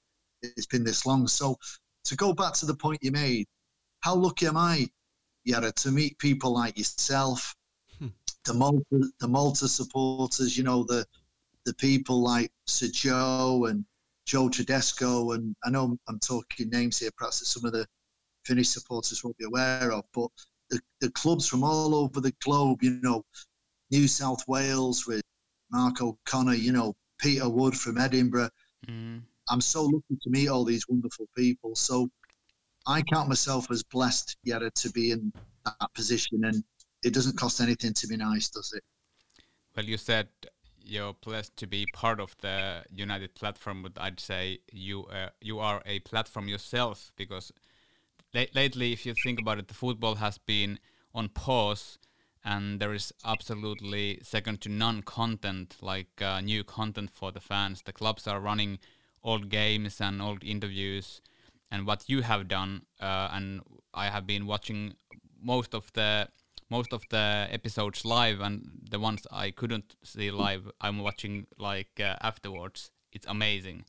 it's 0.41 0.67
been 0.67 0.83
this 0.83 1.05
long. 1.05 1.27
So 1.27 1.57
to 2.05 2.15
go 2.15 2.33
back 2.33 2.53
to 2.55 2.65
the 2.65 2.75
point 2.75 2.99
you 3.01 3.11
made, 3.11 3.47
how 4.01 4.15
lucky 4.15 4.47
am 4.47 4.57
I, 4.57 4.89
Yara, 5.43 5.71
to 5.71 5.91
meet 5.91 6.17
people 6.17 6.53
like 6.53 6.77
yourself, 6.77 7.55
hmm. 7.99 8.07
the 8.45 8.53
Malta 8.53 9.11
the 9.19 9.27
Malta 9.27 9.67
supporters, 9.67 10.57
you 10.57 10.63
know, 10.63 10.83
the 10.83 11.05
the 11.65 11.73
people 11.75 12.21
like 12.21 12.51
Sir 12.65 12.87
Joe 12.91 13.65
and 13.69 13.85
Joe 14.25 14.49
Tedesco, 14.49 15.31
and 15.31 15.55
I 15.63 15.69
know 15.69 15.97
I'm 16.07 16.19
talking 16.19 16.69
names 16.69 16.99
here, 16.99 17.11
perhaps 17.17 17.39
that 17.39 17.45
some 17.45 17.65
of 17.65 17.73
the 17.73 17.85
Finnish 18.45 18.69
supporters 18.69 19.23
won't 19.23 19.37
be 19.37 19.45
aware 19.45 19.91
of, 19.91 20.05
but 20.13 20.29
the, 20.69 20.79
the 21.01 21.11
clubs 21.11 21.47
from 21.47 21.63
all 21.63 21.93
over 21.93 22.21
the 22.21 22.33
globe, 22.43 22.81
you 22.81 22.99
know, 23.03 23.23
New 23.91 24.07
South 24.07 24.47
Wales 24.47 25.05
with 25.05 25.21
Mark 25.71 26.01
O'Connor, 26.01 26.55
you 26.55 26.71
know, 26.71 26.95
Peter 27.17 27.49
Wood 27.49 27.75
from 27.75 27.97
Edinburgh. 27.97 28.49
Mm. 28.87 29.21
I'm 29.49 29.61
so 29.61 29.83
lucky 29.83 30.17
to 30.21 30.29
meet 30.29 30.49
all 30.49 30.63
these 30.63 30.87
wonderful 30.87 31.27
people. 31.35 31.75
So 31.75 32.09
I 32.87 33.01
count 33.01 33.29
myself 33.29 33.69
as 33.71 33.83
blessed, 33.83 34.37
Yara, 34.43 34.71
to 34.71 34.89
be 34.91 35.11
in 35.11 35.31
that 35.65 35.93
position. 35.93 36.43
And 36.45 36.63
it 37.03 37.13
doesn't 37.13 37.37
cost 37.37 37.61
anything 37.61 37.93
to 37.93 38.07
be 38.07 38.17
nice, 38.17 38.49
does 38.49 38.73
it? 38.73 38.83
Well, 39.75 39.85
you 39.85 39.97
said 39.97 40.27
you're 40.83 41.13
blessed 41.13 41.55
to 41.57 41.67
be 41.67 41.85
part 41.93 42.19
of 42.19 42.35
the 42.41 42.83
United 42.91 43.35
platform, 43.35 43.83
but 43.83 43.93
I'd 43.97 44.19
say 44.19 44.59
you 44.71 45.05
uh, 45.05 45.29
you 45.39 45.59
are 45.59 45.81
a 45.85 45.99
platform 45.99 46.47
yourself 46.47 47.11
because 47.15 47.51
lately, 48.33 48.91
if 48.91 49.05
you 49.05 49.13
think 49.13 49.39
about 49.39 49.59
it, 49.59 49.67
the 49.67 49.73
football 49.73 50.15
has 50.15 50.37
been 50.37 50.79
on 51.13 51.29
pause 51.29 51.97
and 52.43 52.79
there 52.79 52.93
is 52.93 53.13
absolutely 53.23 54.19
second 54.23 54.61
to 54.61 54.69
none 54.69 55.01
content 55.03 55.77
like 55.81 56.21
uh, 56.21 56.41
new 56.41 56.63
content 56.63 57.11
for 57.11 57.31
the 57.31 57.39
fans. 57.39 57.81
The 57.83 57.93
clubs 57.93 58.27
are 58.27 58.39
running 58.39 58.79
old 59.23 59.49
games 59.49 60.01
and 60.01 60.21
old 60.21 60.43
interviews 60.43 61.21
and 61.71 61.87
what 61.87 62.09
you 62.09 62.21
have 62.21 62.47
done 62.47 62.83
uh, 62.99 63.29
and 63.31 63.61
i 63.93 64.09
have 64.09 64.27
been 64.27 64.45
watching 64.45 64.93
most 65.41 65.73
of 65.73 65.91
the 65.93 66.27
most 66.69 66.93
of 66.93 67.03
the 67.09 67.47
episodes 67.51 68.05
live 68.05 68.39
and 68.39 68.69
the 68.89 68.99
ones 68.99 69.25
i 69.31 69.49
couldn't 69.51 69.95
see 70.03 70.29
live 70.31 70.69
i'm 70.81 70.99
watching 70.99 71.47
like 71.57 71.99
uh, 71.99 72.15
afterwards. 72.21 72.91
It's 73.13 73.27
amazing. 73.27 73.83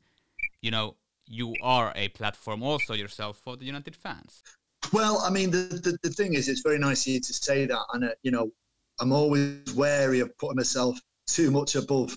You 0.61 0.71
know 0.71 0.95
you 1.25 1.53
are 1.63 1.93
a 1.95 2.09
platform 2.09 2.61
also 2.61 2.93
yourself 2.93 3.37
for 3.37 3.55
the 3.55 3.65
united 3.65 3.95
fans 3.95 4.43
well, 4.93 5.21
I 5.25 5.29
mean, 5.31 5.49
the, 5.51 5.57
the, 5.83 5.97
the, 6.03 6.09
thing 6.09 6.35
is, 6.35 6.47
it's 6.47 6.61
very 6.61 6.77
nice 6.77 7.05
of 7.05 7.13
you 7.13 7.19
to 7.19 7.33
say 7.33 7.65
that. 7.65 7.83
And, 7.93 8.05
uh, 8.05 8.09
you 8.21 8.31
know, 8.31 8.51
I'm 8.99 9.11
always 9.11 9.73
wary 9.73 10.19
of 10.19 10.37
putting 10.37 10.57
myself 10.57 10.99
too 11.27 11.51
much 11.51 11.75
above 11.75 12.15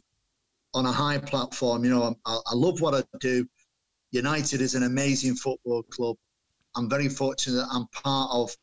on 0.75 0.85
a 0.85 0.93
high 0.93 1.19
platform. 1.19 1.85
You 1.85 1.91
know, 1.91 2.15
I, 2.27 2.39
I 2.47 2.55
love 2.55 2.81
what 2.83 2.95
I 2.95 3.03
do. 3.19 3.49
United 4.13 4.61
is 4.61 4.75
an 4.75 4.83
amazing 4.83 5.35
football 5.35 5.83
club. 5.85 6.17
I'm 6.77 6.89
very 6.89 7.09
fortunate 7.09 7.57
that 7.57 7.69
I'm 7.73 7.87
part 7.89 8.31
of 8.33 8.55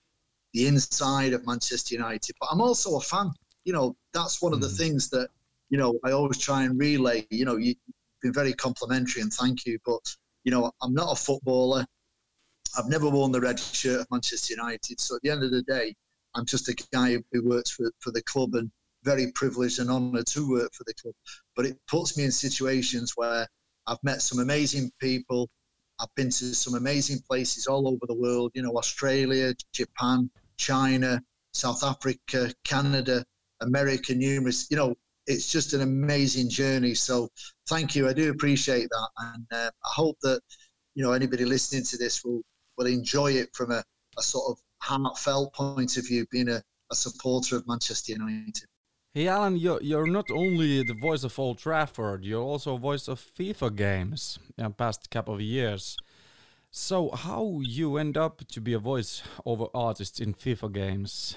the 0.53 0.68
inside 0.68 1.34
of 1.34 1.45
Manchester 1.47 1.95
United, 1.95 2.36
but 2.39 2.49
I'm 2.51 2.61
also 2.61 2.97
a 2.97 3.01
fan. 3.01 3.32
You 3.66 3.74
know, 3.74 3.95
that's 4.14 4.41
one 4.41 4.53
of 4.53 4.61
the 4.61 4.68
mm. 4.68 4.78
things 4.78 5.09
that, 5.09 5.30
you 5.70 5.80
know, 5.80 5.97
I 6.05 6.11
always 6.11 6.38
try 6.38 6.64
and 6.64 6.80
relay. 6.80 7.26
You 7.32 7.45
know, 7.45 7.57
you've 7.57 7.78
been 8.22 8.34
very 8.34 8.53
complimentary 8.53 9.24
and 9.24 9.34
thank 9.34 9.66
you, 9.66 9.80
but, 9.84 10.16
you 10.43 10.51
know, 10.51 10.72
I'm 10.82 10.93
not 10.93 11.11
a 11.11 11.16
footballer. 11.16 11.86
I've 12.78 12.89
never 12.89 13.09
worn 13.09 13.32
the 13.32 13.41
red 13.41 13.59
shirt 13.59 14.01
of 14.01 14.07
Manchester 14.11 14.53
United. 14.53 14.99
So 14.99 15.15
at 15.15 15.21
the 15.21 15.30
end 15.30 15.43
of 15.43 15.51
the 15.51 15.61
day, 15.63 15.95
I'm 16.36 16.45
just 16.45 16.69
a 16.69 16.76
guy 16.91 17.17
who 17.32 17.47
works 17.47 17.71
for, 17.71 17.91
for 17.99 18.11
the 18.11 18.24
club 18.24 18.55
and 18.55 18.71
very 19.03 19.32
privileged 19.34 19.80
and 19.80 19.89
honoured 19.89 20.28
to 20.28 20.49
work 20.49 20.74
for 20.74 20.84
the 20.86 20.93
club. 20.95 21.13
But 21.55 21.65
it 21.65 21.78
puts 21.88 22.17
me 22.17 22.24
in 22.24 22.32
situations 22.32 23.13
where 23.15 23.47
I've 23.86 24.03
met 24.03 24.21
some 24.21 24.39
amazing 24.39 24.91
people. 24.99 25.49
I've 25.99 26.13
been 26.15 26.30
to 26.30 26.55
some 26.55 26.74
amazing 26.76 27.19
places 27.30 27.67
all 27.67 27.88
over 27.88 28.05
the 28.07 28.15
world, 28.15 28.51
you 28.55 28.63
know, 28.63 28.76
Australia, 28.78 29.53
Japan, 29.74 30.30
China, 30.57 31.21
South 31.53 31.84
Africa, 31.84 32.51
Canada, 32.63 33.24
America, 33.61 34.15
numerous. 34.15 34.67
You 34.71 34.78
know, 34.78 34.95
it's 35.28 35.51
just 35.51 35.74
an 35.74 35.82
amazing 35.82 36.49
journey. 36.49 36.95
So 36.95 37.30
thank 37.69 37.95
you. 37.95 38.07
I 38.07 38.13
do 38.13 38.32
appreciate 38.32 38.89
that, 38.89 39.09
and 39.19 39.45
uh, 39.51 39.69
I 39.86 39.89
hope 39.93 40.17
that 40.24 40.41
you 40.95 41.03
know 41.03 41.11
anybody 41.11 41.45
listening 41.45 41.84
to 41.84 41.97
this 41.97 42.24
will 42.24 42.41
will 42.78 42.88
enjoy 42.88 43.32
it 43.32 43.49
from 43.53 43.71
a, 43.71 43.84
a 44.17 44.21
sort 44.21 44.51
of 44.51 44.59
heartfelt 44.82 45.53
point 45.53 45.97
of 45.97 46.07
view, 46.07 46.26
being 46.32 46.49
a, 46.49 46.61
a 46.91 46.95
supporter 46.95 47.55
of 47.57 47.67
Manchester 47.67 48.13
United. 48.13 48.65
Hey 49.13 49.28
Alan, 49.28 49.57
you're, 49.57 49.82
you're 49.82 50.07
not 50.07 50.26
only 50.32 50.84
the 50.84 50.95
voice 50.95 51.24
of 51.24 51.38
Old 51.38 51.59
Trafford, 51.59 52.26
you're 52.26 52.41
also 52.41 52.76
a 52.76 52.80
voice 52.80 53.07
of 53.07 53.19
FIFA 53.19 53.76
games 53.76 54.39
in 54.57 54.63
the 54.63 54.69
past 54.71 55.09
couple 55.11 55.36
of 55.36 55.41
years. 55.41 55.97
So 56.71 57.11
how 57.11 57.59
you 57.61 57.97
end 57.97 58.17
up 58.17 58.47
to 58.47 58.59
be 58.59 58.74
a 58.74 58.80
voice 58.80 59.21
over 59.45 59.67
artist 59.76 60.19
in 60.19 60.34
FIFA 60.34 60.74
games? 60.74 61.36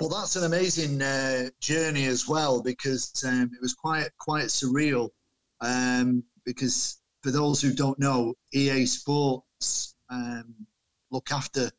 Well, 0.00 0.08
that's 0.08 0.36
an 0.36 0.44
amazing 0.44 1.02
uh, 1.02 1.50
journey 1.60 2.06
as 2.06 2.28
well 2.28 2.62
because 2.62 3.12
um, 3.26 3.50
it 3.52 3.60
was 3.60 3.74
quite 3.74 4.08
quite 4.18 4.44
surreal. 4.44 5.10
Um, 5.60 6.22
because 6.44 6.98
for 7.22 7.32
those 7.32 7.60
who 7.60 7.72
don't 7.72 7.98
know, 7.98 8.34
EA 8.52 8.86
Sports 8.86 9.96
um, 10.10 10.54
look 11.10 11.30
after 11.32 11.70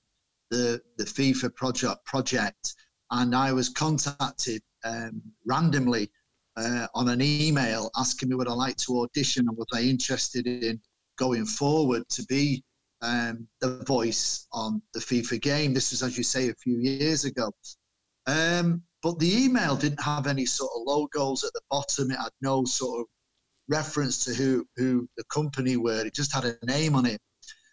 the 0.49 0.81
the 0.97 1.03
FIFA 1.03 1.55
project 1.55 2.05
project, 2.05 2.75
and 3.11 3.35
I 3.35 3.53
was 3.53 3.69
contacted 3.69 4.61
um, 4.83 5.21
randomly 5.45 6.09
uh, 6.57 6.87
on 6.93 7.09
an 7.09 7.21
email 7.21 7.89
asking 7.97 8.29
me 8.29 8.35
would 8.35 8.47
I 8.47 8.53
like 8.53 8.77
to 8.77 9.01
audition 9.01 9.47
and 9.47 9.57
was 9.57 9.67
I 9.73 9.81
interested 9.81 10.47
in 10.47 10.81
going 11.17 11.45
forward 11.45 12.07
to 12.09 12.23
be 12.25 12.63
um, 13.01 13.47
the 13.59 13.83
voice 13.85 14.47
on 14.51 14.81
the 14.93 14.99
FIFA 14.99 15.41
game. 15.41 15.73
This 15.73 15.91
was, 15.91 16.03
as 16.03 16.17
you 16.17 16.23
say, 16.23 16.49
a 16.49 16.55
few 16.55 16.77
years 16.77 17.25
ago. 17.25 17.51
Um, 18.27 18.83
but 19.01 19.17
the 19.17 19.43
email 19.43 19.75
didn't 19.75 20.01
have 20.01 20.27
any 20.27 20.45
sort 20.45 20.71
of 20.75 20.83
logos 20.85 21.43
at 21.43 21.53
the 21.53 21.61
bottom. 21.71 22.11
It 22.11 22.17
had 22.17 22.31
no 22.41 22.65
sort 22.65 23.01
of 23.01 23.05
reference 23.67 24.23
to 24.25 24.33
who 24.33 24.65
who 24.75 25.07
the 25.17 25.23
company 25.25 25.77
were. 25.77 26.05
It 26.05 26.13
just 26.13 26.33
had 26.33 26.45
a 26.45 26.65
name 26.65 26.95
on 26.95 27.05
it. 27.05 27.19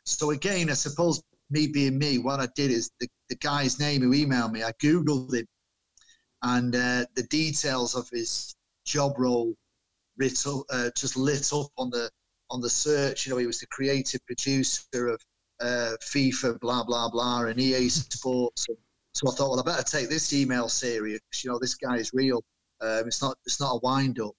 So 0.09 0.31
again, 0.31 0.71
I 0.71 0.75
suppose 0.75 1.23
me 1.51 1.67
being 1.67 1.99
me, 1.99 2.19
what 2.19 2.41
I 2.41 2.49
did 2.55 2.71
is 2.71 2.91
the, 2.99 3.09
the 3.29 3.37
guy's 3.37 3.79
name 3.79 4.03
who 4.03 4.13
emailed 4.13 4.53
me, 4.53 4.63
I 4.63 4.73
googled 4.73 5.35
him, 5.35 5.47
and 6.43 6.75
uh, 6.75 7.05
the 7.15 7.25
details 7.25 7.95
of 7.95 8.09
his 8.11 8.55
job 8.85 9.19
role 9.19 9.55
uh, 10.21 10.91
just 10.97 11.17
lit 11.17 11.53
up 11.53 11.71
on 11.77 11.91
the 11.91 12.11
on 12.51 12.61
the 12.61 12.71
search. 12.71 13.27
You 13.27 13.33
know, 13.33 13.39
he 13.39 13.47
was 13.47 13.61
the 13.61 13.67
creative 13.67 14.25
producer 14.27 15.09
of 15.09 15.21
uh, 15.61 15.97
FIFA, 16.03 16.59
blah 16.61 16.85
blah 16.85 17.11
blah, 17.11 17.43
and 17.43 17.61
EA 17.61 17.89
Sports. 17.89 18.67
So 19.13 19.29
I 19.29 19.35
thought, 19.35 19.51
well, 19.51 19.61
I 19.61 19.63
better 19.63 19.83
take 19.83 20.09
this 20.09 20.33
email 20.33 20.69
serious. 20.69 21.21
You 21.43 21.51
know, 21.51 21.59
this 21.59 21.75
guy 21.75 21.97
is 21.97 22.13
real. 22.15 22.43
Um, 22.81 23.07
it's 23.07 23.23
not 23.23 23.37
it's 23.45 23.61
not 23.61 23.77
a 23.77 23.81
wind 23.83 24.21
up. 24.21 24.35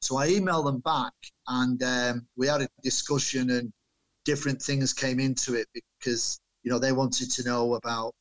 So 0.00 0.16
I 0.16 0.28
emailed 0.28 0.64
them 0.64 0.80
back, 0.80 1.12
and 1.48 1.82
um, 1.82 2.26
we 2.36 2.46
had 2.46 2.62
a 2.62 2.68
discussion, 2.82 3.50
and 3.50 3.72
different 4.24 4.60
things 4.60 4.92
came 4.92 5.20
into 5.20 5.54
it 5.54 5.68
because 5.74 6.40
you 6.62 6.70
know 6.70 6.78
they 6.78 6.92
wanted 6.92 7.30
to 7.30 7.44
know 7.44 7.74
about 7.74 8.14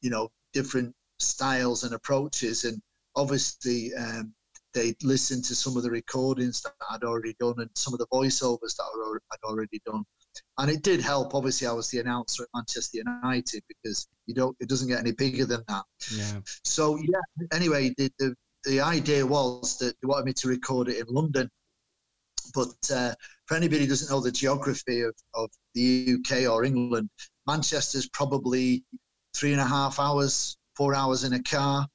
you 0.00 0.10
know 0.10 0.28
different 0.52 0.94
styles 1.18 1.84
and 1.84 1.94
approaches, 1.94 2.64
and 2.64 2.80
obviously 3.14 3.94
um, 3.94 4.34
they 4.76 4.94
listened 5.02 5.44
to 5.44 5.54
some 5.54 5.76
of 5.76 5.82
the 5.82 5.90
recordings 5.90 6.60
that 6.62 6.74
I'd 6.90 7.02
already 7.02 7.34
done 7.40 7.54
and 7.58 7.70
some 7.74 7.94
of 7.94 7.98
the 7.98 8.06
voiceovers 8.12 8.76
that 8.76 9.16
I'd 9.32 9.48
already 9.48 9.80
done. 9.86 10.04
And 10.58 10.70
it 10.70 10.82
did 10.82 11.00
help. 11.00 11.34
Obviously, 11.34 11.66
I 11.66 11.72
was 11.72 11.88
the 11.88 12.00
announcer 12.00 12.42
at 12.42 12.50
Manchester 12.54 12.98
United 12.98 13.62
because 13.68 14.06
you 14.26 14.34
don't. 14.34 14.54
It 14.60 14.68
doesn't 14.68 14.88
get 14.88 15.00
any 15.00 15.12
bigger 15.12 15.46
than 15.46 15.62
that. 15.68 15.84
Yeah. 16.14 16.40
So 16.62 16.98
yeah. 16.98 17.46
Anyway, 17.52 17.94
the 17.96 18.12
the, 18.18 18.34
the 18.64 18.80
idea 18.80 19.26
was 19.26 19.78
that 19.78 19.94
they 20.00 20.06
wanted 20.06 20.26
me 20.26 20.34
to 20.34 20.48
record 20.48 20.88
it 20.88 20.98
in 20.98 21.06
London, 21.08 21.48
but 22.54 22.90
uh, 22.92 23.14
for 23.46 23.56
anybody 23.56 23.82
who 23.82 23.88
doesn't 23.88 24.10
know 24.10 24.20
the 24.20 24.30
geography 24.30 25.02
of, 25.02 25.14
of 25.34 25.50
the 25.74 26.16
UK 26.18 26.50
or 26.50 26.64
England, 26.64 27.08
Manchester's 27.46 28.08
probably 28.08 28.84
three 29.34 29.52
and 29.52 29.60
a 29.60 29.66
half 29.66 29.98
hours, 29.98 30.56
four 30.74 30.94
hours 30.94 31.24
in 31.24 31.32
a 31.32 31.42
car 31.42 31.86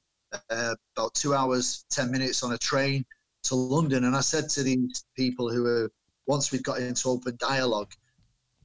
uh, 0.50 0.76
about 0.96 1.14
two 1.14 1.34
hours, 1.34 1.86
10 1.90 2.12
minutes 2.12 2.44
on 2.44 2.54
a 2.54 2.58
train 2.58 3.06
to 3.44 3.56
London. 3.56 4.06
And 4.06 4.16
I 4.16 4.22
said 4.22 4.50
to 4.50 4.64
these 4.64 5.04
people 5.16 5.52
who 5.52 5.64
were, 5.64 5.92
once 6.28 6.52
we 6.52 6.60
got 6.60 6.80
into 6.80 7.10
open 7.10 7.36
dialogue, 7.40 7.92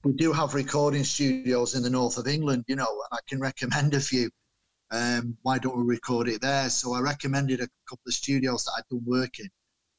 we 0.04 0.12
do 0.12 0.32
have 0.32 0.54
recording 0.54 1.02
studios 1.02 1.74
in 1.74 1.82
the 1.82 1.90
north 1.90 2.18
of 2.18 2.28
England, 2.28 2.64
you 2.68 2.76
know, 2.76 2.86
and 2.86 3.18
I 3.18 3.18
can 3.28 3.40
recommend 3.40 3.94
a 3.94 4.00
few. 4.00 4.30
Um, 4.92 5.36
why 5.42 5.58
don't 5.58 5.76
we 5.76 5.82
record 5.82 6.28
it 6.28 6.40
there? 6.40 6.68
So 6.68 6.94
I 6.94 7.00
recommended 7.00 7.60
a 7.60 7.68
couple 7.88 8.04
of 8.06 8.14
studios 8.14 8.64
that 8.64 8.72
I'd 8.78 8.88
been 8.88 9.04
working, 9.04 9.48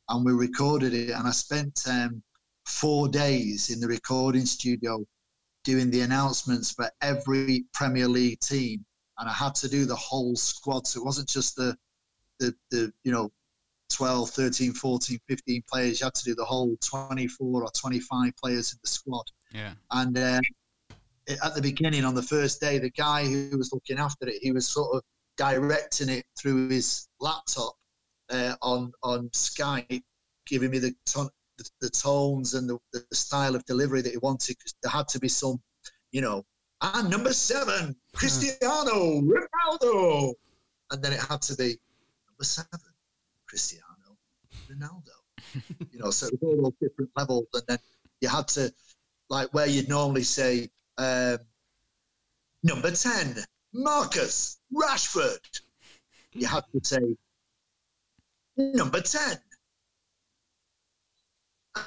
and 0.07 0.25
we 0.25 0.31
recorded 0.31 0.93
it. 0.93 1.09
And 1.09 1.27
I 1.27 1.31
spent 1.31 1.83
um, 1.89 2.23
four 2.67 3.07
days 3.07 3.69
in 3.69 3.79
the 3.79 3.87
recording 3.87 4.45
studio 4.45 5.03
doing 5.63 5.89
the 5.89 6.01
announcements 6.01 6.71
for 6.71 6.91
every 7.01 7.65
Premier 7.73 8.07
League 8.07 8.39
team 8.41 8.85
and 9.17 9.29
I 9.29 9.33
had 9.33 9.55
to 9.55 9.69
do 9.69 9.85
the 9.85 9.95
whole 9.95 10.35
squad. 10.35 10.85
So 10.85 10.99
it 10.99 11.05
wasn't 11.05 11.29
just 11.29 11.55
the, 11.55 11.75
the, 12.39 12.53
the 12.71 12.91
you 13.03 13.11
know, 13.11 13.31
12, 13.89 14.29
13, 14.29 14.73
14, 14.73 15.19
15 15.27 15.63
players. 15.71 15.99
You 15.99 16.05
had 16.05 16.15
to 16.15 16.23
do 16.25 16.35
the 16.35 16.45
whole 16.45 16.77
24 16.83 17.63
or 17.63 17.71
25 17.71 18.33
players 18.35 18.73
in 18.73 18.79
the 18.83 18.89
squad. 18.89 19.25
Yeah. 19.53 19.73
And 19.91 20.17
uh, 20.17 20.41
at 21.43 21.55
the 21.55 21.61
beginning, 21.61 22.03
on 22.03 22.15
the 22.15 22.21
first 22.21 22.59
day, 22.59 22.79
the 22.79 22.91
guy 22.91 23.25
who 23.25 23.57
was 23.57 23.71
looking 23.73 23.97
after 23.97 24.27
it, 24.27 24.35
he 24.41 24.51
was 24.51 24.67
sort 24.67 24.93
of 24.95 25.03
directing 25.37 26.09
it 26.09 26.25
through 26.37 26.69
his 26.69 27.07
laptop 27.19 27.75
uh, 28.29 28.55
on 28.61 28.91
on 29.03 29.29
Skype, 29.29 30.03
giving 30.45 30.69
me 30.69 30.79
the, 30.79 30.93
ton, 31.05 31.29
the, 31.57 31.69
the 31.81 31.89
tones 31.89 32.53
and 32.53 32.69
the, 32.69 32.77
the 32.93 33.03
style 33.15 33.55
of 33.55 33.65
delivery 33.65 34.01
that 34.01 34.11
he 34.11 34.17
wanted. 34.17 34.57
Because 34.57 34.75
there 34.81 34.91
had 34.91 35.07
to 35.09 35.19
be 35.19 35.27
some, 35.27 35.61
you 36.11 36.21
know, 36.21 36.45
and 36.81 37.09
number 37.09 37.33
seven, 37.33 37.95
Cristiano 38.13 39.21
Ronaldo. 39.21 40.33
And 40.91 41.03
then 41.03 41.13
it 41.13 41.19
had 41.19 41.41
to 41.43 41.55
be 41.55 41.77
number 42.29 42.43
seven, 42.43 42.79
Cristiano 43.47 44.17
Ronaldo. 44.69 45.11
you 45.91 45.99
know, 45.99 46.11
so 46.11 46.27
it 46.27 46.33
was 46.33 46.43
all 46.43 46.63
those 46.63 46.89
different 46.89 47.11
levels. 47.15 47.47
And 47.53 47.63
then 47.67 47.79
you 48.21 48.29
had 48.29 48.47
to, 48.49 48.71
like, 49.29 49.53
where 49.53 49.65
you'd 49.65 49.89
normally 49.89 50.23
say, 50.23 50.69
um, 50.97 51.39
number 52.63 52.91
10, 52.91 53.37
Marcus 53.73 54.59
Rashford. 54.73 55.61
You 56.33 56.45
had 56.47 56.63
to 56.73 56.79
say, 56.83 56.99
number 58.55 59.01
10. 59.01 59.37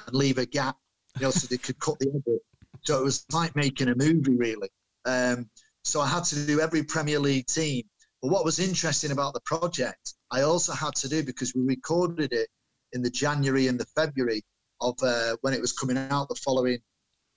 And 0.07 0.15
leave 0.15 0.37
a 0.37 0.45
gap, 0.45 0.77
you 1.19 1.25
know, 1.25 1.31
so 1.31 1.47
they 1.47 1.57
could 1.57 1.79
cut 1.79 1.99
the 1.99 2.09
edit. 2.09 2.41
So 2.83 2.99
it 2.99 3.03
was 3.03 3.25
like 3.31 3.55
making 3.55 3.89
a 3.89 3.95
movie, 3.95 4.35
really. 4.35 4.69
Um, 5.05 5.49
so 5.83 6.01
I 6.01 6.07
had 6.07 6.23
to 6.25 6.45
do 6.45 6.61
every 6.61 6.83
Premier 6.83 7.19
League 7.19 7.47
team. 7.47 7.83
But 8.21 8.29
what 8.29 8.45
was 8.45 8.59
interesting 8.59 9.11
about 9.11 9.33
the 9.33 9.41
project, 9.41 10.13
I 10.29 10.41
also 10.41 10.73
had 10.73 10.95
to 10.95 11.09
do 11.09 11.23
because 11.23 11.55
we 11.55 11.61
recorded 11.63 12.33
it 12.33 12.49
in 12.93 13.01
the 13.01 13.09
January 13.09 13.67
and 13.67 13.79
the 13.79 13.87
February 13.95 14.43
of 14.79 14.95
uh, 15.01 15.37
when 15.41 15.53
it 15.53 15.61
was 15.61 15.73
coming 15.73 15.97
out 15.97 16.29
the 16.29 16.35
following. 16.35 16.79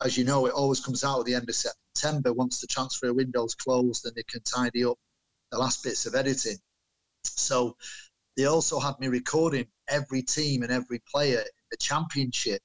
As 0.02 0.18
you 0.18 0.24
know, 0.24 0.46
it 0.46 0.52
always 0.52 0.80
comes 0.80 1.05
out 1.05 1.20
at 1.20 1.26
the 1.26 1.34
end 1.34 1.48
of 1.48 1.55
September 1.55 2.32
once 2.32 2.61
the 2.61 2.66
transfer 2.66 3.12
window's 3.14 3.55
closed 3.55 4.05
and 4.05 4.14
they 4.14 4.24
can 4.24 4.42
tidy 4.42 4.84
up 4.84 4.98
the 5.50 5.59
last 5.59 5.82
bits 5.84 6.05
of 6.05 6.14
editing. 6.14 6.59
So 7.24 7.76
they 8.36 8.46
also 8.46 8.80
had 8.80 8.98
me 8.98 9.09
recording 9.09 9.66
every 9.88 10.22
team 10.22 10.62
and 10.62 10.72
every 10.72 11.00
player 11.11 11.44
the 11.75 11.85
championship 11.85 12.62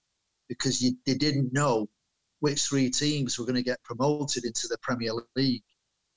because 0.47 0.81
you, 0.81 0.91
they 1.05 1.15
didn't 1.15 1.51
know 1.51 1.87
which 2.41 2.61
three 2.61 2.91
teams 2.91 3.37
were 3.37 3.45
going 3.45 3.55
to 3.55 3.63
get 3.63 3.83
promoted 3.83 4.45
into 4.45 4.67
the 4.67 4.77
Premier 4.81 5.11
League. 5.35 5.63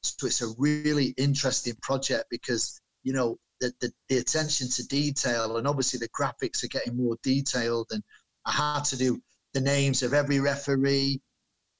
So 0.02 0.26
it's 0.26 0.42
a 0.42 0.52
really 0.58 1.14
interesting 1.16 1.74
project 1.80 2.26
because, 2.30 2.80
you 3.02 3.14
know, 3.14 3.38
the, 3.60 3.72
the, 3.80 3.92
the, 4.08 4.18
attention 4.18 4.68
to 4.68 4.86
detail 4.88 5.56
and 5.56 5.66
obviously 5.66 6.00
the 6.00 6.08
graphics 6.08 6.64
are 6.64 6.68
getting 6.68 6.96
more 6.96 7.16
detailed. 7.22 7.86
And 7.92 8.02
I 8.44 8.52
had 8.52 8.84
to 8.86 8.96
do 8.96 9.22
the 9.54 9.60
names 9.60 10.02
of 10.02 10.12
every 10.12 10.40
referee, 10.40 11.20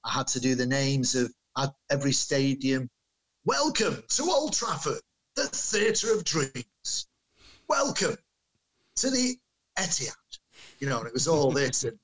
I 0.05 0.13
had 0.13 0.29
to 0.29 0.41
do 0.41 0.55
the 0.55 0.67
names 0.67 1.15
of 1.15 1.33
every 1.91 2.13
stadium. 2.13 2.89
Welcome 3.45 4.03
to 4.09 4.23
Old 4.23 4.55
Trafford, 4.55 5.01
the 5.37 5.45
theatre 5.45 6.15
of 6.15 6.25
dreams. 6.25 7.07
Welcome 7.69 8.17
to 8.97 9.11
the 9.11 9.37
Etihad. 9.79 10.22
You 10.83 10.89
know, 10.89 10.99
and 10.99 11.07
it 11.07 11.13
was 11.13 11.29
all 11.29 11.53
this. 11.53 11.85
And 11.85 11.97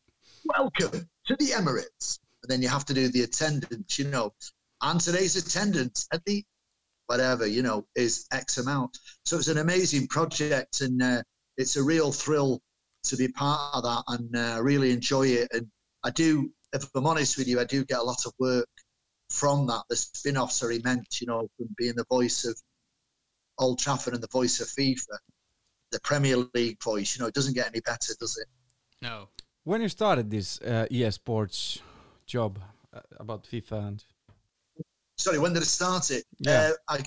welcome 0.44 1.08
to 1.26 1.36
the 1.36 1.46
Emirates 1.46 2.20
and 2.44 2.48
then 2.48 2.62
you 2.62 2.68
have 2.68 2.84
to 2.84 2.94
do 2.94 3.08
the 3.08 3.22
attendance, 3.22 3.98
you 3.98 4.04
know, 4.04 4.32
and 4.80 5.00
today's 5.00 5.34
attendance 5.34 6.06
at 6.12 6.24
the 6.24 6.44
whatever, 7.06 7.44
you 7.44 7.60
know, 7.60 7.84
is 7.96 8.28
X 8.30 8.58
amount. 8.58 8.96
So 9.24 9.36
it's 9.36 9.48
an 9.48 9.58
amazing 9.58 10.06
project 10.06 10.80
and 10.80 11.02
uh, 11.02 11.22
it's 11.56 11.74
a 11.74 11.82
real 11.82 12.12
thrill 12.12 12.60
to 13.02 13.16
be 13.16 13.26
part 13.26 13.74
of 13.74 13.82
that 13.82 14.04
and 14.06 14.36
uh, 14.36 14.62
really 14.62 14.92
enjoy 14.92 15.26
it. 15.26 15.48
And 15.50 15.66
I 16.04 16.10
do, 16.10 16.48
if 16.72 16.88
I'm 16.94 17.06
honest 17.06 17.36
with 17.36 17.48
you, 17.48 17.58
I 17.58 17.64
do 17.64 17.84
get 17.84 17.98
a 17.98 18.02
lot 18.04 18.26
of 18.26 18.32
work 18.38 18.68
from 19.28 19.66
that. 19.66 19.82
The 19.88 19.96
spin 19.96 20.36
offs 20.36 20.62
are 20.62 20.70
immense, 20.70 21.20
you 21.20 21.26
know, 21.26 21.48
from 21.56 21.68
being 21.76 21.96
the 21.96 22.06
voice 22.08 22.44
of 22.44 22.56
Old 23.58 23.80
Trafford 23.80 24.14
and 24.14 24.22
the 24.22 24.28
voice 24.28 24.60
of 24.60 24.68
FIFA, 24.68 25.18
the 25.90 26.00
Premier 26.04 26.36
League 26.54 26.80
voice. 26.80 27.16
You 27.16 27.22
know, 27.22 27.28
it 27.28 27.34
doesn't 27.34 27.54
get 27.54 27.66
any 27.66 27.80
better, 27.80 28.14
does 28.20 28.36
it? 28.38 28.46
No. 29.02 29.28
When 29.64 29.82
you 29.82 29.88
started 29.88 30.30
this 30.30 30.60
uh, 30.60 30.86
EA 30.90 31.10
Sports 31.10 31.82
job 32.26 32.58
uh, 32.92 33.00
about 33.18 33.44
FIFA 33.44 33.88
and 33.88 34.04
sorry, 35.16 35.38
when 35.38 35.52
did 35.52 35.62
it 35.62 35.66
start 35.66 36.10
it? 36.10 36.24
Yeah. 36.38 36.72
Uh, 36.88 36.96
I, 36.96 37.04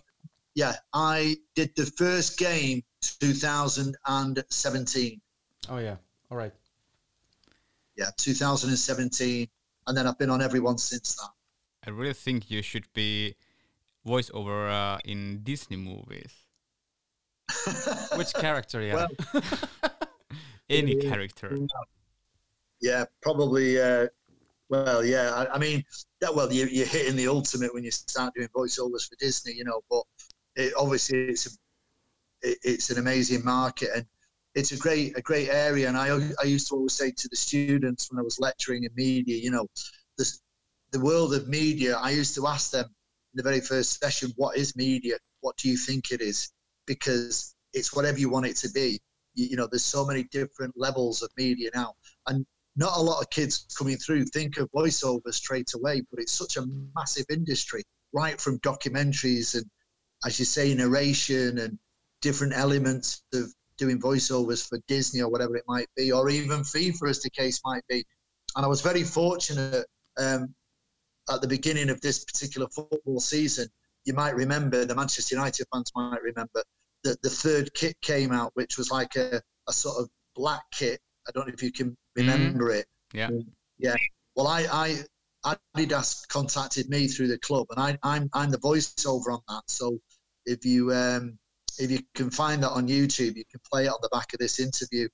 yeah, 0.53 0.75
I 0.93 1.37
did 1.55 1.75
the 1.75 1.85
first 1.85 2.37
game 2.37 2.83
2017. 3.01 5.21
oh 5.69 5.77
yeah, 5.77 5.95
all 6.29 6.37
right. 6.37 6.53
Yeah, 7.97 8.09
2017, 8.17 9.47
and 9.87 9.97
then 9.97 10.07
I've 10.07 10.17
been 10.17 10.29
on 10.29 10.41
every 10.41 10.59
one 10.59 10.77
since 10.77 11.15
that. 11.15 11.29
I 11.85 11.89
really 11.89 12.13
think 12.13 12.51
you 12.51 12.61
should 12.61 12.91
be 12.93 13.35
voiceover 14.05 14.69
uh, 14.69 14.99
in 15.05 15.41
Disney 15.43 15.77
movies. 15.77 16.33
Which 18.15 18.33
character? 18.33 18.81
Yeah. 18.81 19.07
Well, 19.33 19.33
Any 20.72 20.95
character. 20.95 21.57
yeah, 22.82 23.05
probably. 23.22 23.80
Uh, 23.80 24.07
well, 24.69 25.03
yeah. 25.03 25.32
I, 25.34 25.55
I 25.55 25.59
mean, 25.59 25.84
that, 26.22 26.34
well, 26.34 26.51
you, 26.51 26.65
you're 26.65 26.86
hitting 26.86 27.17
the 27.17 27.28
ultimate 27.28 27.74
when 27.74 27.84
you 27.84 27.91
start 27.91 28.34
doing 28.34 28.47
voiceovers 28.55 29.09
for 29.09 29.15
Disney, 29.19 29.53
you 29.53 29.65
know. 29.65 29.82
But 29.89 30.03
it, 30.55 30.74
obviously, 30.78 31.26
it's 31.26 31.47
a, 31.47 31.49
it, 32.41 32.57
it's 32.63 32.89
an 32.89 32.97
amazing 32.97 33.43
market 33.43 33.89
and 33.95 34.05
it's 34.55 34.72
a 34.72 34.78
great 34.78 35.17
a 35.17 35.22
great 35.22 35.49
area. 35.49 35.88
And 35.88 35.97
I 35.97 36.17
I 36.41 36.45
used 36.45 36.67
to 36.69 36.76
always 36.76 36.93
say 36.93 37.11
to 37.11 37.28
the 37.30 37.36
students 37.36 38.11
when 38.11 38.19
I 38.19 38.24
was 38.24 38.39
lecturing 38.39 38.84
in 38.84 38.91
media, 38.95 39.38
you 39.38 39.51
know, 39.51 39.67
this 40.17 40.41
the 40.91 40.99
world 40.99 41.34
of 41.34 41.47
media. 41.47 41.97
I 41.97 42.11
used 42.11 42.36
to 42.36 42.47
ask 42.47 42.72
them 42.72 42.86
in 42.86 43.38
the 43.38 43.43
very 43.43 43.61
first 43.61 43.99
session, 43.99 44.34
"What 44.36 44.57
is 44.57 44.76
media? 44.76 45.17
What 45.41 45.57
do 45.57 45.69
you 45.69 45.78
think 45.78 46.11
it 46.11 46.22
is?" 46.22 46.51
Because 46.86 47.55
it's 47.74 47.93
whatever 47.93 48.19
you 48.19 48.30
want 48.30 48.47
it 48.47 48.57
to 48.57 48.69
be. 48.69 48.99
You, 49.34 49.47
you 49.51 49.55
know, 49.55 49.67
there's 49.69 49.84
so 49.84 50.05
many 50.05 50.23
different 50.23 50.73
levels 50.77 51.21
of 51.21 51.29
media 51.38 51.69
now, 51.73 51.93
and 52.27 52.45
not 52.75 52.97
a 52.97 53.01
lot 53.01 53.21
of 53.21 53.29
kids 53.29 53.65
coming 53.77 53.97
through 53.97 54.25
think 54.25 54.57
of 54.57 54.71
voiceover 54.71 55.34
straight 55.34 55.73
away, 55.73 56.01
but 56.09 56.19
it's 56.19 56.32
such 56.32 56.57
a 56.57 56.65
massive 56.95 57.25
industry, 57.29 57.84
right 58.13 58.39
from 58.39 58.59
documentaries 58.59 59.55
and, 59.55 59.65
as 60.25 60.39
you 60.39 60.45
say, 60.45 60.73
narration 60.73 61.57
and 61.57 61.77
different 62.21 62.53
elements 62.53 63.23
of 63.34 63.53
doing 63.77 63.99
voiceovers 63.99 64.67
for 64.67 64.79
Disney 64.88 65.21
or 65.21 65.29
whatever 65.29 65.57
it 65.57 65.63
might 65.67 65.88
be, 65.97 66.11
or 66.11 66.29
even 66.29 66.59
FIFA, 66.61 67.09
as 67.09 67.21
the 67.21 67.29
case 67.29 67.59
might 67.65 67.84
be. 67.89 68.05
And 68.55 68.63
I 68.65 68.67
was 68.67 68.82
very 68.82 69.03
fortunate 69.03 69.86
um, 70.17 70.53
at 71.32 71.41
the 71.41 71.47
beginning 71.47 71.89
of 71.89 71.99
this 72.01 72.23
particular 72.23 72.67
football 72.67 73.19
season. 73.19 73.67
You 74.05 74.13
might 74.13 74.36
remember, 74.36 74.86
the 74.86 74.95
Manchester 74.95 75.36
United 75.36 75.65
fans 75.73 75.91
might 75.95 76.21
remember, 76.21 76.63
that 77.04 77.22
the 77.22 77.30
third 77.30 77.74
kit 77.74 77.95
came 78.02 78.32
out, 78.32 78.52
which 78.56 78.78
was 78.78 78.91
like 78.91 79.16
a, 79.16 79.41
a 79.68 79.74
sort 79.74 79.97
of 79.97 80.10
black 80.36 80.64
kit. 80.72 80.99
I 81.28 81.32
don't 81.34 81.47
know 81.47 81.54
if 81.54 81.64
you 81.64 81.72
can 81.72 81.95
remember 82.16 82.70
mm. 82.72 82.80
it. 82.80 82.86
Yeah. 83.14 83.30
Yeah. 83.78 83.95
Well, 84.36 84.47
I, 84.47 85.04
I, 85.43 85.56
Adidas 85.76 86.28
contacted 86.28 86.89
me 86.89 87.08
through 87.08 87.28
the 87.28 87.39
club, 87.39 87.68
and 87.72 87.80
I, 87.80 87.97
I'm, 88.04 88.30
I'm 88.34 88.52
the 88.52 88.58
voiceover 88.58 89.34
on 89.34 89.41
that. 89.47 89.64
So 89.68 89.99
if 90.45 90.66
you, 90.66 90.93
um, 90.93 91.38
if 91.80 91.89
you 91.91 91.99
can 92.16 92.30
find 92.30 92.64
that 92.64 92.70
on 92.70 92.88
YouTube, 92.88 93.36
you 93.36 93.43
can 93.49 93.60
play 93.72 93.86
it 93.86 93.89
on 93.89 93.99
the 94.02 94.10
back 94.10 94.34
of 94.34 94.39
this 94.39 94.60
interview 94.60 95.08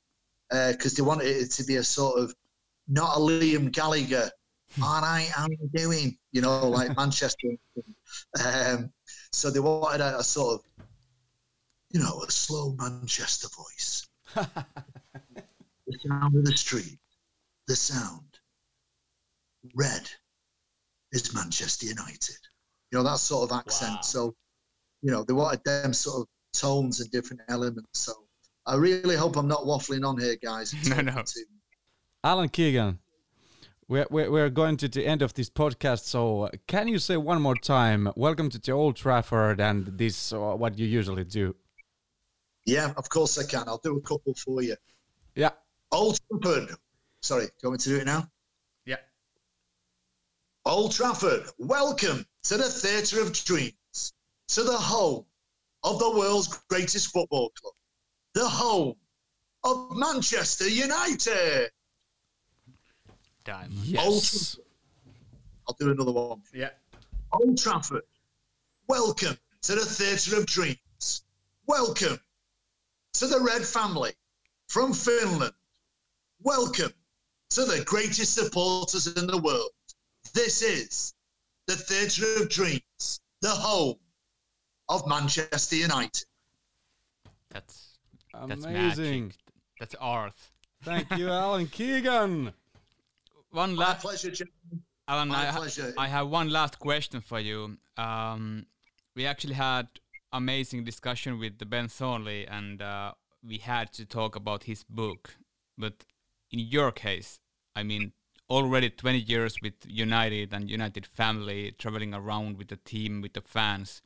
because 0.49 0.93
uh, 0.93 0.95
they 0.97 1.01
wanted 1.01 1.27
it 1.27 1.51
to 1.51 1.63
be 1.63 1.75
a 1.75 1.83
sort 1.83 2.19
of 2.19 2.33
not 2.87 3.17
a 3.17 3.19
Liam 3.19 3.71
Gallagher. 3.71 4.29
All 4.81 5.01
right, 5.01 5.29
how 5.33 5.47
you 5.47 5.69
doing? 5.73 6.17
You 6.31 6.41
know, 6.41 6.69
like 6.69 6.95
Manchester. 6.97 7.49
Um, 8.43 8.91
so 9.31 9.49
they 9.49 9.59
wanted 9.59 10.01
a, 10.01 10.19
a, 10.19 10.23
sort 10.23 10.55
of, 10.55 10.76
you 11.91 11.99
know, 11.99 12.21
a 12.27 12.31
slow 12.31 12.75
Manchester 12.77 13.47
voice. 13.55 14.07
the 14.35 15.99
sound 16.05 16.35
of 16.35 16.45
the 16.45 16.57
street, 16.57 16.99
the 17.67 17.75
sound. 17.75 18.21
Red 19.75 20.09
is 21.11 21.33
Manchester 21.33 21.87
United. 21.87 22.37
You 22.91 22.99
know, 22.99 23.03
that 23.03 23.19
sort 23.19 23.49
of 23.49 23.57
accent. 23.57 23.95
Wow. 23.95 24.01
So, 24.01 24.35
you 25.01 25.11
know, 25.11 25.23
they 25.23 25.33
wanted 25.33 25.63
them 25.63 25.93
sort 25.93 26.21
of 26.21 26.27
tones 26.53 26.99
and 26.99 27.11
different 27.11 27.41
elements. 27.49 27.89
So 27.93 28.13
I 28.65 28.75
really 28.75 29.15
hope 29.15 29.35
I'm 29.35 29.47
not 29.47 29.61
waffling 29.61 30.05
on 30.05 30.19
here, 30.19 30.35
guys. 30.41 30.73
No, 30.89 31.01
no. 31.01 31.23
Alan 32.23 32.49
Keegan, 32.49 32.99
we're, 33.87 34.07
we're, 34.09 34.29
we're 34.29 34.49
going 34.49 34.75
to 34.77 34.87
the 34.87 35.05
end 35.05 35.21
of 35.21 35.33
this 35.33 35.49
podcast. 35.49 36.03
So 36.03 36.49
can 36.67 36.87
you 36.87 36.99
say 36.99 37.17
one 37.17 37.41
more 37.41 37.55
time, 37.55 38.11
welcome 38.15 38.49
to 38.49 38.59
the 38.59 38.71
Old 38.71 38.95
Trafford 38.95 39.61
and 39.61 39.97
this, 39.97 40.33
uh, 40.33 40.37
what 40.37 40.77
you 40.77 40.87
usually 40.87 41.23
do? 41.23 41.55
Yeah, 42.67 42.91
of 42.97 43.07
course 43.07 43.37
I 43.37 43.45
can. 43.45 43.63
I'll 43.65 43.77
do 43.77 43.95
a 43.95 44.01
couple 44.01 44.33
for 44.33 44.61
you. 44.61 44.75
Yeah. 45.35 45.51
Old 45.89 46.19
Trafford. 46.29 46.75
Sorry, 47.21 47.45
do 47.45 47.51
you 47.63 47.69
want 47.69 47.79
me 47.79 47.83
to 47.83 47.89
do 47.89 48.01
it 48.01 48.05
now? 48.05 48.29
Yeah. 48.85 48.97
Old 50.65 50.91
Trafford, 50.91 51.45
welcome 51.59 52.25
to 52.43 52.57
the 52.57 52.65
Theatre 52.65 53.21
of 53.21 53.31
Dreams, 53.31 54.13
to 54.49 54.63
the 54.63 54.77
home 54.77 55.23
of 55.83 55.97
the 55.99 56.11
world's 56.11 56.61
greatest 56.67 57.13
football 57.13 57.53
club, 57.61 57.73
the 58.33 58.45
home 58.45 58.95
of 59.63 59.95
Manchester 59.95 60.67
United. 60.67 61.69
Damn. 63.45 63.71
Yes. 63.83 64.59
I'll 65.69 65.77
do 65.79 65.91
another 65.91 66.11
one. 66.11 66.41
Yeah. 66.53 66.71
Old 67.31 67.57
Trafford, 67.57 68.03
welcome 68.89 69.37
to 69.61 69.75
the 69.75 69.85
Theatre 69.85 70.37
of 70.37 70.45
Dreams. 70.45 71.23
Welcome 71.65 72.19
to 73.17 73.25
the 73.25 73.39
Red 73.39 73.65
family 73.65 74.11
from 74.67 74.93
Finland. 74.93 75.53
Welcome 76.43 76.93
to 77.49 77.65
the 77.65 77.83
greatest 77.83 78.35
supporters 78.35 79.07
in 79.07 79.25
the 79.25 79.39
world. 79.39 79.71
This 80.35 80.61
is 80.61 81.15
the 81.65 81.75
Theatre 81.75 82.43
of 82.43 82.49
Dreams, 82.49 83.19
the 83.41 83.49
home 83.49 83.95
of 84.87 85.07
Manchester 85.07 85.77
United. 85.77 86.25
That's 87.49 87.97
that's 88.47 88.65
amazing. 88.65 89.23
Magic. 89.23 89.39
That's 89.79 89.95
art. 89.99 90.33
Thank 90.83 91.09
you, 91.17 91.29
Alan 91.31 91.65
Keegan. 91.65 92.53
One 93.49 93.75
last 93.75 94.01
pleasure, 94.01 94.29
Jim. 94.29 94.49
Alan, 95.07 95.29
My 95.29 95.49
I, 95.49 95.51
pleasure. 95.53 95.91
I 95.97 96.07
have 96.07 96.27
one 96.29 96.49
last 96.49 96.77
question 96.77 97.21
for 97.21 97.39
you. 97.39 97.77
Um, 97.97 98.67
we 99.15 99.25
actually 99.25 99.55
had 99.55 99.87
amazing 100.37 100.83
discussion 100.83 101.39
with 101.39 101.69
Ben 101.69 101.87
Thornley, 101.87 102.47
and 102.47 102.81
uh, 102.81 103.11
we 103.43 103.57
had 103.57 103.91
to 103.93 104.05
talk 104.05 104.35
about 104.35 104.63
his 104.63 104.83
book. 104.83 105.35
But 105.77 106.05
in 106.51 106.59
your 106.59 106.91
case, 106.91 107.39
I 107.75 107.83
mean, 107.83 108.13
already 108.49 108.89
20 108.89 109.19
years 109.19 109.55
with 109.61 109.73
United 109.85 110.53
and 110.53 110.69
United 110.69 111.05
family, 111.05 111.73
traveling 111.77 112.13
around 112.13 112.57
with 112.57 112.69
the 112.69 112.77
team, 112.77 113.21
with 113.21 113.33
the 113.33 113.41
fans 113.41 114.01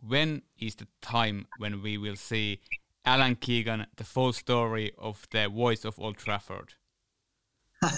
when 0.00 0.42
is 0.58 0.74
the 0.76 0.86
time 1.00 1.46
when 1.58 1.82
we 1.82 1.98
will 1.98 2.16
see 2.16 2.60
Alan 3.04 3.36
Keegan, 3.36 3.86
the 3.96 4.04
full 4.04 4.32
story 4.32 4.92
of 4.98 5.26
the 5.30 5.48
voice 5.48 5.84
of 5.84 5.98
Old 5.98 6.16
Trafford? 6.16 6.74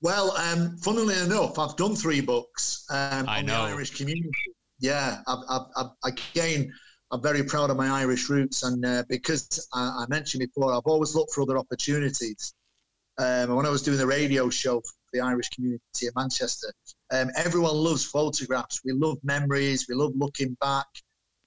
well, 0.00 0.36
um, 0.36 0.76
funnily 0.78 1.18
enough, 1.20 1.58
I've 1.58 1.76
done 1.76 1.96
three 1.96 2.20
books 2.20 2.86
um, 2.90 3.28
on 3.28 3.46
know. 3.46 3.66
the 3.66 3.72
Irish 3.72 3.96
community. 3.96 4.30
Yeah, 4.80 5.18
I've, 5.26 5.38
I've, 5.48 5.66
I've, 5.76 6.12
again, 6.12 6.72
I'm 7.12 7.22
very 7.22 7.42
proud 7.42 7.70
of 7.70 7.76
my 7.76 7.88
Irish 7.88 8.28
roots, 8.30 8.62
and 8.62 8.84
uh, 8.84 9.04
because 9.08 9.68
I, 9.74 10.04
I, 10.04 10.06
mentioned 10.08 10.40
before, 10.40 10.72
I've 10.72 10.86
always 10.86 11.14
looked 11.14 11.32
for 11.32 11.42
other 11.42 11.58
opportunities. 11.58 12.54
Um, 13.18 13.54
when 13.54 13.66
I 13.66 13.70
was 13.70 13.82
doing 13.82 13.98
the 13.98 14.06
radio 14.06 14.48
show 14.48 14.80
for 14.80 14.94
the 15.12 15.20
Irish 15.20 15.50
community 15.50 16.06
in 16.06 16.12
Manchester, 16.16 16.72
um, 17.12 17.30
everyone 17.36 17.74
loves 17.74 18.04
photographs. 18.04 18.80
We 18.84 18.92
love 18.92 19.18
memories. 19.22 19.86
We 19.88 19.94
love 19.94 20.12
looking 20.14 20.56
back. 20.60 20.86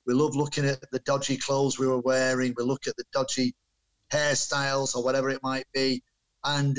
We 0.05 0.13
love 0.13 0.35
looking 0.35 0.65
at 0.65 0.79
the 0.91 0.99
dodgy 0.99 1.37
clothes 1.37 1.79
we 1.79 1.87
were 1.87 2.01
wearing. 2.01 2.53
We 2.57 2.63
look 2.63 2.87
at 2.87 2.95
the 2.97 3.05
dodgy 3.13 3.55
hairstyles 4.11 4.95
or 4.95 5.03
whatever 5.03 5.29
it 5.29 5.41
might 5.41 5.65
be. 5.73 6.03
And 6.43 6.77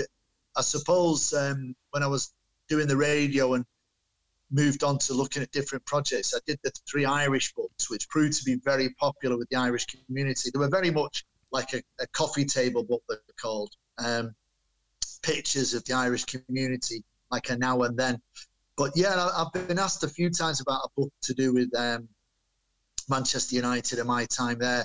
I 0.57 0.61
suppose 0.61 1.33
um, 1.33 1.75
when 1.91 2.03
I 2.03 2.07
was 2.07 2.33
doing 2.69 2.87
the 2.87 2.97
radio 2.97 3.55
and 3.55 3.65
moved 4.55 4.85
on 4.85 4.99
to 4.99 5.15
looking 5.15 5.43
at 5.43 5.51
different 5.51 5.85
projects, 5.85 6.33
I 6.35 6.39
did 6.47 6.59
the 6.63 6.73
three 6.89 7.05
Irish 7.05 7.53
books, 7.55 7.91
which 7.91 8.09
proved 8.09 8.35
to 8.39 8.45
be 8.45 8.57
very 8.65 8.91
popular 8.91 9.37
with 9.37 9.49
the 9.51 9.57
Irish 9.57 9.87
community. 9.87 10.51
They 10.53 10.59
were 10.59 10.69
very 10.69 10.91
much 10.91 11.25
like 11.51 11.73
a, 11.75 11.83
a 12.01 12.07
coffee 12.09 12.45
table 12.45 12.85
book, 12.85 13.03
they're 13.09 13.19
called. 13.41 13.71
Um, 13.99 14.35
pictures 15.23 15.75
of 15.75 15.85
the 15.85 15.95
Irish 15.95 16.25
community, 16.25 17.03
like 17.31 17.51
a 17.51 17.57
now 17.57 17.83
and 17.83 17.97
then. 17.97 18.21
But 18.77 18.93
yeah, 18.95 19.29
I've 19.37 19.69
been 19.69 19.79
asked 19.79 20.05
a 20.05 20.09
few 20.09 20.31
times 20.31 20.61
about 20.61 20.83
a 20.85 20.89
book 20.97 21.13
to 21.23 21.35
do 21.35 21.55
with 21.55 21.75
um, 21.77 22.09
Manchester 23.09 23.57
United 23.57 23.99
and 23.99 24.09
my 24.09 24.25
time 24.27 24.59
there. 24.59 24.85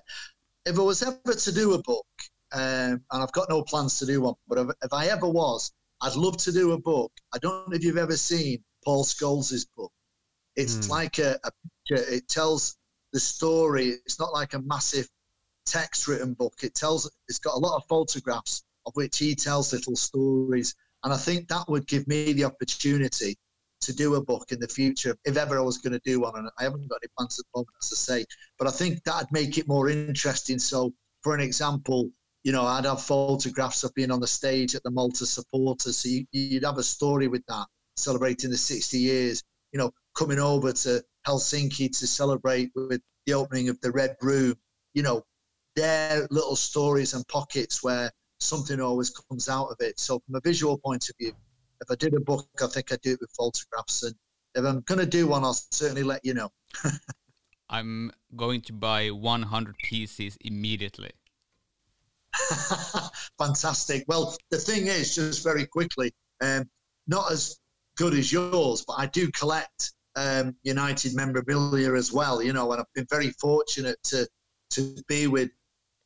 If 0.65 0.77
I 0.77 0.81
was 0.81 1.03
ever 1.03 1.33
to 1.33 1.51
do 1.51 1.73
a 1.73 1.81
book, 1.81 2.05
um, 2.51 3.01
and 3.11 3.23
I've 3.23 3.31
got 3.31 3.49
no 3.49 3.63
plans 3.63 3.99
to 3.99 4.05
do 4.05 4.21
one, 4.21 4.35
but 4.47 4.57
if, 4.57 4.67
if, 4.83 4.93
I 4.93 5.07
ever 5.07 5.27
was, 5.27 5.71
I'd 6.01 6.15
love 6.15 6.37
to 6.37 6.51
do 6.51 6.71
a 6.71 6.79
book. 6.79 7.11
I 7.33 7.37
don't 7.37 7.69
know 7.69 7.75
if 7.75 7.83
you've 7.83 7.97
ever 7.97 8.17
seen 8.17 8.63
Paul 8.83 9.03
Scholes' 9.03 9.65
book. 9.75 9.91
It's 10.55 10.75
mm. 10.75 10.89
like 10.89 11.19
a, 11.19 11.39
a 11.43 11.51
picture. 11.51 12.11
It 12.11 12.27
tells 12.27 12.77
the 13.13 13.19
story. 13.19 13.89
It's 14.05 14.19
not 14.19 14.33
like 14.33 14.53
a 14.53 14.61
massive 14.61 15.07
text 15.65 16.07
written 16.07 16.33
book. 16.33 16.53
It 16.63 16.75
tells. 16.75 17.09
It's 17.27 17.39
got 17.39 17.55
a 17.55 17.59
lot 17.59 17.77
of 17.77 17.85
photographs 17.87 18.63
of 18.85 18.93
which 18.95 19.17
he 19.17 19.35
tells 19.35 19.73
little 19.73 19.95
stories, 19.95 20.75
and 21.03 21.13
I 21.13 21.17
think 21.17 21.47
that 21.47 21.69
would 21.69 21.87
give 21.87 22.07
me 22.07 22.33
the 22.33 22.45
opportunity 22.45 23.37
to 23.81 23.93
do 23.93 24.15
a 24.15 24.23
book 24.23 24.51
in 24.51 24.59
the 24.59 24.67
future 24.67 25.15
if 25.23 25.37
ever 25.37 25.57
I 25.57 25.61
was 25.61 25.77
going 25.77 25.93
to 25.93 26.01
do 26.03 26.19
one. 26.21 26.37
And 26.37 26.49
I 26.59 26.63
haven't 26.63 26.89
got 26.89 26.99
any 27.01 27.09
plans 27.17 27.39
at 27.39 27.45
the 27.45 27.59
moment, 27.59 27.75
as 27.81 27.91
I 27.93 28.17
say, 28.19 28.25
but 28.57 28.67
I 28.67 28.71
think 28.71 29.03
that'd 29.03 29.31
make 29.31 29.57
it 29.57 29.67
more 29.67 29.89
interesting. 29.89 30.59
So, 30.59 30.93
for 31.21 31.33
an 31.33 31.41
example, 31.41 32.09
you 32.43 32.51
know, 32.51 32.65
I'd 32.65 32.85
have 32.85 33.01
photographs 33.01 33.83
of 33.83 33.93
being 33.93 34.11
on 34.11 34.19
the 34.19 34.27
stage 34.27 34.75
at 34.75 34.83
the 34.83 34.91
Malta 34.91 35.25
supporters. 35.25 35.97
So 35.97 36.09
you, 36.09 36.25
you'd 36.31 36.63
have 36.63 36.77
a 36.77 36.83
story 36.83 37.27
with 37.27 37.45
that, 37.47 37.65
celebrating 37.99 38.49
the 38.49 38.57
60 38.57 38.97
years, 38.97 39.43
you 39.71 39.79
know, 39.79 39.91
coming 40.15 40.39
over 40.39 40.71
to 40.71 41.03
Helsinki 41.27 41.97
to 41.99 42.07
celebrate 42.07 42.71
with 42.75 43.01
the 43.25 43.33
opening 43.33 43.69
of 43.69 43.79
the 43.81 43.91
Red 43.91 44.15
Room. 44.21 44.55
You 44.93 45.03
know, 45.03 45.25
their 45.75 46.27
little 46.31 46.55
stories 46.55 47.13
and 47.13 47.27
pockets 47.27 47.83
where 47.83 48.11
something 48.39 48.79
always 48.79 49.09
comes 49.09 49.49
out 49.49 49.67
of 49.67 49.77
it. 49.79 49.99
So 49.99 50.19
from 50.25 50.35
a 50.35 50.41
visual 50.41 50.77
point 50.77 51.09
of 51.09 51.15
view, 51.17 51.33
if 51.81 51.91
I 51.91 51.95
did 51.95 52.13
a 52.13 52.19
book, 52.19 52.47
I 52.61 52.67
think 52.67 52.91
I'd 52.91 53.01
do 53.01 53.13
it 53.13 53.19
with 53.21 53.31
photographs. 53.31 54.03
And 54.03 54.15
if 54.55 54.65
I'm 54.65 54.81
going 54.81 54.99
to 54.99 55.05
do 55.05 55.27
one, 55.27 55.43
I'll 55.43 55.53
certainly 55.53 56.03
let 56.03 56.23
you 56.23 56.33
know. 56.33 56.49
I'm 57.69 58.11
going 58.35 58.61
to 58.61 58.73
buy 58.73 59.09
100 59.09 59.77
pieces 59.77 60.37
immediately. 60.41 61.11
Fantastic. 63.37 64.05
Well, 64.07 64.35
the 64.49 64.57
thing 64.57 64.87
is, 64.87 65.15
just 65.15 65.43
very 65.43 65.65
quickly, 65.65 66.11
um, 66.41 66.69
not 67.07 67.31
as 67.31 67.59
good 67.99 68.13
as 68.13 68.31
yours, 68.31 68.85
but 68.87 68.93
I 68.93 69.07
do 69.07 69.29
collect 69.31 69.91
um, 70.15 70.55
United 70.63 71.13
memorabilia 71.13 71.93
as 71.93 72.13
well. 72.13 72.41
You 72.41 72.53
know, 72.53 72.71
and 72.71 72.79
I've 72.79 72.93
been 72.95 73.07
very 73.09 73.31
fortunate 73.31 73.97
to 74.03 74.27
to 74.71 74.95
be 75.07 75.27
with 75.27 75.49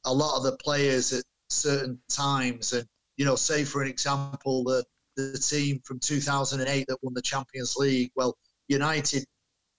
a 0.05 0.13
lot 0.13 0.37
of 0.37 0.43
the 0.43 0.57
players 0.57 1.13
at 1.13 1.23
certain 1.49 1.99
times. 2.09 2.73
And 2.73 2.85
you 3.15 3.25
know, 3.25 3.35
say 3.35 3.63
for 3.63 3.83
an 3.83 3.87
example, 3.87 4.63
the 4.63 4.83
the 5.15 5.37
team 5.37 5.81
from 5.85 5.99
2008 5.99 6.85
that 6.87 6.97
won 7.03 7.13
the 7.13 7.21
Champions 7.21 7.75
League. 7.77 8.11
Well, 8.15 8.35
United 8.67 9.23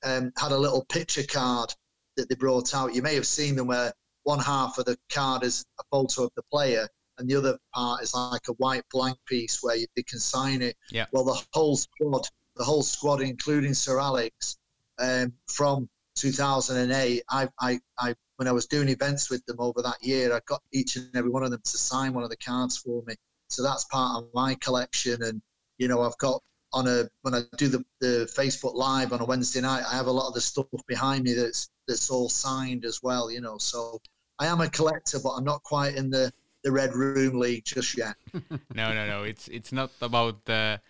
um, 0.05 0.33
had 0.39 0.53
a 0.53 0.57
little 0.57 0.85
picture 0.85 1.25
card 1.29 1.75
that 2.17 2.29
they 2.29 2.37
brought 2.37 2.77
out. 2.77 2.95
You 2.95 3.03
may 3.03 3.17
have 3.17 3.27
seen 3.27 3.57
them 3.57 3.67
where 3.67 3.93
one 4.23 4.39
half 4.39 4.79
of 4.79 4.85
the 4.85 4.97
card 5.13 5.43
is 5.43 5.65
a 5.81 5.83
photo 5.91 6.25
of 6.25 6.31
the 6.37 6.45
player 6.53 6.87
and 7.19 7.29
the 7.29 7.37
other 7.37 7.59
part 7.75 8.03
is 8.03 8.15
like 8.15 8.49
a 8.49 8.53
white 8.55 8.85
blank 8.91 9.19
piece 9.27 9.63
where 9.63 9.77
you, 9.77 9.87
they 9.97 10.03
can 10.03 10.19
sign 10.19 10.63
it. 10.63 10.77
Yeah. 10.91 11.07
Well, 11.13 11.25
the 11.25 11.41
whole 11.53 11.77
squad, 11.77 12.27
the 12.57 12.65
whole 12.65 12.83
squad, 12.83 13.21
including 13.21 13.75
Sir 13.75 13.99
Alex, 14.01 14.57
um, 14.99 15.33
from 15.49 15.89
2008, 16.17 17.23
I, 17.29 17.49
I, 17.61 17.81
I, 17.99 18.15
when 18.37 18.49
I 18.49 18.53
was 18.53 18.67
doing 18.67 18.89
events 18.89 19.31
with 19.31 19.45
them 19.47 19.57
over 19.59 19.83
that 19.83 20.03
year, 20.03 20.35
I 20.35 20.41
got 20.47 20.63
each 20.73 20.97
and 20.97 21.09
every 21.15 21.31
one 21.31 21.43
of 21.43 21.51
them 21.51 21.61
to 21.63 21.79
sign 21.79 22.15
one 22.15 22.25
of 22.25 22.31
the 22.31 22.37
cards 22.37 22.77
for 22.79 23.03
me. 23.07 23.15
So 23.49 23.63
that's 23.63 23.85
part 23.85 24.23
of 24.23 24.29
my 24.35 24.55
collection. 24.57 25.23
And, 25.23 25.41
you 25.79 25.89
know, 25.89 26.03
I've 26.03 26.19
got 26.19 26.43
on 26.73 26.89
a, 26.89 27.05
when 27.23 27.35
I 27.35 27.43
do 27.57 27.69
the, 27.69 27.85
the 28.01 28.29
Facebook 28.37 28.75
live 28.75 29.13
on 29.13 29.21
a 29.21 29.25
Wednesday 29.25 29.61
night, 29.61 29.85
I 29.89 29.95
have 29.95 30.07
a 30.07 30.13
lot 30.13 30.29
of 30.29 30.35
the 30.35 30.41
stuff 30.41 30.67
behind 30.89 31.25
me 31.25 31.35
that's, 31.35 31.71
that's 31.87 32.11
all 32.11 32.29
signed 32.29 32.85
as 32.85 33.01
well, 33.03 33.31
you 33.31 33.41
know, 33.41 33.59
so 33.59 34.01
I 34.39 34.47
am 34.47 34.61
a 34.61 34.69
collector, 34.69 35.21
but 35.23 35.31
I'm 35.31 35.45
not 35.45 35.63
quite 35.63 35.95
in 35.95 36.11
the, 36.11 36.33
the 36.65 36.73
Red 36.73 36.95
Room 36.95 37.39
League 37.39 37.65
just 37.65 37.97
yet. 37.97 38.17
no, 38.75 38.93
no, 38.93 39.07
no. 39.07 39.23
It's 39.23 39.47
it's 39.49 39.71
not 39.71 39.91
about 40.01 40.45
the 40.47 40.81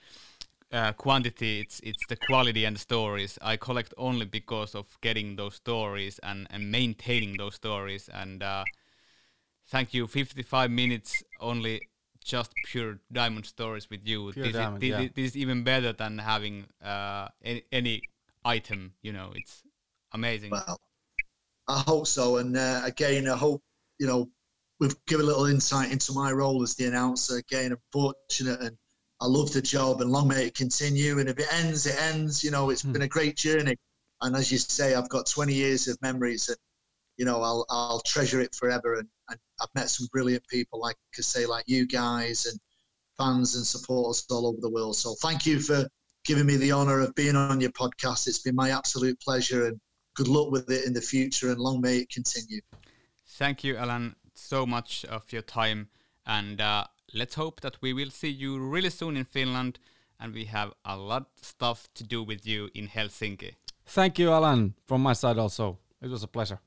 uh, 0.73 0.93
quantity. 0.93 1.61
It's 1.61 1.81
it's 1.81 2.07
the 2.09 2.17
quality 2.17 2.65
and 2.65 2.77
the 2.77 2.81
stories. 2.81 3.39
I 3.43 3.57
collect 3.57 3.93
only 3.99 4.25
because 4.25 4.75
of 4.75 4.87
getting 5.03 5.37
those 5.37 5.57
stories 5.57 6.19
and 6.23 6.47
and 6.51 6.71
maintaining 6.71 7.37
those 7.37 7.57
stories. 7.57 8.09
And 8.09 8.43
uh, 8.43 8.65
thank 9.67 9.93
you. 9.93 10.07
55 10.07 10.71
minutes 10.71 11.23
only. 11.41 11.83
Just 12.25 12.53
pure 12.65 13.01
diamond 13.13 13.45
stories 13.45 13.91
with 13.91 14.01
you. 14.09 14.33
Pure 14.33 14.47
this, 14.47 14.55
diamond, 14.55 14.83
is, 14.83 14.89
yeah. 14.89 15.01
this, 15.01 15.11
this 15.15 15.25
is 15.33 15.37
even 15.37 15.63
better 15.63 15.93
than 15.93 16.17
having 16.17 16.65
uh, 16.83 17.29
any, 17.45 17.65
any 17.71 18.03
item. 18.47 18.95
You 19.03 19.13
know, 19.13 19.33
it's 19.35 19.63
amazing. 20.11 20.51
Well, 20.51 20.81
I 21.69 21.81
hope 21.81 22.07
so. 22.07 22.39
And 22.39 22.57
uh, 22.57 22.81
again, 22.85 23.29
I 23.29 23.37
hope, 23.37 23.63
you 23.99 24.07
know, 24.07 24.31
we've 24.81 24.97
given 25.07 25.25
a 25.25 25.29
little 25.29 25.47
insight 25.47 25.93
into 25.93 26.13
my 26.13 26.31
role 26.33 26.63
as 26.63 26.75
the 26.75 26.87
announcer. 26.87 27.37
Again, 27.39 27.73
I'm 27.73 27.79
fortunate 27.93 28.61
and 28.61 28.77
I 29.21 29.27
love 29.27 29.53
the 29.53 29.63
job 29.63 30.01
and 30.01 30.11
long 30.11 30.29
may 30.29 30.47
it 30.47 30.55
continue. 30.55 31.19
And 31.21 31.29
if 31.29 31.39
it 31.39 31.47
ends, 31.53 31.87
it 31.87 31.97
ends. 32.01 32.43
You 32.43 32.51
know, 32.51 32.71
it's 32.71 32.83
Hmm. 32.83 32.93
been 32.93 33.03
a 33.03 33.09
great 33.09 33.37
journey. 33.37 33.77
And 34.21 34.37
as 34.37 34.51
you 34.51 34.59
say, 34.59 34.95
I've 34.95 35.09
got 35.09 35.27
20 35.27 35.55
years 35.55 35.87
of 35.89 36.01
memories 36.03 36.49
and, 36.49 36.59
you 37.17 37.25
know, 37.25 37.43
I'll, 37.43 37.65
I'll 37.71 38.01
treasure 38.01 38.41
it 38.41 38.55
forever. 38.55 38.95
And, 38.95 39.09
and 39.31 39.39
I've 39.61 39.69
met 39.75 39.91
some 39.91 40.09
brilliant 40.13 40.47
people, 40.49 40.81
like 40.81 40.97
I 41.17 41.23
say, 41.23 41.47
like 41.47 41.65
you 41.67 41.87
guys 41.87 42.47
and 42.47 42.59
fans 43.17 43.55
and 43.55 43.65
supporters 43.67 44.27
all 44.31 44.47
over 44.47 44.61
the 44.61 44.71
world. 44.71 44.97
So 44.97 45.15
thank 45.21 45.47
you 45.47 45.61
for 45.61 45.87
giving 46.25 46.47
me 46.47 46.57
the 46.57 46.73
honor 46.73 47.01
of 47.01 47.15
being 47.15 47.37
on 47.37 47.61
your 47.61 47.71
podcast. 47.71 48.27
It's 48.27 48.41
been 48.41 48.55
my 48.57 48.71
absolute 48.71 49.21
pleasure 49.21 49.67
and 49.67 49.79
good 50.17 50.27
luck 50.29 50.51
with 50.51 50.71
it 50.71 50.85
in 50.87 50.93
the 50.93 51.01
future 51.01 51.51
and 51.51 51.61
long 51.61 51.81
may 51.81 51.99
it 51.99 52.11
continue. 52.11 52.61
Thank 53.37 53.63
you, 53.65 53.77
Alan, 53.77 54.17
so 54.45 54.67
much 54.67 55.05
of 55.07 55.33
your 55.33 55.43
time. 55.43 55.89
And 56.27 56.61
uh, 56.61 56.85
let's 57.13 57.35
hope 57.35 57.61
that 57.61 57.77
we 57.81 57.93
will 57.93 58.11
see 58.11 58.31
you 58.31 58.59
really 58.59 58.91
soon 58.91 59.17
in 59.17 59.25
Finland 59.25 59.79
and 60.21 60.35
we 60.35 60.45
have 60.45 60.73
a 60.85 60.97
lot 60.97 61.27
stuff 61.43 61.89
to 61.95 62.05
do 62.05 62.23
with 62.23 62.47
you 62.47 62.71
in 62.75 62.89
Helsinki. 62.89 63.55
Thank 63.87 64.19
you, 64.19 64.31
Alan, 64.31 64.75
from 64.87 65.03
my 65.03 65.13
side 65.13 65.39
also. 65.39 65.79
It 66.01 66.09
was 66.09 66.23
a 66.23 66.29
pleasure. 66.29 66.61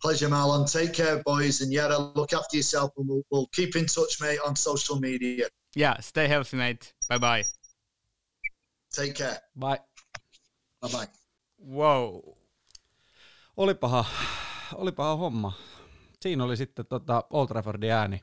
Pleasure, 0.00 0.28
Marlon. 0.28 0.70
Take 0.70 0.92
care, 0.92 1.22
boys. 1.24 1.60
And 1.62 1.72
yeah, 1.72 1.86
look 1.86 2.32
after 2.32 2.56
yourself 2.56 2.92
and 2.96 3.08
we'll, 3.08 3.22
we'll 3.30 3.46
keep 3.48 3.76
in 3.76 3.86
touch, 3.86 4.20
mate, 4.20 4.38
on 4.46 4.54
social 4.54 5.00
media. 5.00 5.46
Yeah, 5.74 5.98
stay 6.00 6.28
healthy, 6.28 6.56
mate. 6.56 6.92
Bye 7.08 7.18
bye. 7.18 7.44
Take 8.92 9.14
care. 9.14 9.38
Bye. 9.54 9.80
Bye 10.80 10.88
bye. 10.88 11.08
Wow. 11.58 12.36
Olipaha, 13.58 14.04
olipaha 14.72 15.18
homma. 15.18 15.54
Siinä 16.20 16.44
oli 16.44 16.56
sitten 16.56 16.86
tota 16.86 17.24
Old 17.30 17.48
Traffordin 17.48 17.92
ääni. 17.92 18.22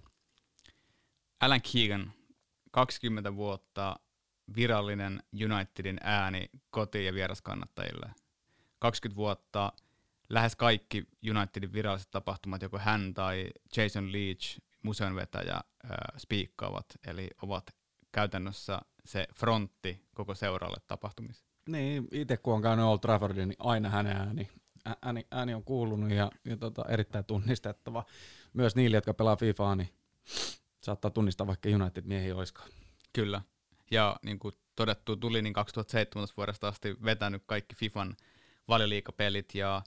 Alan 1.41 1.62
Keegan, 1.74 2.14
20 2.72 3.36
vuotta 3.36 3.96
virallinen 4.56 5.24
Unitedin 5.34 5.98
ääni 6.04 6.50
koti- 6.70 7.06
ja 7.06 7.14
vieraskannattajille. 7.14 8.10
20 8.80 9.16
vuotta 9.16 9.74
lähes 10.30 10.56
kaikki 10.56 11.08
Unitedin 11.30 11.74
viralliset 11.74 12.12
tapahtumat, 12.12 12.62
joko 12.62 12.78
hän 12.78 13.14
tai 13.14 13.50
Jason 13.78 14.12
Leach, 14.12 14.60
museonvetäjä, 14.84 15.56
äh, 15.56 15.64
spiikkaavat, 16.18 16.86
eli 17.08 17.30
ovat 17.41 17.76
käytännössä 18.12 18.82
se 19.06 19.28
frontti 19.36 20.06
koko 20.14 20.36
seuralle 20.36 20.78
tapahtumissa. 20.88 21.46
Niin, 21.70 22.08
itse 22.12 22.38
kun 22.38 22.54
on 22.54 22.62
käynyt 22.62 22.86
Old 22.86 23.00
Traffordin, 23.00 23.50
niin 23.50 23.58
aina 23.60 23.89
hänen 23.89 24.18
ääni, 24.18 24.50
ääni, 25.01 25.27
ääni 25.31 25.53
on 25.53 25.63
kuulunut 25.63 26.11
ja, 26.11 26.31
ja 26.45 26.57
tota, 26.57 26.86
erittäin 26.89 27.25
tunnistettava. 27.25 28.05
Myös 28.53 28.75
niille, 28.75 28.97
jotka 28.97 29.13
pelaa 29.13 29.36
FIFAa, 29.36 29.75
niin 29.75 29.89
saattaa 30.81 31.11
tunnistaa 31.11 31.47
vaikka 31.47 31.69
United-miehiä 31.69 32.36
oiskaan. 32.36 32.69
Kyllä. 33.13 33.41
Ja 33.91 34.15
niin 34.25 34.39
kuin 34.39 34.53
todettu, 34.75 35.15
tuli 35.15 35.41
niin 35.41 35.53
2017 35.53 36.34
vuodesta 36.38 36.67
asti 36.67 36.95
vetänyt 37.03 37.43
kaikki 37.45 37.75
FIFAn 37.75 38.15
valioliikapelit 38.67 39.55
ja 39.55 39.81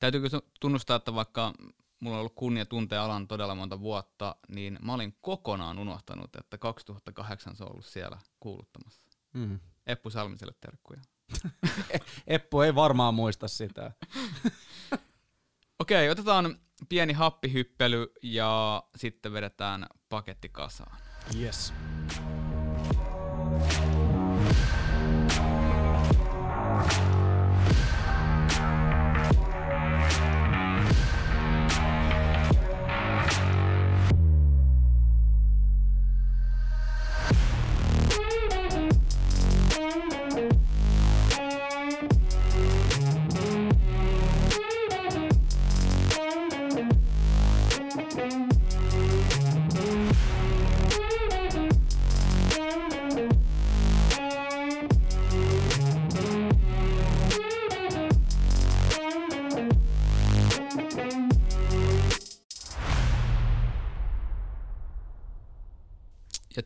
täytyykö 0.00 0.28
su- 0.28 0.50
tunnustaa, 0.60 0.96
että 0.96 1.14
vaikka 1.14 1.52
mulla 2.00 2.16
on 2.16 2.20
ollut 2.20 2.34
kunnia 2.34 2.66
tuntea 2.66 3.04
alan 3.04 3.28
todella 3.28 3.54
monta 3.54 3.80
vuotta, 3.80 4.36
niin 4.48 4.78
mä 4.82 4.94
olin 4.94 5.16
kokonaan 5.20 5.78
unohtanut, 5.78 6.36
että 6.36 6.58
2008 6.58 7.56
se 7.56 7.64
on 7.64 7.70
ollut 7.70 7.86
siellä 7.86 8.18
kuuluttamassa. 8.40 9.06
Mm. 9.32 9.60
Eppu 9.86 10.10
Salmiselle 10.10 10.54
terkkuja. 10.60 11.00
Eppu 12.26 12.60
ei 12.60 12.74
varmaan 12.74 13.14
muista 13.14 13.48
sitä. 13.48 13.92
Okei, 15.80 16.10
otetaan 16.10 16.58
pieni 16.88 17.12
happihyppely 17.12 18.12
ja 18.22 18.82
sitten 18.96 19.32
vedetään 19.32 19.86
paketti 20.08 20.48
kasaan. 20.48 20.96
Yes. 21.40 21.72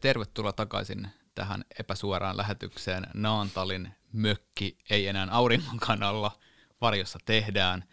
Tervetuloa 0.05 0.53
takaisin 0.53 1.09
tähän 1.35 1.65
epäsuoraan 1.81 2.37
lähetykseen 2.37 3.07
Naantalin 3.15 3.95
mökki 4.13 4.79
ei 4.91 5.09
enää 5.09 5.29
auringon 5.31 5.79
kanalla 5.79 6.39
varjossa 6.81 7.19
tehdään. 7.25 7.85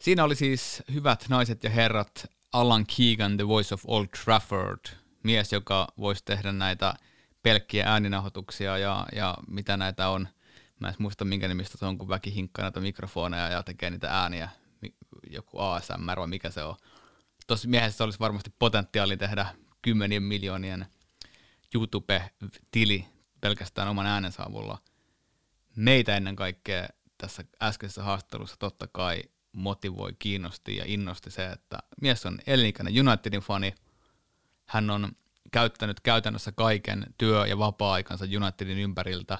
Siinä 0.00 0.24
oli 0.24 0.34
siis 0.34 0.82
hyvät 0.92 1.24
naiset 1.28 1.64
ja 1.64 1.70
herrat 1.70 2.26
Alan 2.52 2.86
Keegan, 2.96 3.36
The 3.36 3.48
Voice 3.48 3.74
of 3.74 3.82
Old 3.86 4.06
Trafford, 4.24 4.78
mies, 5.22 5.52
joka 5.52 5.88
voisi 5.98 6.24
tehdä 6.24 6.52
näitä 6.52 6.94
pelkkiä 7.42 7.86
ääninauhoituksia 7.86 8.78
ja, 8.78 9.06
ja 9.14 9.36
mitä 9.48 9.76
näitä 9.76 10.08
on. 10.08 10.28
Mä 10.80 10.88
en 10.88 10.94
muista 10.98 11.24
minkä 11.24 11.48
nimistä 11.48 11.78
se 11.78 11.86
on, 11.86 11.98
kun 11.98 12.08
väki 12.08 12.34
hinkkaa 12.34 12.62
näitä 12.62 12.80
mikrofoneja 12.80 13.48
ja 13.48 13.62
tekee 13.62 13.90
niitä 13.90 14.22
ääniä, 14.22 14.48
joku 15.30 15.58
ASMR 15.58 16.18
vai 16.18 16.26
mikä 16.26 16.50
se 16.50 16.62
on. 16.62 16.76
Tuossa 17.46 17.68
miehessä 17.68 18.04
olisi 18.04 18.18
varmasti 18.18 18.54
potentiaali 18.58 19.16
tehdä 19.16 19.46
kymmenien 19.82 20.22
miljoonien 20.22 20.86
YouTube-tili 21.74 23.06
pelkästään 23.40 23.88
oman 23.88 24.06
äänensä 24.06 24.42
avulla. 24.42 24.78
Meitä 25.76 26.16
ennen 26.16 26.36
kaikkea 26.36 26.88
tässä 27.18 27.44
äskeisessä 27.62 28.02
haastattelussa 28.02 28.56
totta 28.58 28.86
kai 28.86 29.22
motivoi, 29.52 30.12
kiinnosti 30.18 30.76
ja 30.76 30.84
innosti 30.86 31.30
se, 31.30 31.46
että 31.46 31.78
mies 32.00 32.26
on 32.26 32.38
elinikäinen 32.46 33.08
Unitedin 33.08 33.40
fani. 33.40 33.74
Hän 34.66 34.90
on 34.90 35.12
käyttänyt 35.52 36.00
käytännössä 36.00 36.52
kaiken 36.52 37.06
työ- 37.18 37.46
ja 37.46 37.58
vapaa-aikansa 37.58 38.24
Unitedin 38.24 38.78
ympäriltä. 38.78 39.38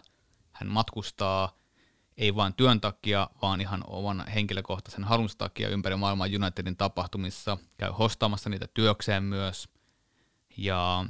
Hän 0.53 0.69
matkustaa 0.69 1.59
ei 2.17 2.35
vain 2.35 2.55
työn 2.55 2.81
takia, 2.81 3.31
vaan 3.43 3.61
ihan 3.61 3.85
oman 3.87 4.25
henkilökohtaisen 4.35 5.05
halunsa 5.05 5.39
takia 5.39 5.69
ympäri 5.69 5.97
maailmaa 5.97 6.29
Unitedin 6.37 6.77
tapahtumissa. 6.77 7.59
Käy 7.77 7.91
hostaamassa 7.91 8.51
niitä 8.51 8.67
työkseen 8.75 9.23
myös. 9.23 9.69
Ja 10.57 11.07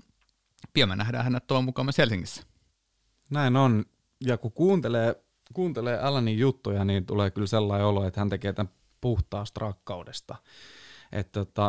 pian 0.72 0.88
me 0.88 0.96
nähdään 0.96 1.24
hänet 1.24 1.46
tuon 1.46 1.64
mukaan 1.64 1.86
myös 1.86 1.98
Helsingissä. 1.98 2.42
Näin 3.30 3.56
on. 3.56 3.84
Ja 4.24 4.38
kun 4.38 4.52
kuuntelee, 4.52 5.14
kuuntelee 5.54 5.98
Alanin 5.98 6.38
juttuja, 6.38 6.84
niin 6.84 7.06
tulee 7.06 7.30
kyllä 7.30 7.46
sellainen 7.46 7.86
olo, 7.86 8.06
että 8.06 8.20
hän 8.20 8.28
tekee 8.28 8.52
tämän 8.52 8.72
puhtaasta 9.00 9.60
rakkaudesta. 9.60 10.36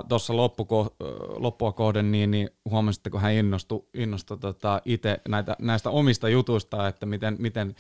Tuossa 0.09 0.27
tota, 0.27 0.37
loppuko, 0.37 0.95
loppua 1.37 1.71
kohden 1.71 2.11
niin, 2.11 2.31
niin 2.31 2.49
huomasitte, 2.69 3.09
kun 3.09 3.21
hän 3.21 3.33
innostui, 3.33 3.85
innostui 3.93 4.37
tota, 4.37 4.81
itse 4.85 5.21
näitä, 5.27 5.55
näistä 5.59 5.89
omista 5.89 6.29
jutuista, 6.29 6.87
että 6.87 7.05
miten, 7.05 7.35
miten, 7.39 7.75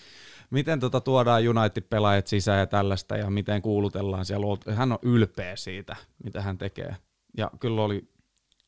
miten 0.49 0.79
tota, 0.79 1.01
tuodaan 1.01 1.43
United-pelaajat 1.47 2.27
sisään 2.27 2.59
ja 2.59 2.67
tällaista 2.67 3.17
ja 3.17 3.29
miten 3.29 3.61
kuulutellaan 3.61 4.25
siellä. 4.25 4.75
Hän 4.75 4.91
on 4.91 4.99
ylpeä 5.01 5.55
siitä, 5.55 5.95
mitä 6.23 6.41
hän 6.41 6.57
tekee. 6.57 6.95
Ja 7.37 7.51
kyllä 7.59 7.81
oli, 7.81 8.09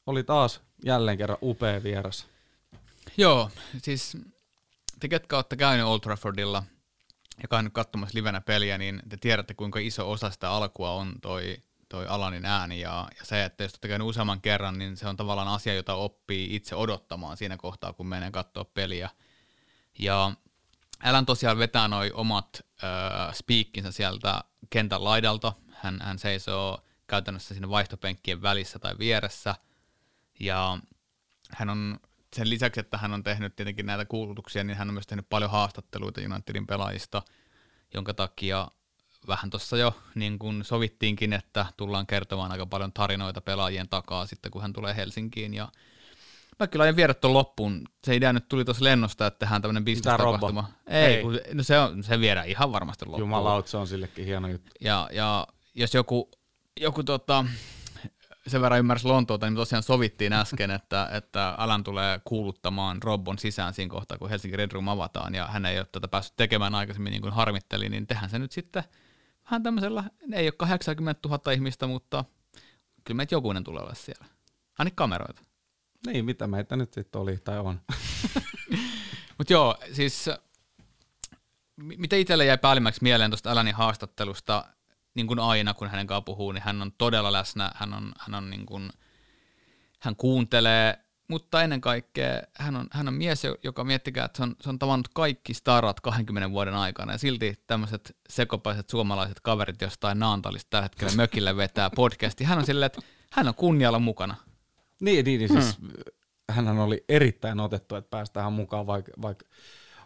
oli 0.06 0.24
taas 0.24 0.62
jälleen 0.86 1.18
kerran 1.18 1.38
upea 1.41 1.84
vieras. 1.84 2.28
Joo, 3.18 3.52
siis 3.84 4.18
te 5.00 5.08
ketkä 5.08 5.36
olette 5.36 5.56
käynyt 5.56 5.86
Old 5.86 6.00
Traffordilla 6.00 6.64
ja 7.41 7.47
käynyt 7.47 7.74
katsomassa 7.74 8.18
livenä 8.18 8.41
peliä, 8.41 8.78
niin 8.78 9.02
te 9.10 9.18
tiedätte 9.18 9.54
kuinka 9.54 9.80
iso 9.80 10.12
osa 10.12 10.30
sitä 10.30 10.52
alkua 10.52 10.91
on 10.91 11.16
toi, 11.22 11.58
toi 11.89 12.08
Alanin 12.08 12.45
ääni 12.45 12.82
ja, 12.82 13.08
ja 13.20 13.26
se, 13.26 13.43
että 13.43 13.64
jos 13.64 13.72
olette 13.74 13.88
käynyt 13.88 14.08
useamman 14.08 14.41
kerran, 14.41 14.78
niin 14.78 14.97
se 14.97 15.08
on 15.08 15.18
tavallaan 15.18 15.47
asia, 15.47 15.74
jota 15.74 15.93
oppii 15.93 16.56
itse 16.56 16.76
odottamaan 16.76 17.38
siinä 17.38 17.58
kohtaa, 17.58 17.93
kun 17.93 18.08
menee 18.08 18.32
katsoa 18.32 18.66
peliä. 18.66 19.10
Ja 20.00 20.32
Alan 21.04 21.26
tosiaan 21.26 21.58
vetää 21.58 21.88
noi 21.88 22.12
omat 22.12 22.62
äh, 22.84 23.34
spiikkinsä 23.34 23.91
sieltä 23.91 24.43
kentän 24.70 25.04
laidalta. 25.04 25.54
Hän, 25.72 26.00
hän 26.02 26.20
seisoo 26.20 26.84
käytännössä 27.08 27.54
siinä 27.54 27.70
vaihtopenkkien 27.70 28.41
välissä 28.41 28.80
tai 28.80 28.95
vieressä. 29.00 29.56
Ja 30.39 30.80
hän 31.52 31.70
on 31.70 32.00
sen 32.36 32.50
lisäksi, 32.50 32.80
että 32.80 32.98
hän 32.98 33.14
on 33.14 33.24
tehnyt 33.24 33.56
tietenkin 33.56 33.86
näitä 33.86 34.06
kuulutuksia, 34.06 34.64
niin 34.64 34.78
hän 34.78 34.88
on 34.88 34.94
myös 34.94 35.08
tehnyt 35.08 35.30
paljon 35.30 35.52
haastatteluita 35.52 36.22
Unitedin 36.22 36.68
pelaajista, 36.68 37.22
jonka 37.94 38.14
takia 38.14 38.68
vähän 39.28 39.50
tuossa 39.50 39.78
jo 39.78 39.96
niin 40.16 40.40
kuin 40.40 40.64
sovittiinkin, 40.64 41.34
että 41.34 41.66
tullaan 41.78 42.08
kertomaan 42.08 42.52
aika 42.52 42.66
paljon 42.66 42.94
tarinoita 42.94 43.42
pelaajien 43.42 43.90
takaa 43.90 44.26
sitten, 44.26 44.52
kun 44.52 44.62
hän 44.62 44.74
tulee 44.74 44.96
Helsinkiin. 44.96 45.54
Ja 45.54 45.68
mä 46.60 46.68
kyllä 46.68 46.84
aion 46.84 46.96
viedä 46.96 47.14
tuon 47.14 47.34
loppuun. 47.34 47.88
Se 48.04 48.16
idea 48.16 48.34
nyt 48.34 48.48
tuli 48.48 48.66
tuossa 48.66 48.84
lennosta, 48.84 49.28
että 49.28 49.40
tehdään 49.40 49.62
tämmöinen 49.62 49.86
bisnestapahtuma. 49.86 50.70
Ei, 50.88 51.06
Ei. 51.06 51.22
Kun, 51.22 51.40
no 51.54 51.64
se, 51.64 51.80
on, 51.80 52.04
se 52.04 52.20
viedään 52.20 52.48
ihan 52.48 52.72
varmasti 52.72 53.06
loppuun. 53.06 53.22
Jumalaut, 53.22 53.68
se 53.68 53.78
on 53.78 53.88
sillekin 53.88 54.26
hieno 54.26 54.48
juttu. 54.48 54.72
Ja, 54.82 55.10
ja 55.12 55.48
jos 55.76 55.94
joku, 55.94 56.32
joku 56.80 57.04
tota, 57.04 57.46
sen 58.50 58.62
verran 58.62 58.80
ymmärsi 58.80 59.08
Lontoota, 59.08 59.45
niin 59.45 59.56
tosiaan 59.56 59.84
sovittiin 59.84 60.34
äsken, 60.34 60.72
että, 60.72 61.10
että 61.12 61.56
Alan 61.58 61.84
tulee 61.84 62.22
kuuluttamaan 62.24 63.04
Robbon 63.04 63.39
sisään 63.39 63.74
siinä 63.74 63.89
kohtaa, 63.89 64.18
kun 64.18 64.30
Helsinki 64.30 64.58
Red 64.58 64.72
Room 64.72 64.88
avataan, 64.88 65.36
ja 65.36 65.47
hän 65.47 65.66
ei 65.66 65.78
ole 65.78 65.88
tätä 65.91 66.08
päässyt 66.08 66.36
tekemään 66.36 66.76
aikaisemmin 66.76 67.12
niin 67.12 67.22
kuin 67.22 67.34
harmitteli, 67.34 67.89
niin 67.89 68.08
tehdään 68.08 68.30
se 68.30 68.39
nyt 68.39 68.52
sitten 68.52 68.84
vähän 69.45 69.64
tämmöisellä, 69.64 70.04
ei 70.34 70.45
ole 70.45 70.54
80 70.58 71.30
000 71.30 71.52
ihmistä, 71.52 71.88
mutta 71.88 72.26
kyllä 73.04 73.18
meitä 73.18 73.36
jokunen 73.36 73.64
tulee 73.64 73.84
olla 73.84 73.93
siellä. 73.93 74.26
Ainakin 74.80 74.95
kameroita. 74.95 75.41
Niin, 76.08 76.26
mitä 76.26 76.47
meitä 76.47 76.76
nyt 76.76 76.93
sitten 76.93 77.22
oli 77.22 77.38
tai 77.38 77.60
on. 77.60 77.82
mutta 79.38 79.54
joo, 79.54 79.78
siis 79.93 80.30
mitä 81.76 82.16
itselle 82.16 82.45
jäi 82.45 82.58
päällimmäksi 82.58 83.04
mieleen 83.04 83.32
tuosta 83.32 83.52
Alanin 83.52 83.76
haastattelusta, 83.76 84.66
niin 85.20 85.28
kuin 85.28 85.40
aina, 85.40 85.74
kun 85.74 85.88
hänen 85.88 86.08
kanssaan 86.08 86.24
puhuu, 86.24 86.52
niin 86.52 86.64
hän 86.64 86.82
on 86.82 86.92
todella 86.98 87.32
läsnä, 87.32 87.72
hän, 87.76 87.94
on, 87.94 88.12
hän, 88.20 88.36
on 88.36 88.50
niin 88.50 88.66
kuin, 88.66 88.90
hän 90.00 90.16
kuuntelee, 90.16 91.00
mutta 91.28 91.64
ennen 91.64 91.82
kaikkea 91.82 92.42
hän 92.56 92.76
on, 92.76 92.88
hän 92.92 93.08
on 93.08 93.14
mies, 93.14 93.44
joka 93.64 93.84
miettikää, 93.84 94.26
että 94.26 94.38
se 94.38 94.44
on, 94.44 94.56
se 94.62 94.70
on 94.70 94.80
tavannut 94.80 95.08
kaikki 95.14 95.54
starat 95.54 96.00
20 96.00 96.52
vuoden 96.52 96.74
aikana, 96.74 97.12
ja 97.12 97.18
silti 97.18 97.64
tämmöiset 97.68 98.18
sekopaiset 98.30 98.90
suomalaiset 98.90 99.40
kaverit 99.40 99.82
jostain 99.82 100.20
Naantalista 100.20 100.70
tällä 100.70 100.84
hetkellä 100.84 101.14
mökille 101.16 101.58
vetää 101.58 101.90
podcasti. 101.90 102.44
Hän 102.44 102.58
on 102.58 102.66
silleen, 102.66 102.88
että 102.88 103.02
hän 103.32 103.48
on 103.48 103.56
kunnialla 103.56 104.00
mukana. 104.00 104.36
Niin, 105.02 105.26
niin, 105.26 105.40
niin 105.40 105.50
siis 105.50 105.80
hmm. 105.80 105.90
hänhän 106.52 106.80
oli 106.80 107.04
erittäin 107.10 107.60
otettu, 107.60 107.96
että 107.96 108.10
päästään 108.10 108.54
mukaan, 108.54 108.88
vaikka, 108.88 109.12
vaikka 109.22 109.46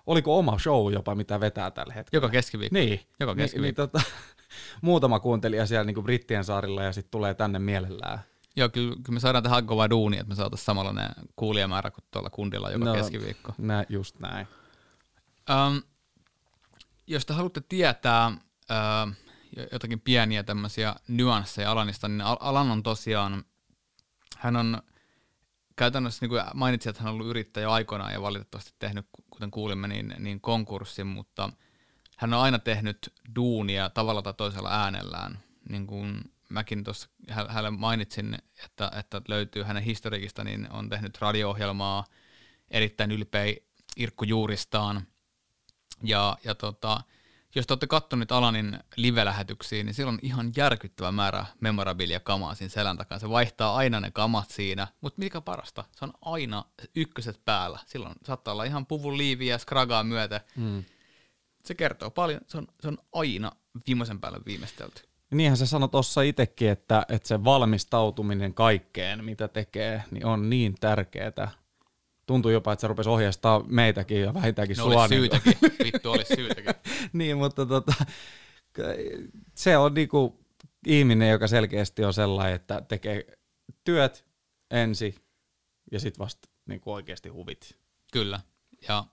oliko 0.07 0.39
oma 0.39 0.59
show 0.59 0.93
jopa, 0.93 1.15
mitä 1.15 1.39
vetää 1.39 1.71
tällä 1.71 1.93
hetkellä. 1.93 2.17
Joka 2.17 2.29
keskiviikko. 2.29 2.73
Niin. 2.73 2.99
Joka 3.19 3.35
keskiviikko. 3.35 3.81
Niin, 3.81 3.89
niin, 3.91 4.01
tota, 4.01 4.01
muutama 4.81 5.19
kuuntelija 5.19 5.65
siellä 5.65 5.83
niin 5.83 5.95
kuin 5.95 6.03
Brittien 6.03 6.43
saarilla 6.43 6.83
ja 6.83 6.93
sitten 6.93 7.11
tulee 7.11 7.33
tänne 7.33 7.59
mielellään. 7.59 8.19
Joo, 8.55 8.69
kyllä, 8.69 8.95
kyllä 8.95 9.13
me 9.13 9.19
saadaan 9.19 9.43
tehdä 9.43 9.61
kovaa 9.61 9.89
duunia, 9.89 10.21
että 10.21 10.29
me 10.29 10.35
saataisiin 10.35 10.65
samanlainen 10.65 11.09
kuulijamäärä 11.35 11.91
kuin 11.91 12.05
tuolla 12.11 12.29
kundilla 12.29 12.71
joka 12.71 12.85
no, 12.85 12.93
keskiviikko. 12.93 13.53
Nä, 13.57 13.85
just 13.89 14.19
näin. 14.19 14.47
Um, 15.49 15.81
jos 17.07 17.25
te 17.25 17.33
haluatte 17.33 17.61
tietää 17.69 18.27
uh, 18.27 19.13
jotakin 19.71 19.99
pieniä 19.99 20.43
tämmöisiä 20.43 20.95
nyansseja 21.07 21.71
Alanista, 21.71 22.07
niin 22.07 22.21
Alan 22.21 22.71
on 22.71 22.83
tosiaan, 22.83 23.43
hän 24.37 24.55
on 24.55 24.81
käytännössä, 25.75 26.17
niin 26.21 26.29
kuin 26.29 26.41
mainitsin, 26.53 26.89
että 26.89 27.01
hän 27.03 27.09
on 27.09 27.13
ollut 27.13 27.27
yrittäjä 27.27 27.71
aikoinaan 27.71 28.13
ja 28.13 28.21
valitettavasti 28.21 28.73
tehnyt, 28.79 29.05
kuten 29.33 29.51
kuulimme, 29.51 29.87
niin, 29.87 30.15
niin 30.19 30.41
konkurssin, 30.41 31.07
mutta– 31.07 31.49
hän 32.17 32.33
on 32.33 32.41
aina 32.41 32.59
tehnyt 32.59 33.13
duunia 33.35 33.89
tavalla 33.89 34.21
tai 34.21 34.33
toisella 34.33 34.83
äänellään. 34.83 35.39
Niin 35.69 35.87
kuin 35.87 36.21
mäkin 36.49 36.83
tuossa 36.83 37.09
hänelle 37.29 37.69
mainitsin, 37.69 38.37
että, 38.65 38.91
että 38.99 39.21
löytyy 39.27 39.63
hänen 39.63 39.83
historiikista, 39.83 40.43
niin 40.43 40.71
on 40.71 40.89
tehnyt 40.89 41.21
radio-ohjelmaa, 41.21 42.05
erittäin 42.71 43.11
ylpeä 43.11 43.55
Irkku 43.97 44.23
Juuristaan. 44.23 45.07
Ja, 46.03 46.37
ja 46.43 46.55
tota, 46.55 47.01
jos 47.55 47.67
te 47.67 47.73
olette 47.73 47.87
katsoneet 47.87 48.31
Alanin 48.31 48.79
live-lähetyksiä, 48.95 49.83
niin 49.83 49.93
silloin 49.93 50.13
on 50.13 50.19
ihan 50.21 50.51
järkyttävä 50.57 51.11
määrä 51.11 51.45
memorabilia 51.59 52.19
kamaa 52.19 52.55
siinä 52.55 52.69
selän 52.69 52.97
takana. 52.97 53.19
Se 53.19 53.29
vaihtaa 53.29 53.75
aina 53.75 53.99
ne 53.99 54.11
kamat 54.11 54.49
siinä, 54.49 54.87
mutta 55.01 55.19
mikä 55.19 55.41
parasta, 55.41 55.83
se 55.91 56.05
on 56.05 56.13
aina 56.21 56.65
ykköset 56.95 57.45
päällä. 57.45 57.79
Silloin 57.85 58.15
saattaa 58.25 58.51
olla 58.51 58.63
ihan 58.63 58.85
puvun 58.85 59.17
liiviä 59.17 59.53
ja 59.53 59.57
skragaa 59.57 60.03
myötä. 60.03 60.41
Mm 60.55 60.83
se 61.65 61.75
kertoo 61.75 62.09
paljon, 62.09 62.41
se 62.47 62.57
on, 62.57 62.67
se 62.81 62.87
on 62.87 62.97
aina 63.13 63.51
viimeisen 63.87 64.19
päälle 64.19 64.39
viimeistelty. 64.45 65.03
Niinhän 65.31 65.57
se 65.57 65.65
sanoi 65.65 65.89
tuossa 65.89 66.21
itsekin, 66.21 66.69
että, 66.69 67.05
että 67.09 67.27
se 67.27 67.43
valmistautuminen 67.43 68.53
kaikkeen, 68.53 69.25
mitä 69.25 69.47
tekee, 69.47 70.03
niin 70.11 70.25
on 70.25 70.49
niin 70.49 70.75
tärkeää. 70.79 71.51
Tuntuu 72.25 72.51
jopa, 72.51 72.73
että 72.73 72.81
se 72.81 72.87
rupesi 72.87 73.09
ohjastaa 73.09 73.63
meitäkin 73.67 74.21
ja 74.21 74.33
vähintäänkin 74.33 74.77
no, 74.77 74.83
sua. 74.83 75.01
Olisi 75.01 75.15
niin 75.15 75.21
syytäkin, 75.21 75.71
vittu 75.83 76.11
olisi 76.11 76.35
syytäkin. 76.35 76.73
niin, 77.13 77.37
mutta 77.37 77.65
tota, 77.65 77.93
se 79.55 79.77
on 79.77 79.93
niinku 79.93 80.45
ihminen, 80.87 81.29
joka 81.29 81.47
selkeästi 81.47 82.05
on 82.05 82.13
sellainen, 82.13 82.55
että 82.55 82.81
tekee 82.81 83.25
työt 83.83 84.25
ensin 84.71 85.15
ja 85.91 85.99
sitten 85.99 86.19
vasta 86.19 86.49
niinku 86.65 86.93
oikeasti 86.93 87.29
huvit. 87.29 87.77
Kyllä, 88.13 88.39
ja 88.87 89.05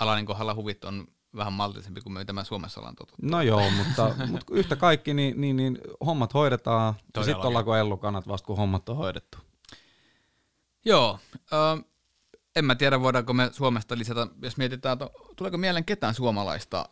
Alanin 0.00 0.26
kohdalla 0.26 0.54
huvit 0.54 0.84
on 0.84 1.06
vähän 1.36 1.52
maltillisempi 1.52 2.00
kuin 2.00 2.12
mitä 2.12 2.32
mä 2.32 2.44
Suomessa 2.44 2.80
ollaan 2.80 2.94
totuttu. 2.94 3.26
No 3.26 3.42
joo, 3.42 3.70
mutta, 3.70 4.14
mutta 4.32 4.54
yhtä 4.54 4.76
kaikki, 4.76 5.14
niin, 5.14 5.40
niin, 5.40 5.56
niin 5.56 5.78
hommat 6.06 6.34
hoidetaan, 6.34 6.94
Todella 6.94 7.10
ja 7.16 7.24
sitten 7.24 7.48
ollaanko 7.48 7.76
ellukanat 7.76 8.28
vasta, 8.28 8.46
kun 8.46 8.56
hommat 8.56 8.88
on 8.88 8.96
hoidettu. 8.96 9.38
Joo, 10.84 11.18
en 12.60 12.64
mä 12.64 12.74
tiedä, 12.74 13.00
voidaanko 13.00 13.32
me 13.32 13.48
Suomesta 13.52 13.98
lisätä, 13.98 14.26
jos 14.42 14.56
mietitään, 14.56 14.92
että 14.92 15.10
tuleeko 15.36 15.58
mieleen 15.58 15.84
ketään 15.84 16.14
suomalaista 16.14 16.88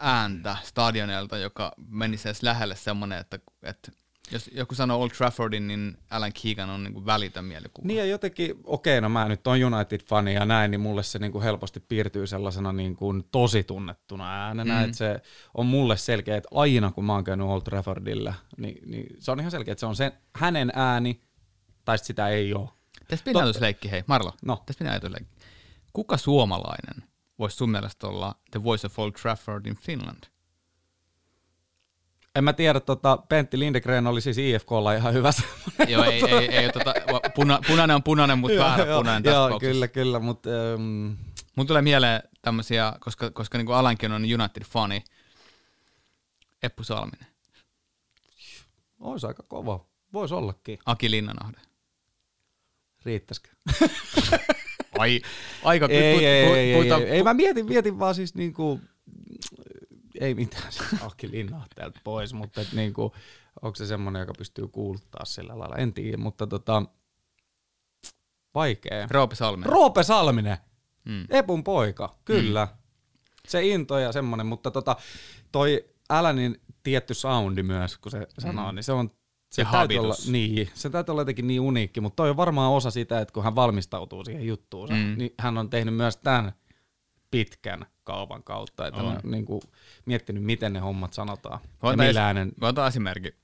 ääntä 0.00 0.56
stadionelta, 0.62 1.38
joka 1.38 1.72
menisi 1.88 2.28
edes 2.28 2.42
lähelle 2.42 2.76
semmoinen, 2.76 3.18
että, 3.18 3.38
että 3.62 3.92
jos 4.30 4.50
joku 4.54 4.74
sanoo 4.74 5.02
Old 5.02 5.10
Traffordin, 5.10 5.66
niin 5.66 5.98
Alan 6.10 6.32
Keegan 6.42 6.70
on 6.70 6.84
niin 6.84 7.06
välitön 7.06 7.44
mielikuva. 7.44 7.86
Niin 7.86 7.98
ja 7.98 8.04
jotenkin, 8.04 8.54
okei, 8.64 9.00
no 9.00 9.08
mä 9.08 9.28
nyt 9.28 9.46
on 9.46 9.64
United-fani 9.64 10.34
ja 10.34 10.44
näin, 10.44 10.70
niin 10.70 10.80
mulle 10.80 11.02
se 11.02 11.18
niin 11.18 11.32
kuin 11.32 11.44
helposti 11.44 11.80
piirtyy 11.80 12.26
sellaisena 12.26 12.72
niin 12.72 12.96
kuin 12.96 13.24
tosi 13.32 13.64
tunnettuna 13.64 14.46
äänenä, 14.46 14.78
mm. 14.78 14.84
että 14.84 14.96
se 14.96 15.20
on 15.54 15.66
mulle 15.66 15.96
selkeä, 15.96 16.36
että 16.36 16.48
aina 16.52 16.90
kun 16.90 17.04
mä 17.04 17.12
oon 17.12 17.24
käynyt 17.24 17.46
Old 17.46 17.62
Traffordilla, 17.62 18.34
niin, 18.56 18.90
niin 18.90 19.16
se 19.18 19.30
on 19.30 19.40
ihan 19.40 19.50
selkeä, 19.50 19.72
että 19.72 19.80
se 19.80 19.86
on 19.86 19.96
sen, 19.96 20.12
hänen 20.36 20.72
ääni, 20.74 21.20
tai 21.84 21.98
sitä 21.98 22.28
ei 22.28 22.54
ole. 22.54 22.68
Tässä 23.08 23.24
pitää 23.24 23.42
ajatusleikki, 23.42 23.90
hei 23.90 24.02
Marlo, 24.06 24.32
no. 24.42 24.62
tässä 24.66 24.78
pitää 24.78 24.92
ajatusleikki. 24.92 25.34
Kuka 25.92 26.16
suomalainen 26.16 27.08
voisi 27.38 27.56
sun 27.56 27.70
mielestä 27.70 28.06
olla 28.06 28.34
The 28.50 28.64
Voice 28.64 28.86
of 28.86 28.98
Old 28.98 29.12
Trafford 29.12 29.66
in 29.66 29.76
Finland? 29.76 30.24
En 32.34 32.44
mä 32.44 32.52
tiedä, 32.52 32.80
tota, 32.80 33.16
Pentti 33.28 33.58
Lindegren 33.58 34.06
oli 34.06 34.20
siis 34.20 34.38
IFKlla 34.38 34.94
ihan 34.94 35.14
hyvä 35.14 35.30
Joo, 35.88 36.04
ei, 36.04 36.24
ei, 36.24 36.48
ei 36.48 36.72
tota, 36.72 36.94
puna, 37.34 37.60
punainen 37.66 37.96
on 37.96 38.02
punainen, 38.02 38.38
mutta 38.38 38.58
väärä 38.58 38.96
punainen 38.96 39.22
tässä 39.22 39.36
Joo, 39.36 39.60
kyllä, 39.60 39.88
kyllä, 39.88 40.20
mutta... 40.20 40.50
Um... 40.74 41.16
Mun 41.56 41.66
tulee 41.66 41.82
mieleen 41.82 42.22
tämmöisiä, 42.42 42.92
koska, 43.00 43.30
koska 43.30 43.58
niin 43.58 43.70
Alankin 43.70 44.12
on 44.12 44.22
United-fani, 44.22 45.04
Eppu 46.62 46.84
Salminen. 46.84 47.26
Ois 49.00 49.24
aika 49.24 49.42
kova. 49.42 49.86
Voisi 50.12 50.34
ollakin. 50.34 50.78
Aki 50.86 51.10
Linnanahde. 51.10 51.58
Riittäisikö? 53.04 53.48
Ai, 54.98 55.20
aika 55.64 55.86
ei, 55.90 55.98
ei, 55.98 56.26
ei, 56.26 56.74
ei, 56.74 56.92
ei, 56.92 57.10
ei, 57.10 57.22
mä 57.22 57.34
mietin, 57.34 57.66
mietin 57.66 57.98
vaan 57.98 58.14
siis 58.14 58.34
niinku, 58.34 58.80
ei 60.20 60.34
mitään 60.34 60.72
Aki 61.00 61.30
Linnahteelta 61.30 62.00
pois, 62.04 62.32
mutta 62.34 62.60
et 62.60 62.72
niinku, 62.72 63.14
onko 63.62 63.76
se 63.76 63.86
semmoinen, 63.86 64.20
joka 64.20 64.32
pystyy 64.38 64.68
kuuluttaa 64.68 65.24
sillä 65.24 65.58
lailla, 65.58 65.76
en 65.76 65.92
tiedä, 65.92 66.16
mutta 66.16 66.46
tota, 66.46 66.82
vaikea. 68.54 69.08
Roope 69.10 69.34
Salminen. 69.34 69.72
Roope 69.72 70.02
Salminen, 70.02 70.56
mm. 71.04 71.26
Epun 71.30 71.64
poika, 71.64 72.18
kyllä. 72.24 72.64
Mm. 72.64 72.78
Se 73.48 73.66
into 73.66 73.98
ja 73.98 74.12
semmoinen, 74.12 74.46
mutta 74.46 74.70
tota, 74.70 74.96
toi 75.52 75.84
Älänin 76.10 76.60
tietty 76.82 77.14
soundi 77.14 77.62
myös, 77.62 77.98
kun 77.98 78.12
se 78.12 78.26
sanoo, 78.38 78.72
mm. 78.72 78.74
niin 78.74 78.84
se 78.84 78.92
on 78.92 79.10
se 79.54 79.66
täytyy 79.72 79.98
olla, 79.98 80.14
niin, 80.26 80.70
se 80.74 80.90
täytyy 80.90 81.12
olla 81.12 81.20
jotenkin 81.20 81.46
niin 81.46 81.60
uniikki, 81.60 82.00
mutta 82.00 82.16
toi 82.16 82.30
on 82.30 82.36
varmaan 82.36 82.72
osa 82.72 82.90
sitä, 82.90 83.20
että 83.20 83.34
kun 83.34 83.44
hän 83.44 83.54
valmistautuu 83.54 84.24
siihen 84.24 84.46
juttuun, 84.46 84.88
mm. 84.88 85.14
niin 85.18 85.34
hän 85.38 85.58
on 85.58 85.70
tehnyt 85.70 85.94
myös 85.94 86.16
tämän 86.16 86.52
pitkän 87.30 87.86
kaupan 88.04 88.42
kautta, 88.42 88.86
että 88.86 89.00
on. 89.00 89.06
on 89.06 89.20
niin 89.24 89.44
kuin, 89.44 89.60
miettinyt, 90.04 90.42
miten 90.42 90.72
ne 90.72 90.80
hommat 90.80 91.12
sanotaan. 91.12 91.60
Voin 91.82 92.14
ja 92.14 92.24
äänen... 92.24 92.52
esimerkki. 92.88 93.34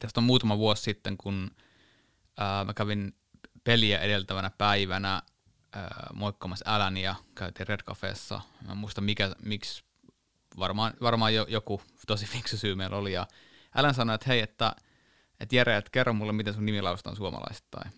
Tästä 0.00 0.20
on 0.20 0.24
muutama 0.24 0.58
vuosi 0.58 0.82
sitten, 0.82 1.16
kun 1.16 1.50
ää, 2.36 2.64
mä 2.64 2.74
kävin 2.74 3.14
peliä 3.64 3.98
edeltävänä 3.98 4.50
päivänä 4.58 5.22
ää, 5.72 6.06
moikkaamassa 6.14 6.64
Äläniä, 6.74 7.14
käytiin 7.34 7.68
Red 7.68 7.80
Cafeessa. 7.80 8.40
Mä 8.66 8.72
en 8.72 8.78
muista 8.78 9.00
mikä, 9.00 9.34
miksi, 9.44 9.84
varmaan, 10.58 10.94
varmaan 11.00 11.34
jo, 11.34 11.46
joku 11.48 11.82
tosi 12.06 12.26
fiksu 12.26 12.56
syy 12.56 12.74
meillä 12.74 12.96
oli. 12.96 13.12
Ja 13.12 13.26
Älän 13.76 13.94
sanoi, 13.94 14.14
että 14.14 14.26
hei, 14.28 14.40
että 14.40 14.76
että 15.40 15.56
Jere, 15.56 15.76
että 15.76 15.90
kerro 15.90 16.12
mulle, 16.12 16.32
miten 16.32 16.54
sun 16.54 16.66
nimi 16.66 16.82
lausutaan 16.82 17.16
suomalaisittain. 17.16 17.92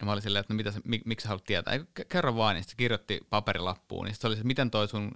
Ja 0.00 0.06
mä 0.06 0.12
olin 0.12 0.22
silleen, 0.22 0.40
että 0.40 0.52
no 0.52 0.56
mitä 0.56 0.70
se, 0.70 0.80
mik, 0.84 1.02
miksi 1.04 1.22
sä 1.22 1.28
haluat 1.28 1.44
tietää? 1.44 1.74
Ei, 1.74 1.80
kerro 2.08 2.36
vaan, 2.36 2.54
niin 2.54 2.64
se 2.64 2.76
kirjoitti 2.76 3.20
paperilappuun. 3.30 4.04
Niin 4.04 4.14
se 4.14 4.26
oli 4.26 4.36
se, 4.36 4.44
miten 4.44 4.70
toi 4.70 4.88
sun 4.88 5.12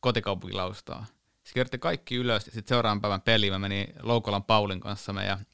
kotikaupunki 0.00 0.56
laustaa. 0.56 1.06
Se 1.44 1.54
kirjoitti 1.54 1.78
kaikki 1.78 2.16
ylös, 2.16 2.46
ja 2.46 2.52
sitten 2.52 2.68
seuraavan 2.68 3.00
päivän 3.00 3.20
peliin 3.20 3.52
mä 3.52 3.58
menin 3.58 3.86
Loukolan 4.02 4.44
Paulin 4.44 4.80
kanssa, 4.80 5.12
meidän 5.12 5.46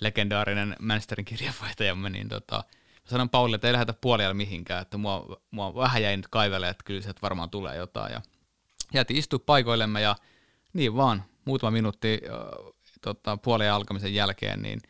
legendaarinen 0.00 0.76
Manchesterin 0.80 1.24
kirjavaihtaja, 1.24 1.94
niin 1.94 2.28
tota, 2.28 2.56
mä 3.04 3.10
sanoin 3.10 3.28
Paulille, 3.28 3.54
että 3.54 3.66
ei 3.66 3.72
lähdetä 3.72 3.92
puolella 3.92 4.34
mihinkään, 4.34 4.82
että 4.82 4.98
mua, 4.98 5.40
mua 5.50 5.74
vähän 5.74 6.02
jäi 6.02 6.16
nyt 6.16 6.28
kaivelle, 6.28 6.68
että 6.68 6.84
kyllä 6.84 7.00
se 7.00 7.12
varmaan 7.22 7.50
tulee 7.50 7.76
jotain. 7.76 8.12
Ja 8.12 8.22
jäätiin 8.94 9.18
istua 9.18 9.38
paikoillemme 9.46 10.00
ja 10.00 10.16
niin 10.72 10.96
vaan, 10.96 11.24
muutama 11.44 11.70
minuutti 11.70 12.20
äh, 12.24 12.72
tota, 13.00 13.36
puolen 13.36 13.72
alkamisen 13.72 14.14
jälkeen, 14.14 14.62
niin 14.62 14.80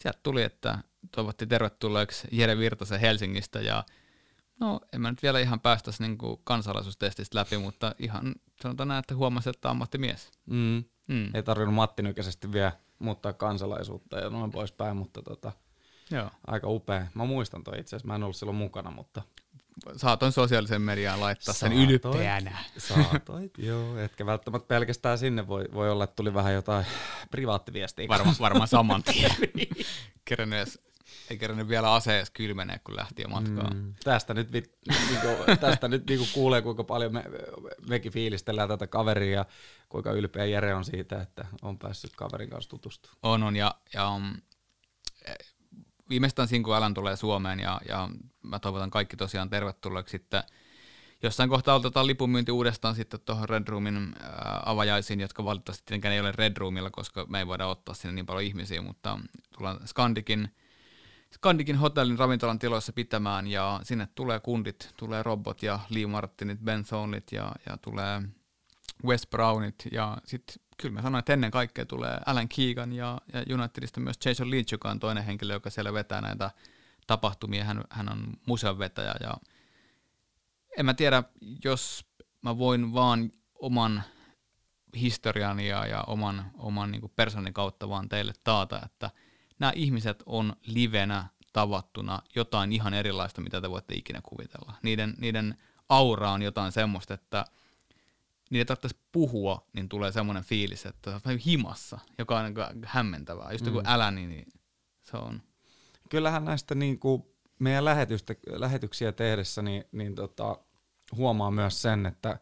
sieltä 0.00 0.20
tuli, 0.22 0.42
että 0.42 0.78
toivotti 1.14 1.46
tervetulleeksi 1.46 2.28
Jere 2.32 2.58
Virtasen 2.58 3.00
Helsingistä 3.00 3.60
ja 3.60 3.84
no 4.60 4.80
en 4.92 5.00
mä 5.00 5.10
nyt 5.10 5.22
vielä 5.22 5.40
ihan 5.40 5.60
päästäisi 5.60 6.02
niin 6.02 6.18
kansalaisuustestistä 6.44 7.38
läpi, 7.38 7.58
mutta 7.58 7.94
ihan 7.98 8.34
sanotaan 8.62 8.88
näin, 8.88 8.98
että 8.98 9.14
huomasi, 9.14 9.50
että 9.50 9.70
ammattimies. 9.70 10.30
Mm. 10.46 10.84
Mm. 11.08 11.34
Ei 11.34 11.42
tarvinnut 11.42 11.74
Matti 11.74 12.02
Nykäisesti 12.02 12.52
vielä 12.52 12.72
muuttaa 12.98 13.32
kansalaisuutta 13.32 14.18
ja 14.18 14.30
noin 14.30 14.50
poispäin, 14.50 14.96
mutta 14.96 15.22
tota, 15.22 15.52
Joo. 16.10 16.30
aika 16.46 16.68
upea. 16.68 17.06
Mä 17.14 17.24
muistan 17.24 17.64
toi 17.64 17.80
itse 17.80 17.96
asiassa, 17.96 18.08
mä 18.08 18.14
en 18.14 18.22
ollut 18.22 18.36
silloin 18.36 18.56
mukana, 18.56 18.90
mutta 18.90 19.22
saatoin 19.96 20.32
sosiaalisen 20.32 20.82
mediaan 20.82 21.20
laittaa 21.20 21.54
Saatoin. 21.54 21.80
sen 21.80 21.90
ylpeänä. 21.90 22.58
Saatoit, 22.78 23.52
joo. 23.68 23.98
Etkä 23.98 24.26
välttämättä 24.26 24.68
pelkästään 24.68 25.18
sinne 25.18 25.46
voi, 25.46 25.64
voi 25.74 25.90
olla, 25.90 26.04
että 26.04 26.16
tuli 26.16 26.34
vähän 26.34 26.54
jotain 26.54 26.86
privaattiviestiä. 27.30 28.08
Varma, 28.08 28.34
varmaan 28.40 28.68
saman 28.68 29.02
tien. 29.02 29.30
Kerennees, 30.24 30.78
ei 31.30 31.38
kerennyt 31.38 31.68
vielä 31.68 31.94
aseessa 31.94 32.32
kylmenee, 32.32 32.78
kun 32.78 32.96
lähti 32.96 33.22
jo 33.22 33.28
matkaan. 33.28 33.76
Mm, 33.76 33.94
tästä 34.04 34.34
nyt, 34.34 34.52
vi, 34.52 34.62
niinku, 34.88 35.28
tästä 35.60 35.88
nyt 35.88 36.06
niinku 36.06 36.26
kuulee, 36.34 36.62
kuinka 36.62 36.84
paljon 36.84 37.12
me, 37.12 37.24
mekin 37.88 38.12
fiilistellään 38.12 38.68
tätä 38.68 38.86
kaveria 38.86 39.38
ja 39.38 39.46
kuinka 39.88 40.12
ylpeä 40.12 40.44
Jere 40.44 40.74
on 40.74 40.84
siitä, 40.84 41.22
että 41.22 41.46
on 41.62 41.78
päässyt 41.78 42.16
kaverin 42.16 42.50
kanssa 42.50 42.70
tutustumaan. 42.70 43.18
On, 43.22 43.42
on 43.42 43.56
ja, 43.56 43.74
ja 43.94 44.10
um, 44.10 44.36
viimeistään 46.10 46.48
siinä, 46.48 46.64
kun 46.64 46.76
Alan 46.76 46.94
tulee 46.94 47.16
Suomeen 47.16 47.60
ja, 47.60 47.80
ja 47.88 48.08
mä 48.42 48.58
toivotan 48.58 48.90
kaikki 48.90 49.16
tosiaan 49.16 49.50
tervetulleeksi 49.50 50.12
sitten 50.12 50.42
jossain 51.22 51.50
kohtaa 51.50 51.74
otetaan 51.74 52.06
lipunmyynti 52.06 52.52
uudestaan 52.52 52.94
sitten 52.94 53.20
tuohon 53.20 53.48
Red 53.48 53.68
Roomin 53.68 53.96
äh, 53.96 54.30
avajaisiin, 54.64 55.20
jotka 55.20 55.44
valitettavasti 55.44 55.82
tietenkään 55.86 56.14
ei 56.14 56.20
ole 56.20 56.32
Red 56.32 56.56
Roomilla, 56.56 56.90
koska 56.90 57.26
me 57.28 57.38
ei 57.38 57.46
voida 57.46 57.66
ottaa 57.66 57.94
sinne 57.94 58.12
niin 58.12 58.26
paljon 58.26 58.44
ihmisiä, 58.44 58.82
mutta 58.82 59.18
tullaan 59.56 59.80
Skandikin, 59.86 60.48
Skandikin 61.34 61.76
hotellin 61.76 62.18
ravintolan 62.18 62.58
tiloissa 62.58 62.92
pitämään 62.92 63.46
ja 63.46 63.80
sinne 63.82 64.08
tulee 64.14 64.40
kundit, 64.40 64.92
tulee 64.96 65.22
Robot 65.22 65.62
ja 65.62 65.80
Lee 65.90 66.06
Martinit, 66.06 66.58
Ben 66.60 66.84
Thornit 66.84 67.32
ja, 67.32 67.52
ja 67.66 67.76
tulee 67.76 68.22
Wes 69.04 69.26
Brownit 69.26 69.74
ja 69.92 70.18
sitten 70.24 70.67
kyllä 70.82 70.94
mä 70.94 71.02
sanoin, 71.02 71.18
että 71.18 71.32
ennen 71.32 71.50
kaikkea 71.50 71.86
tulee 71.86 72.20
Alan 72.26 72.48
Keegan 72.48 72.92
ja, 72.92 73.20
ja 73.32 73.54
Unitedista 73.54 74.00
myös 74.00 74.18
Jason 74.24 74.50
Lynch, 74.50 74.72
joka 74.72 74.90
on 74.90 75.00
toinen 75.00 75.24
henkilö, 75.24 75.52
joka 75.52 75.70
siellä 75.70 75.92
vetää 75.92 76.20
näitä 76.20 76.50
tapahtumia. 77.06 77.64
Hän, 77.64 77.84
hän 77.90 78.12
on 78.12 78.32
museonvetäjä 78.46 79.14
ja 79.20 79.34
en 80.78 80.86
mä 80.86 80.94
tiedä, 80.94 81.22
jos 81.64 82.04
mä 82.42 82.58
voin 82.58 82.94
vaan 82.94 83.32
oman 83.54 84.02
historiani 84.96 85.68
ja, 85.68 85.86
ja 85.86 86.04
oman, 86.06 86.50
oman 86.58 86.90
niin 86.90 87.12
persoonin 87.16 87.54
kautta 87.54 87.88
vaan 87.88 88.08
teille 88.08 88.32
taata, 88.44 88.80
että 88.84 89.10
nämä 89.58 89.72
ihmiset 89.74 90.22
on 90.26 90.56
livenä 90.66 91.28
tavattuna 91.52 92.22
jotain 92.34 92.72
ihan 92.72 92.94
erilaista, 92.94 93.40
mitä 93.40 93.60
te 93.60 93.70
voitte 93.70 93.94
ikinä 93.94 94.20
kuvitella. 94.22 94.74
Niiden, 94.82 95.14
niiden 95.18 95.58
aura 95.88 96.30
on 96.30 96.42
jotain 96.42 96.72
semmoista, 96.72 97.14
että– 97.14 97.44
niin 98.50 98.58
ei 98.58 98.64
tarvitsisi 98.64 99.00
puhua, 99.12 99.66
niin 99.72 99.88
tulee 99.88 100.12
semmoinen 100.12 100.44
fiilis, 100.44 100.86
että 100.86 101.20
on 101.26 101.38
himassa, 101.38 101.98
joka 102.18 102.38
on 102.38 102.44
niin 102.44 102.82
hämmentävää. 102.84 103.52
Just 103.52 103.66
mm. 103.66 103.72
kun 103.72 103.82
älä, 103.86 104.10
niin, 104.10 104.28
niin 104.28 104.46
se 105.02 105.16
on. 105.16 105.42
Kyllähän 106.10 106.44
näistä 106.44 106.74
niin 106.74 106.98
kuin 106.98 107.22
meidän 107.58 107.84
lähetystä, 107.84 108.34
lähetyksiä 108.46 109.12
tehdessä 109.12 109.62
niin, 109.62 109.84
niin 109.92 110.14
tota, 110.14 110.58
huomaa 111.16 111.50
myös 111.50 111.82
sen, 111.82 112.06
että 112.06 112.38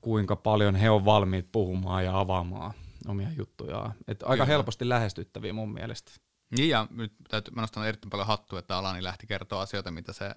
kuinka 0.00 0.36
paljon 0.36 0.74
he 0.74 0.90
on 0.90 1.04
valmiit 1.04 1.52
puhumaan 1.52 2.04
ja 2.04 2.20
avaamaan 2.20 2.74
omia 3.08 3.28
juttujaan. 3.36 3.94
Et 4.08 4.22
aika 4.22 4.32
Kyllä. 4.32 4.46
helposti 4.46 4.88
lähestyttäviä 4.88 5.52
mun 5.52 5.72
mielestä. 5.72 6.12
Niin 6.56 6.68
ja 6.68 6.86
nyt 6.90 7.12
täytyy, 7.28 7.54
mä 7.54 7.60
nostan 7.60 7.88
erittäin 7.88 8.10
paljon 8.10 8.26
hattua, 8.26 8.58
että 8.58 8.76
Alani 8.76 9.02
lähti 9.02 9.26
kertoa 9.26 9.60
asioita, 9.60 9.90
mitä 9.90 10.12
se 10.12 10.34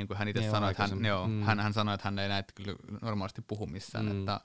niin 0.00 0.08
kuin 0.08 0.16
hän 0.18 0.28
itse 0.28 0.50
sanoi, 0.50 0.70
että 0.70 0.86
hän, 0.86 1.04
joo, 1.04 1.28
mm. 1.28 1.42
hän, 1.42 1.60
hän 1.60 1.72
sanoi, 1.72 1.94
että 1.94 2.06
hän 2.06 2.18
ei 2.18 2.28
näitä 2.28 2.52
kyllä 2.54 2.74
normaalisti 3.02 3.42
puhu 3.42 3.66
missään. 3.66 4.04
Mm. 4.04 4.18
Että 4.18 4.40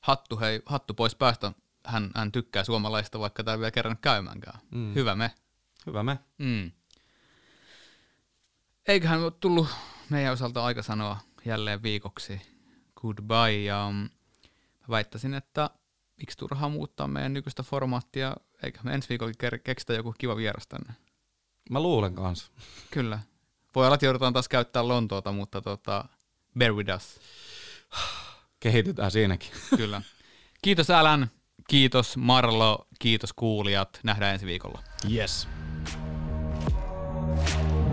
hattu, 0.00 0.40
hei, 0.40 0.62
hattu 0.66 0.94
pois 0.94 1.14
päästä. 1.14 1.52
Hän, 1.84 2.10
hän 2.14 2.32
tykkää 2.32 2.64
suomalaista, 2.64 3.18
vaikka 3.18 3.44
tämä 3.44 3.52
ei 3.52 3.58
vielä 3.58 3.70
kerran 3.70 3.98
käymäänkään. 4.00 4.60
Mm. 4.70 4.94
Hyvä 4.94 5.16
me. 5.16 5.30
Hyvä 5.86 6.02
me. 6.02 6.18
Mm. 6.38 6.70
Eiköhän 8.88 9.22
ole 9.22 9.30
tullut 9.30 9.68
meidän 10.10 10.32
osalta 10.32 10.64
aika 10.64 10.82
sanoa 10.82 11.18
jälleen 11.44 11.82
viikoksi 11.82 12.40
goodbye. 12.96 13.62
Ja 13.62 13.90
mm, 13.92 14.08
väittäisin, 14.90 15.34
että 15.34 15.70
miksi 16.16 16.38
turhaa 16.38 16.68
muuttaa 16.68 17.08
meidän 17.08 17.32
nykyistä 17.32 17.62
formaattia, 17.62 18.36
eikä 18.62 18.80
me 18.82 18.94
ensi 18.94 19.08
viikolla 19.08 19.58
keksitä 19.64 19.94
joku 19.94 20.14
kiva 20.18 20.36
vieras 20.36 20.66
tänne. 20.66 20.94
Mä 21.70 21.80
luulen 21.80 22.14
kanssa. 22.14 22.52
Kyllä 22.90 23.18
Että 23.94 24.06
joudutaan 24.06 24.32
taas 24.32 24.48
käyttää 24.48 24.88
Lontoota, 24.88 25.32
mutta 25.32 25.62
tota, 25.62 26.04
bear 26.58 26.72
with 26.72 26.94
us. 26.94 27.20
Kehitytään 28.60 29.10
siinäkin. 29.10 29.50
Kyllä. 29.76 30.02
Kiitos 30.62 30.90
Alan, 30.90 31.30
kiitos 31.68 32.16
Marlo, 32.16 32.86
kiitos 32.98 33.32
kuulijat. 33.32 34.00
Nähdään 34.02 34.32
ensi 34.32 34.46
viikolla. 34.46 34.82
Yes. 35.10 35.48
Thank 37.36 37.85